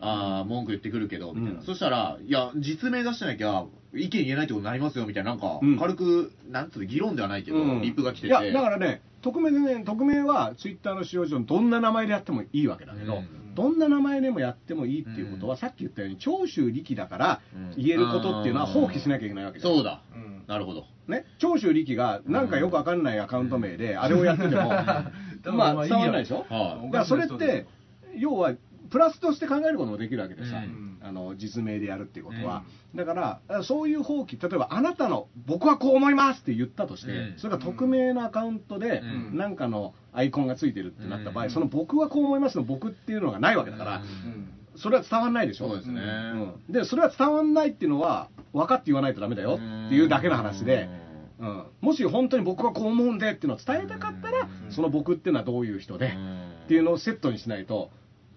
[0.00, 1.60] ああ、文句言ってくるけど、みたいな。
[1.60, 3.64] うんそしたら、いや、実名出してなきゃ、
[3.94, 7.82] 意見言えないってことになりますよ、みたいな、なんかうん、軽く、なんつうの、議論ではないけど、うん。
[7.82, 8.26] リップが来てて。
[8.28, 13.54] いや、だからね、匿名でね、匿名はツイッターの使用上、どんな名前でやってもいいわけだけど、うん。
[13.54, 15.58] どんな名前でもやってもいいっていうことは、うん。
[15.58, 17.74] さっき言ったように、長州力だからうん。
[17.76, 19.74] 言えることっていうのは放棄しなきゃいけないわけだよ。
[19.74, 20.02] そうだ。
[20.14, 20.42] うん。
[20.48, 20.86] なるほど。
[21.08, 24.68] ね、長州力がなんかよくわかんないアカウント名で、あれをやってても、
[25.56, 26.46] まあ、伝わらないでしょ？
[26.48, 26.86] はい。
[26.86, 27.66] だからそれって、
[28.16, 28.54] 要は、
[28.90, 30.98] プラスとして考えることもできるわけでさ、うん。
[31.02, 32.62] あの実名でやるっていうことは、
[32.94, 37.34] だから、そういう放棄、例えば、あなたの、僕はこう思いますって言ったとして、うん。
[37.38, 39.36] それが匿名のアカウントで、うん。
[39.36, 41.50] なんかのアイコンがついてるってなった場合、うん。
[41.50, 45.68] その僕はこう思いますの僕っていうのがないわけだから、うんそれは伝わんないでしょ。
[45.68, 46.00] そうですね。
[46.00, 46.72] うん。
[46.72, 50.88] で、それは伝わんないっていうのは、分かって言わないとダメだよっていうだけの話で、
[51.38, 54.72] うん、もし本当に僕はこう思うんでっていうのを伝えたかったら、うん。
[54.72, 56.16] その僕っていうのはどういう人で、
[56.64, 57.90] っていうのをセットにしないと、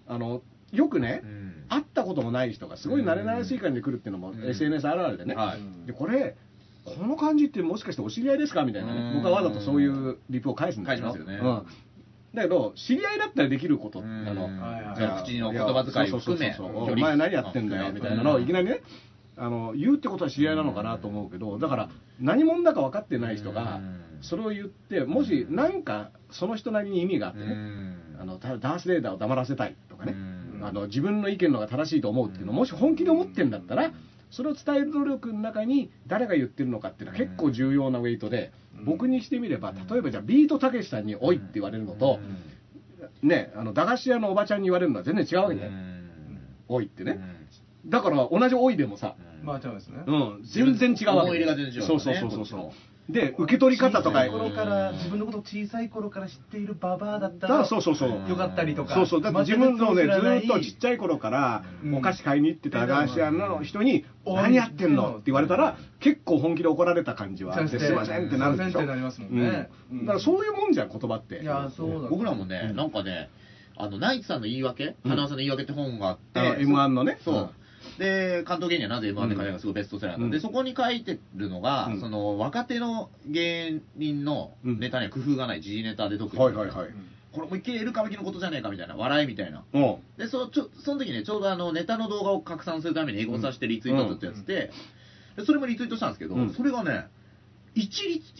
[0.08, 1.64] あのよくね、うん。
[1.68, 4.48] 会ったこともない人がすごい慣れ慣れしい感じで来るっていうのも、うん。
[4.48, 5.86] SNS あるあるでね、はい。
[5.86, 6.36] でこれ、
[6.84, 9.14] この感じってもしかしてお知り合いですかみたいなね、うん。
[9.16, 11.40] 僕はわざとそういうリプを返すんだけど、返しますよね。
[11.42, 11.85] うん
[12.34, 14.28] だけど、知り合いだったらできること、うん。
[14.28, 16.54] あの口の言葉遣いを含め。
[16.58, 18.34] お前何やってんだよみたいなの。
[18.34, 18.82] をいきなりね、
[19.36, 21.88] あの言うってことは知り合いなのかなと思うけど、だから
[22.20, 24.00] 何者だか分かってない人がうん。
[24.22, 27.54] それを言って、もし何かその人なりに意味があってね、
[28.18, 30.14] あのダダース・レーダーを黙らせたいとかね、
[30.62, 33.92] あの自分の意見の方が正しいと思うっていうのをもし本気で思ってんだったら、
[34.30, 38.52] それを伝える努力の中に誰が言ってるのかっていうのは結構重要なウェイトで、
[38.84, 42.18] 僕にしてみれば、例えばじゃあビートたけしさんに「おい」って言われるのと、
[43.22, 45.72] ね、あの駄菓子屋のおばちゃんに言われるのは全然違うわけだよ、
[46.68, 47.18] おいってね。
[47.86, 50.02] だから同じおいでもさ、まあ、違うんですね。
[50.06, 52.95] うん、全然違うわけ思い入れが全然違うそうそうそうそうそう。
[53.08, 58.28] で、受け取り方とか、小さい頃から、自分のことを小さい頃から知っているババアだっただら、そうそうそう。
[58.28, 58.94] よかったりとか。
[58.94, 61.94] そうそう、だって自分のね、ずっとちっちゃい頃からうん。
[61.94, 65.10] お菓子買いに行ってた駄菓子屋の人に、うん何やってんの？
[65.10, 68.70] って言われたら、結構本気で怒られた感じはすいませんってなるでしょ。
[68.70, 69.68] すいませんってなりますもんね。
[70.00, 71.42] だからそういうもんじゃん、言葉って。
[71.42, 72.08] いや、そうだ。
[72.08, 73.30] 僕らもね、なんかね、
[73.76, 75.10] あの、ナイツさんの言い訳、うん。
[75.10, 77.18] 花輪さんの言い訳って本があって、あの M1 のね。
[77.24, 77.50] そう。
[77.98, 80.30] で、関東芸人はなぜ M1 で書いたのがすごいベストセラーなの？
[80.30, 80.42] で、うん。
[80.42, 82.00] そこに書いてるのが、うん。
[82.00, 86.88] その、若手の芸人のネタには工夫がない時事ネタで特に、はいはいはい。
[87.32, 89.62] これ思いっきりエル歌舞伎のことじゃねえかみたいな、笑いみたいな。
[89.72, 89.96] うん。
[90.16, 94.70] で、そちょその時ね、ちょうどあのネタの動画を拡散するために英語させてリツイートっとやってて、
[95.36, 96.54] でそれもリツイートしたんですけど、うん。
[96.54, 97.08] それがね、
[97.74, 97.82] 1,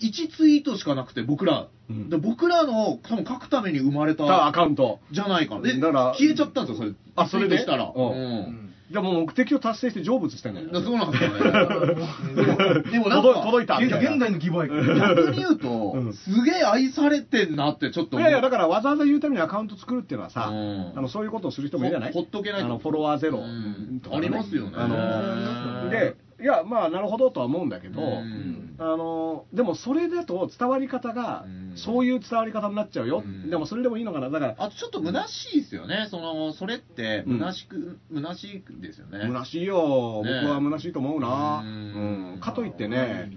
[0.03, 2.09] 1ツイートしかなくて、僕ら、うん。
[2.09, 4.99] で僕らの多分書くために生まれたアたカウント。
[5.12, 5.61] じゃないかな。
[5.61, 6.93] で、消えちゃったんですよ、それ。
[7.16, 7.59] あそれで？
[7.59, 7.93] したら。
[7.95, 8.03] うん。
[8.03, 11.40] うんじゃあもう目的を達成して成仏してんだよだそうなんですよね。
[11.40, 13.90] でも、でもなん届か、届いた現
[14.20, 16.12] 代の義母愛逆に言うと、うん。
[16.12, 18.20] すげえ愛されてんなってちょっと。
[18.20, 20.92] いやいやだからわざわざ言うためにアカウント作るっていうのはさ、うん。
[20.96, 22.12] あのそういうことをする人もいるじゃない？
[22.12, 22.66] ほほっとけないと。
[22.66, 23.38] あのフォロワーゼロ。
[23.38, 24.00] うん。
[24.04, 24.72] とかねありますよね。
[24.76, 28.74] あのでいやまあなるほどとは思うんだけど、うん。
[28.78, 31.66] あのでもそれだと伝わり方がうん。
[31.76, 33.50] そういう伝わり方になっちゃうよ、うん。
[33.50, 34.30] でもそれでもいいのかな。
[34.30, 36.08] だからあとちょっと虚しいですよね。
[36.10, 37.38] その、それって、うん。
[37.38, 39.20] 虚しく、虚しいですよね。
[39.24, 40.40] 虚しいよ、ね。
[40.42, 42.34] 僕は虚しいと思うな、ううん。
[42.36, 43.30] んかといってみね。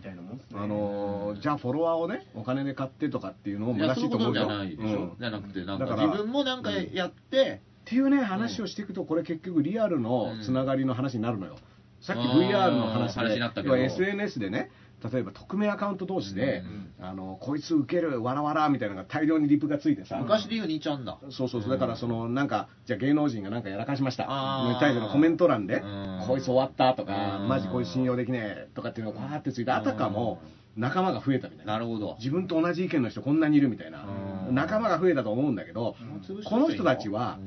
[0.53, 4.47] あのじゃあフォロワーをねお金で買ってとかっていうのも虚しいと思うよ。
[4.47, 4.99] ないでしょ。
[4.99, 5.11] うん。
[5.19, 11.57] じゃなくて、なんかだから自分もなんかやって、っていうね話をしていくとこれ結局リアルのつながりの話になるのよ、
[12.01, 14.71] さっき VR の話で話に SNS でね
[15.11, 16.61] 例えば匿名アカウント同士で、
[16.99, 20.17] あのこいつウケるわらわらみたいなのが大量にリプがついてさ。
[20.17, 21.17] 昔で言う2ちゃんだ。
[21.29, 21.69] そうそうそう。
[21.69, 24.25] だからそのなんかじゃあ芸能人がなんかやらかしました。
[24.27, 24.73] あー。
[24.73, 26.23] に対してのコメント欄でうん。
[26.27, 27.47] こいつ終わったとかうん。
[27.47, 30.41] マジこいつ信用できねえとかっていうのがわーってついてあたかも
[30.75, 31.73] 仲間が増えたみたいな。
[31.73, 32.17] なるほど。
[32.19, 34.05] 自分と同じ意見の人こんなにいるみたいな。
[34.49, 34.55] うん。
[34.55, 35.95] 仲間が増えたと思うんだけど
[36.43, 37.39] この人たちは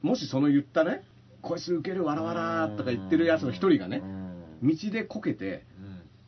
[0.00, 1.02] もしその言ったね
[1.46, 4.02] こいつウケるわらわらとか言ってるやつの一人がね
[4.64, 5.64] 道でこけて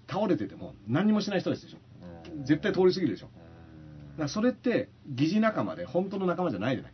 [0.09, 1.79] 倒れてても何にもしない人たちでしょ。
[2.45, 3.27] 絶対通り過ぎるでしょ。
[3.27, 6.93] だからそれって疑似仲間で本当の仲間じゃないじゃない。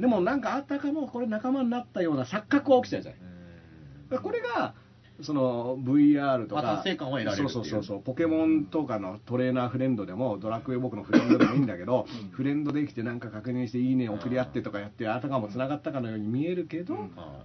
[0.00, 3.20] でもなんかあったかもこれ仲間になったような錯覚は起きちゃうじゃない。
[3.20, 4.74] だからこれが
[5.22, 7.50] その VR とか、まあ達成感は得られるっていう。
[7.50, 8.02] そうそうそうそう。
[8.02, 16.96] ポケモンとかのトレーナーフレンドでもドラクエ僕のフレンドでもいいんだけど、フレンドできてなんか確認していいね送り合ってとかやってあたかもつながったかのように見えるけど、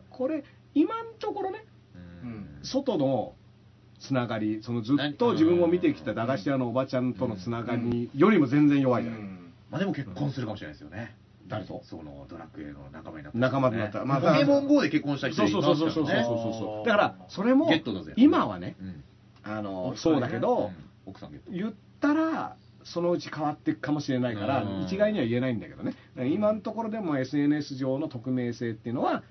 [0.10, 0.44] これ
[0.74, 1.64] 今んところね
[2.64, 3.34] 外の
[4.00, 11.16] つながりそのずっと自分を見てきた駄菓子屋のおばちゃんとのつながりよりも全然弱いじゃない、まあでも結婚するかもしれないですよね。
[11.48, 11.82] 誰と？
[11.84, 16.26] そのドラクエの仲間になった、仲間になったまあポケモン GO で結婚した人そういそうそうそうますからね。
[16.26, 19.04] そうそうそうそうだからそれもゲットだぜ今はねうん
[19.44, 20.72] あのそうだけど、
[21.06, 21.52] 奥さんゲット。
[21.52, 25.96] 言ったらそのうち変わっていくかもしれないからうん一概には言えないんだけどね
[26.32, 29.24] 今のところでも SNS 上の匿名性っていうのは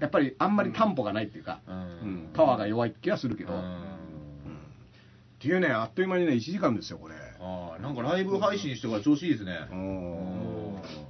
[0.00, 9.58] やっぱりあんまり担保がないっていうか、うんうんパワーが弱い気がするけど、うんっていうねあっという間にね1時間ですよこれあーなんかライブ配信してから調子いいですね。
[9.72, 10.51] うん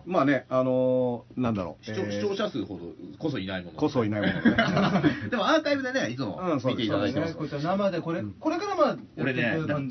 [0.04, 1.84] まあねあのーなんだろう。
[1.84, 3.78] 視聴えー視聴者数ほどこそいないもの。
[3.78, 4.56] こそいないものね。
[5.30, 7.34] でもアーカイブでね、いつも見ていただいてます。
[7.34, 9.42] こういった生でこれこれからまあ俺ね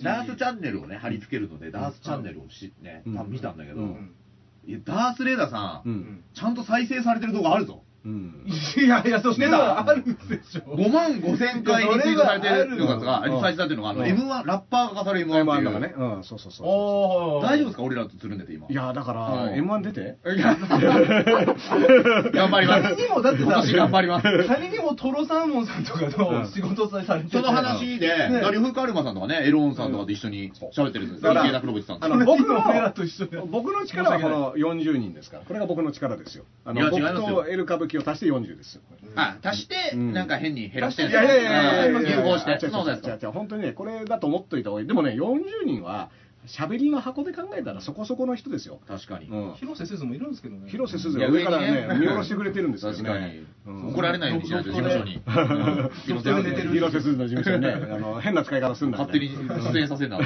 [0.03, 3.17] ダースチャンネルをね、貼り付けるので、ダースチャンネルをしね、うん。
[3.17, 4.15] 多分見たんだけど、うん。
[4.65, 6.23] いやダースレーダーさん、うん。
[6.33, 7.83] ちゃんと再生されてる動画あるぞ。
[8.03, 8.45] うん。
[8.47, 10.11] いやいやそれはあるで
[10.43, 10.61] しょ。
[10.75, 14.07] 5万5千回リツイートされてるのが、うん再生されてるのが、あの、うん。
[14.07, 15.43] M1、ラッパーが語る M1 っていう。
[15.45, 15.93] M1 とかね。
[15.95, 17.83] うんそうそうそう大丈夫ですか？
[17.83, 18.67] 俺らとつるんでて今。
[18.69, 19.53] いやだからうん。
[19.53, 20.17] M1 出て。
[20.35, 20.55] いや
[22.33, 22.83] 頑張ります。
[22.83, 24.47] 仮にもだってさ頑張ります。
[24.47, 31.31] 仮にもトロサーモンさんとかの仕事されててその話で、ね呂布カルマさんとかね、エローンさんとかと一緒に喋ってるんですよ。
[31.33, 32.15] 池田黒渕さんとあか。
[32.17, 32.61] の僕の
[33.47, 35.43] 僕の力はこの40人ですから。
[35.45, 36.45] これが僕の力ですよ。
[36.65, 37.43] あいやの僕違いますよ。
[37.43, 38.75] と L 歌舞伎を足して40です。
[38.75, 38.81] よ
[39.15, 40.13] あ、足して、うん。
[40.13, 41.51] なんか変に減らしてるいやいやいや
[41.89, 42.17] いやいや。
[42.17, 42.69] 融合して。
[42.69, 44.87] そうです本当にねこれだと思っといた方がいい。
[44.87, 46.09] でもね40人は
[46.47, 49.27] 喋りの箱で考えたらそこそこの人ですよ、確かに。
[49.27, 50.69] うん、広瀬すずもいるんですけどね。
[50.69, 52.97] 広瀬すずが上からね見下ろしてくれてるんですよね。
[52.97, 53.45] 確かに。
[53.67, 53.89] うん。
[53.89, 55.21] 怒られないようにしないと、事務所に。
[56.05, 57.73] 広瀬すずの事務所にね。
[57.73, 59.29] あの変な使い方するんだ勝手に
[59.71, 60.25] 出演させるなって。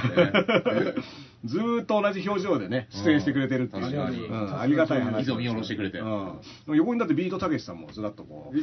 [1.43, 3.83] ずーっと同じ表情でね出演してくれてるっていう。
[3.83, 4.25] 確かに。
[4.25, 4.59] うん。
[4.59, 5.21] ありがたい話。
[5.21, 5.99] いつも見下ろしてくれて。
[5.99, 6.39] うん、
[6.75, 8.57] 横にだってビートたけしさんもずらっとこう。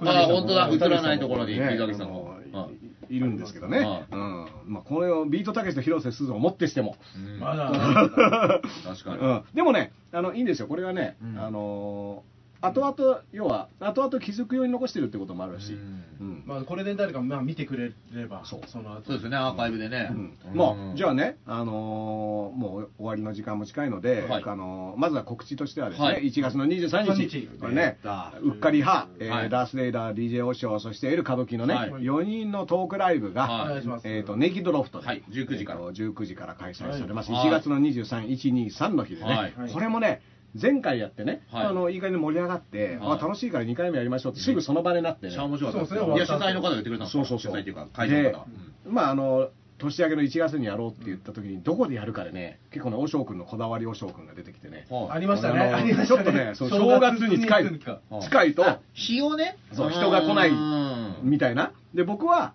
[0.00, 2.36] あ、本当だ、映らないところに、ね水崎さんも。
[2.52, 2.76] あのい
[3.10, 4.46] いるんですけどね、はうん。
[4.66, 7.40] まあ、これをビートたけしと広瀬すずをもってしても、うん。
[7.40, 8.60] まだ。
[8.84, 9.18] 確かに。
[9.18, 10.68] うん、でもねあのいいんですよ。
[10.68, 11.38] これはね、うん。
[11.38, 12.34] あのー
[12.66, 15.76] 後々要は後々気づくように残してるってこともあるし、
[16.46, 18.60] まあこれで誰かまあ見てくれればそう。
[18.66, 19.02] その後。
[19.06, 20.10] そうですね、アーカイブでね。
[20.10, 20.38] うん。
[20.54, 24.44] まあ、じゃあね、あのーもう終わりの時間も近いので、はい。
[24.44, 26.24] あのーまずは告知としてはですね、はい。
[26.24, 27.48] 1月の23日、23日。
[27.60, 27.98] これね
[28.42, 29.50] うっかり派、えーはい。
[29.50, 31.90] ダース・レイダー、DJ オショー、そしてエル歌舞伎のね、はい。
[31.90, 33.66] 4人のトークライブが、はい。
[33.66, 34.08] お願いします。
[34.08, 35.22] えー、とネイキッドロフトで、はい。
[35.30, 35.80] 19時から。
[35.80, 37.48] えーと19時から開催されます、はい。
[37.48, 39.72] 1月の23、1、2、3の日でね、はい。
[39.72, 40.22] これもね、
[40.60, 41.66] 前回やってね、はい。
[41.66, 43.18] あのいい加減に盛り上がって、はい。
[43.18, 45.36] あ楽しいから2回目やりましょうって、すぐその場でなってね。
[45.36, 45.74] 面白い
[46.18, 47.24] や、取材の方が言ってくれたんですよ。
[47.24, 47.52] そうそうそう。
[47.52, 48.38] 取材っていうか、会場の方。
[48.38, 48.44] が。
[48.84, 49.48] でまああの
[49.78, 54.86] 年明けの1月にやろうって言った時にどこでやるかでね結構ね和尚君のこだわり和尚君が出てきてね。
[55.10, 55.60] ありましたね。
[55.60, 61.16] あのありましたちょっとねそう正月に近いはい近いとあ日をね、そう人が来ないうん。
[61.22, 61.72] みたいな。
[61.92, 62.54] で僕は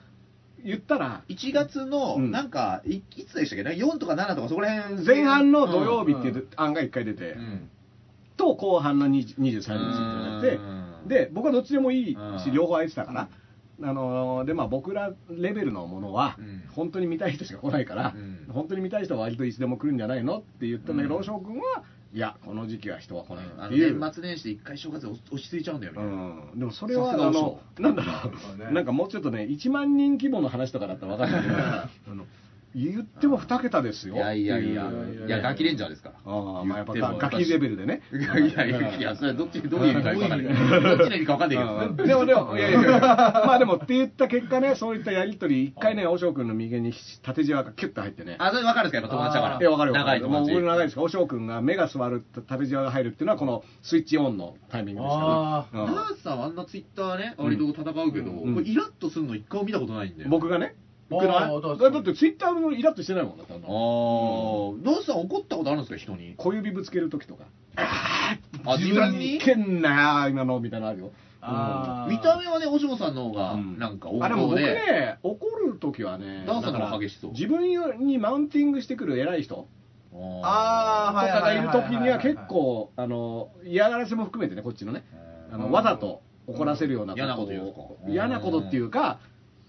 [0.63, 2.31] 言ったら1月の、うん。
[2.31, 5.05] なんか、いいつでしたっけね、4とか7とかそこら辺。
[5.05, 7.69] 前半の土曜日っていう案が1回出て、うん
[8.40, 11.07] と後半の20 23日ってなってうん。
[11.07, 12.40] で僕はどっちでもいいうん。
[12.40, 13.30] し両方空いてたから、
[13.82, 16.64] あのーでまあ僕らレベルのものはうん。
[16.74, 18.53] 本当に見たい人しか来ないから、うん。
[18.53, 21.22] 本当に見たい人は割といつでも来るんじゃないのって言ったんだけど、うん。
[21.22, 25.94] 大将君はいやこの時期は人は来ないっていう、年末年始で一回正月落ち着いちゃうんだよ。
[25.95, 26.02] う
[26.56, 28.68] ん、でもそれはあのなんだろそうね。
[28.72, 32.26] うなんかもうちょっとね1万人規模の話とかだったら分かんないけど あの
[32.76, 34.91] 言っても2桁ですよいやいやいや、
[35.28, 36.16] いや、ガキレンジャーですから。
[36.26, 40.98] ああまあやっぱガキレベルでねいやいやいやいや、それはどっち、どういう意味か分かんないけど。
[40.98, 41.76] どっちの意味か分かんないけど。
[41.76, 46.94] うんでもでも、いやいやいや、まあでもって言った結果ね、そういったやりとり、一回ね、おしょう君の右に
[47.24, 48.36] 縦じわがキュッと入ってね。
[48.40, 49.08] あ、それ分かるんですか？
[49.08, 49.58] やっぱ友達だから。
[49.60, 49.96] いや、わかるよ。
[49.96, 50.52] 長い友達。
[50.52, 55.86] もう俺長いですから、おしょう君が目が座ると縦じわが入るっていうのは、このスイッチオンのタイミングですあから。
[55.86, 58.32] うんダースさんはあんなツイッターね、割と戦うけど、
[58.62, 60.30] イラッとするの一回も見たことないんだよ。
[60.30, 60.76] 僕がね。
[61.10, 66.36] 僕だのだってツイッターのイラッとしてないもんだってああのー、ダースさん怒ったことあるんですか人に。
[66.38, 67.45] 小指ぶつけるときとか。
[67.76, 68.38] あ、
[68.77, 71.11] 自分にいけんなよ、今の、みたいなのあるよ。
[72.10, 73.80] 見た目はね、お嬢さんの方が、うん。
[73.80, 74.60] なんか王あでも僕。
[74.60, 77.31] ね、怒るときはね、ダンサーの激しそう。
[77.31, 77.64] 自分
[78.06, 79.68] にマウンティングしてくる偉い人。
[80.44, 81.27] あー。
[81.27, 85.03] とかがいる時には結はい構あの嫌がらせも含めてねこっちのね。
[85.52, 87.26] あのわざと怒らせるようなことを。
[87.26, 88.11] 嫌なこと言うんですか？
[88.11, 89.19] 嫌なことっていうか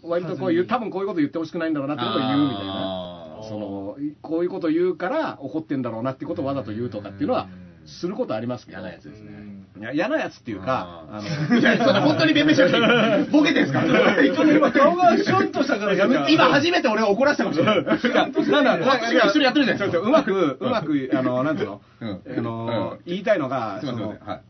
[0.03, 3.21] 割とこういう多分こういうこと言ってほしくないんだろうなってことを言うみたいな。
[3.43, 7.49] そのこういうこと言うから怒ってんだろうなってことをわざと言うとかっていうのは
[7.87, 9.31] することありますけど嫌なやつですね。
[9.79, 12.77] いや嫌なやつっていうかああー いや、それ本当に弁明しなくて。
[12.79, 12.81] い
[13.25, 13.83] いボケてんすか？
[13.83, 16.33] 今 顔がシュンとしたからやめて。
[16.33, 17.77] 今初めて俺が怒らせたかもしれない。
[17.83, 19.99] のなんだこっちが一緒にやってるじゃないですか。
[19.99, 21.81] うまくうまくあのなんていうの？
[22.01, 22.21] うん。
[22.39, 22.99] あのうん。
[23.07, 23.81] 言いたいのが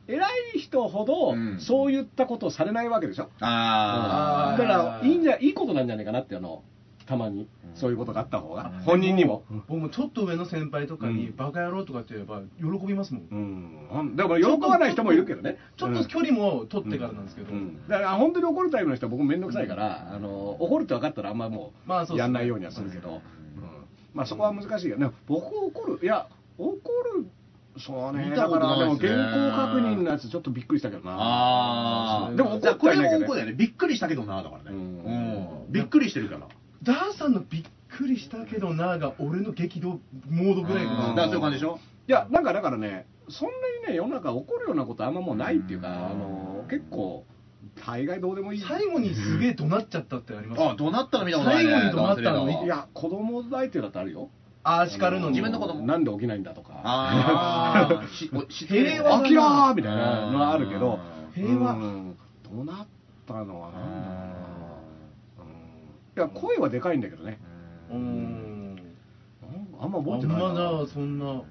[0.09, 0.19] 偉
[0.55, 1.59] い人ほどうん。
[1.61, 3.29] そういったことをされないわけでしょ？
[3.41, 6.63] あだからいいんじゃいいことなんじゃないかなってあの
[7.11, 9.43] たまにそういうことがあった方が本人にも。
[9.69, 13.81] 僕もちょっと上の先輩とかに、うんバカ野郎とかって言えば喜びますもん。
[13.93, 15.59] うん、でも喜ばない人もいるけどね。
[15.77, 17.53] ちょっと距離も取ってからなんですけど。
[17.53, 23.21] うんだから本当に怒るタイプの人は僕も面倒くさいから、あの怒るって分かったらあんまもまあそうやんないようにはするけど、うん
[24.15, 25.11] まあそこは難しいよね。
[25.27, 26.29] 僕怒るいや
[26.59, 26.75] 怒
[27.17, 27.27] る
[27.79, 28.31] そうね。
[28.37, 31.17] だからでも原稿確認のやつちょっとびっくりしたけどな。
[31.19, 32.37] あー。
[32.37, 33.53] でも怒じゃあこれも怒だよね。
[33.55, 34.71] びっくりしたけどな、だからね。
[34.71, 36.49] うんうんびっくりしてるから。
[36.83, 37.63] ダーさんのびっ
[37.97, 40.01] くりしたけどなーが俺の激怒
[40.31, 41.79] モードぐらいからそういう感じでしょ？
[42.09, 43.55] いやなんかだからねそんな
[43.89, 47.25] にね世の中怒るようなことあんまもうないっていうか、あの結構
[47.87, 48.61] 大概どうでもいい。
[48.61, 50.63] 最後にすげえ怒鳴っちゃったってあります。
[50.63, 51.71] あ、怒鳴ったの見たことないね。
[51.71, 54.31] 最後に怒鳴ったのいや子供相手だってあるよ。
[54.65, 55.33] あー叱るのに。
[55.33, 55.87] 自分の子供。
[55.87, 56.81] なんで起きないんだとか。
[56.85, 58.03] ああ、
[58.49, 60.99] 平和あきらーみたいなのはあるけど、
[61.35, 61.73] 平和。
[61.73, 62.17] うん。
[62.57, 62.87] どうなっ
[63.27, 64.30] たのはなんだろう
[66.17, 67.39] いや、声はでかいんだけどね、
[67.91, 68.79] うーん。
[69.81, 70.49] あんま覚えてないな。
[70.49, 71.35] まだそんな。
[71.35, 71.43] ね。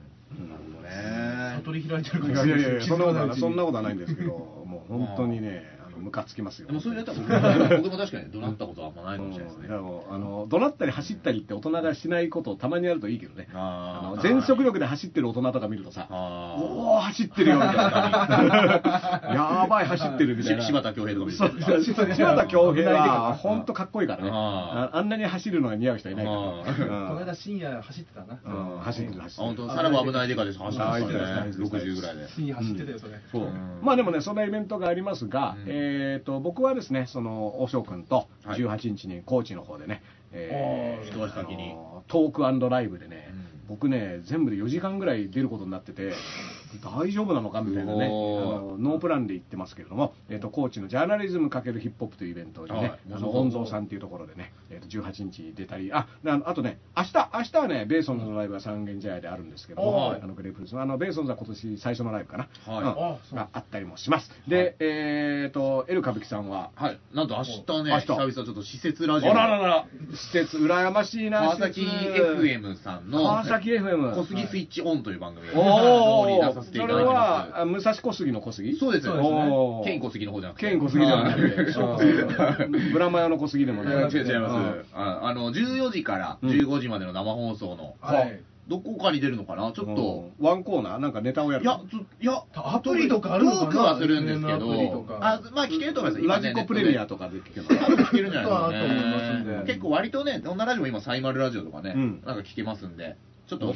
[1.58, 6.68] 悟り開いてるかいもしれないやいやそんなことはそんなこことはないんですけど、もう本当にね、ムカつきますよ。
[6.68, 9.70] でもそういうやったら僕も確かに怒鳴ったことはあんまないかもしれないですね。
[9.70, 13.48] あの怒鳴ったり走ったりって大人がしないことをたまにやるといいけどね。
[13.54, 17.84] あの全速力で走ってる大人とか見るとさ、おお走ってるよみたいな。
[19.34, 20.62] やばい走ってるみたいな。
[20.64, 24.30] し柴田恭平とか見てそうそう柴田恭平は本当かっこいいからね。
[24.34, 26.38] あんなに走るのが似合う人いないから。
[26.38, 28.40] あこのうん間深夜走ってたな。
[28.44, 30.92] うん走ってる走ってる本当さらば危ないデカで走ってましたね。
[30.92, 32.28] あー60ぐらいで。
[32.30, 33.14] 深夜走ってたよそれ。
[33.32, 33.80] そううん。
[33.82, 38.60] まあでもねそんなイベントがありますが、うんえー、と僕はですねその大翔君とはい。
[38.60, 40.02] 18日に高知の方でね、
[40.32, 41.76] えあー一足先に
[42.08, 46.14] トークライブでね、うん僕ね全部で4時間ぐらい出ることになってて
[46.84, 53.00] 大丈夫なのかみたいなねあのノープランで行ってますけれども、えー、と高知のジャーナリズム×ヒップホップというイベントにね、はい。
[53.12, 60.22] あの御蔵さんっていうところでね、えー、と18日に出たりあであのあとね明日明日はねベーソンズのライブが三軒茶屋であるんですけども、はい。
[60.22, 62.84] あのグレープフルーツのあのベーソンズは今年最初のライブかな、はい。
[62.84, 64.32] うんがあったりもします。
[64.48, 66.72] で、えっ、とエル歌舞伎さんは？
[66.76, 67.00] はい。
[67.14, 68.06] なんと明日ね明日。
[68.08, 78.74] 久々ちょっと施設ラあジオららら施設羨ましいな川崎施設 FM さんの川崎 FM 小杉スイッチオンという番組おをお出させていただそれいてまはあ武蔵小杉の小杉？
[78.74, 80.70] すそうですそうですねケン小杉の方じゃなくて。
[80.70, 82.92] ケン小杉ではなくて。
[82.94, 84.84] ブラマヨの小杉でもいねや違う違いまうん。
[84.86, 88.42] すああの14時からうん15時までの生放送のはい。
[88.68, 89.72] どこかに出るのかな？
[89.72, 90.46] ちょっと、うん。
[90.46, 91.00] ワンコーナー？
[91.00, 93.62] なんかネタをやるいや、ずいや、アプリとかあるのかな？
[93.66, 95.18] トークはするんですけど、か。
[95.22, 96.44] あ、まあ聞けると思います。
[96.44, 99.58] ラジコプレミアととかで聞ける多分聞けるんじゃないですかとはと思いますんね。
[99.62, 99.66] で。
[99.66, 102.22] 結構割とね、女ラジオも今、サイマルラジオとかね、うん。
[102.24, 103.18] なんか聞けますんで、
[103.50, 103.76] ちょっと、はい、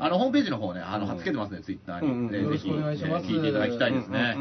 [0.00, 2.30] あの、ホームページの方ね、あの、うん貼っつけてますね、ツイッターに。
[2.30, 4.36] ぜひね聞いていただきたいですね。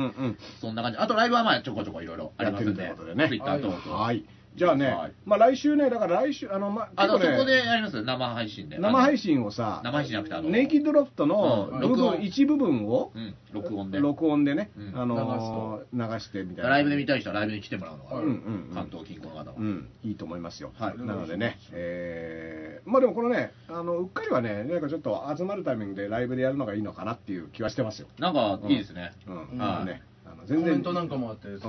[0.61, 0.97] そんな感じ。
[0.99, 2.93] あと、ライブはまあ、ちょこちょこいろいろありますんで、
[3.27, 3.97] ツイッター等々。
[3.97, 4.23] はい。
[4.57, 8.01] じゃあね、はいまあ来週ね、だから来週、あの、まあ、あの、そこでやります？
[8.03, 8.79] 生配信で。
[8.79, 13.99] 生配信をさ、生配信じゃなくてあのネイキッドロフトの部分、一部分を、うん、録音で。
[13.99, 16.71] 録音でね、うんあのー流してみたいな。
[16.71, 18.33] ライブで見たい人はライブに来てもらうのが、うんうんう
[18.71, 19.55] ん関東近郊の方は。
[19.57, 20.71] うん、いいと思いますよ。
[20.75, 28.07] はいなのでね、えーまあでもこのね、あのうっかりはね、なんかちょっと集まるタイミングでライブでやるのがいいのかなっていう気はしてますよ。
[28.17, 29.11] なんか、いいですね。
[29.27, 30.01] うん、はいね、
[30.47, 31.63] 全然メントなんかもあって、うんいいで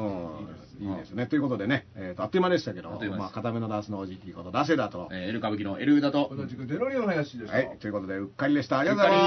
[0.68, 1.26] すいいですね。
[1.26, 5.08] ということでね、えーとあっという間でしたけど、まあ、固めのダンスのおじきこと、出せだと。
[5.10, 7.56] えー、エル歌舞伎のエルウダと、同じくデロリアン林でした。
[7.56, 8.78] はい、ということで、うっかりでした。
[8.78, 9.18] ありがとうござ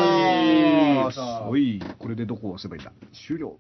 [0.92, 1.20] います。
[1.48, 3.58] おい、これでどこを押せばいいんだ終了。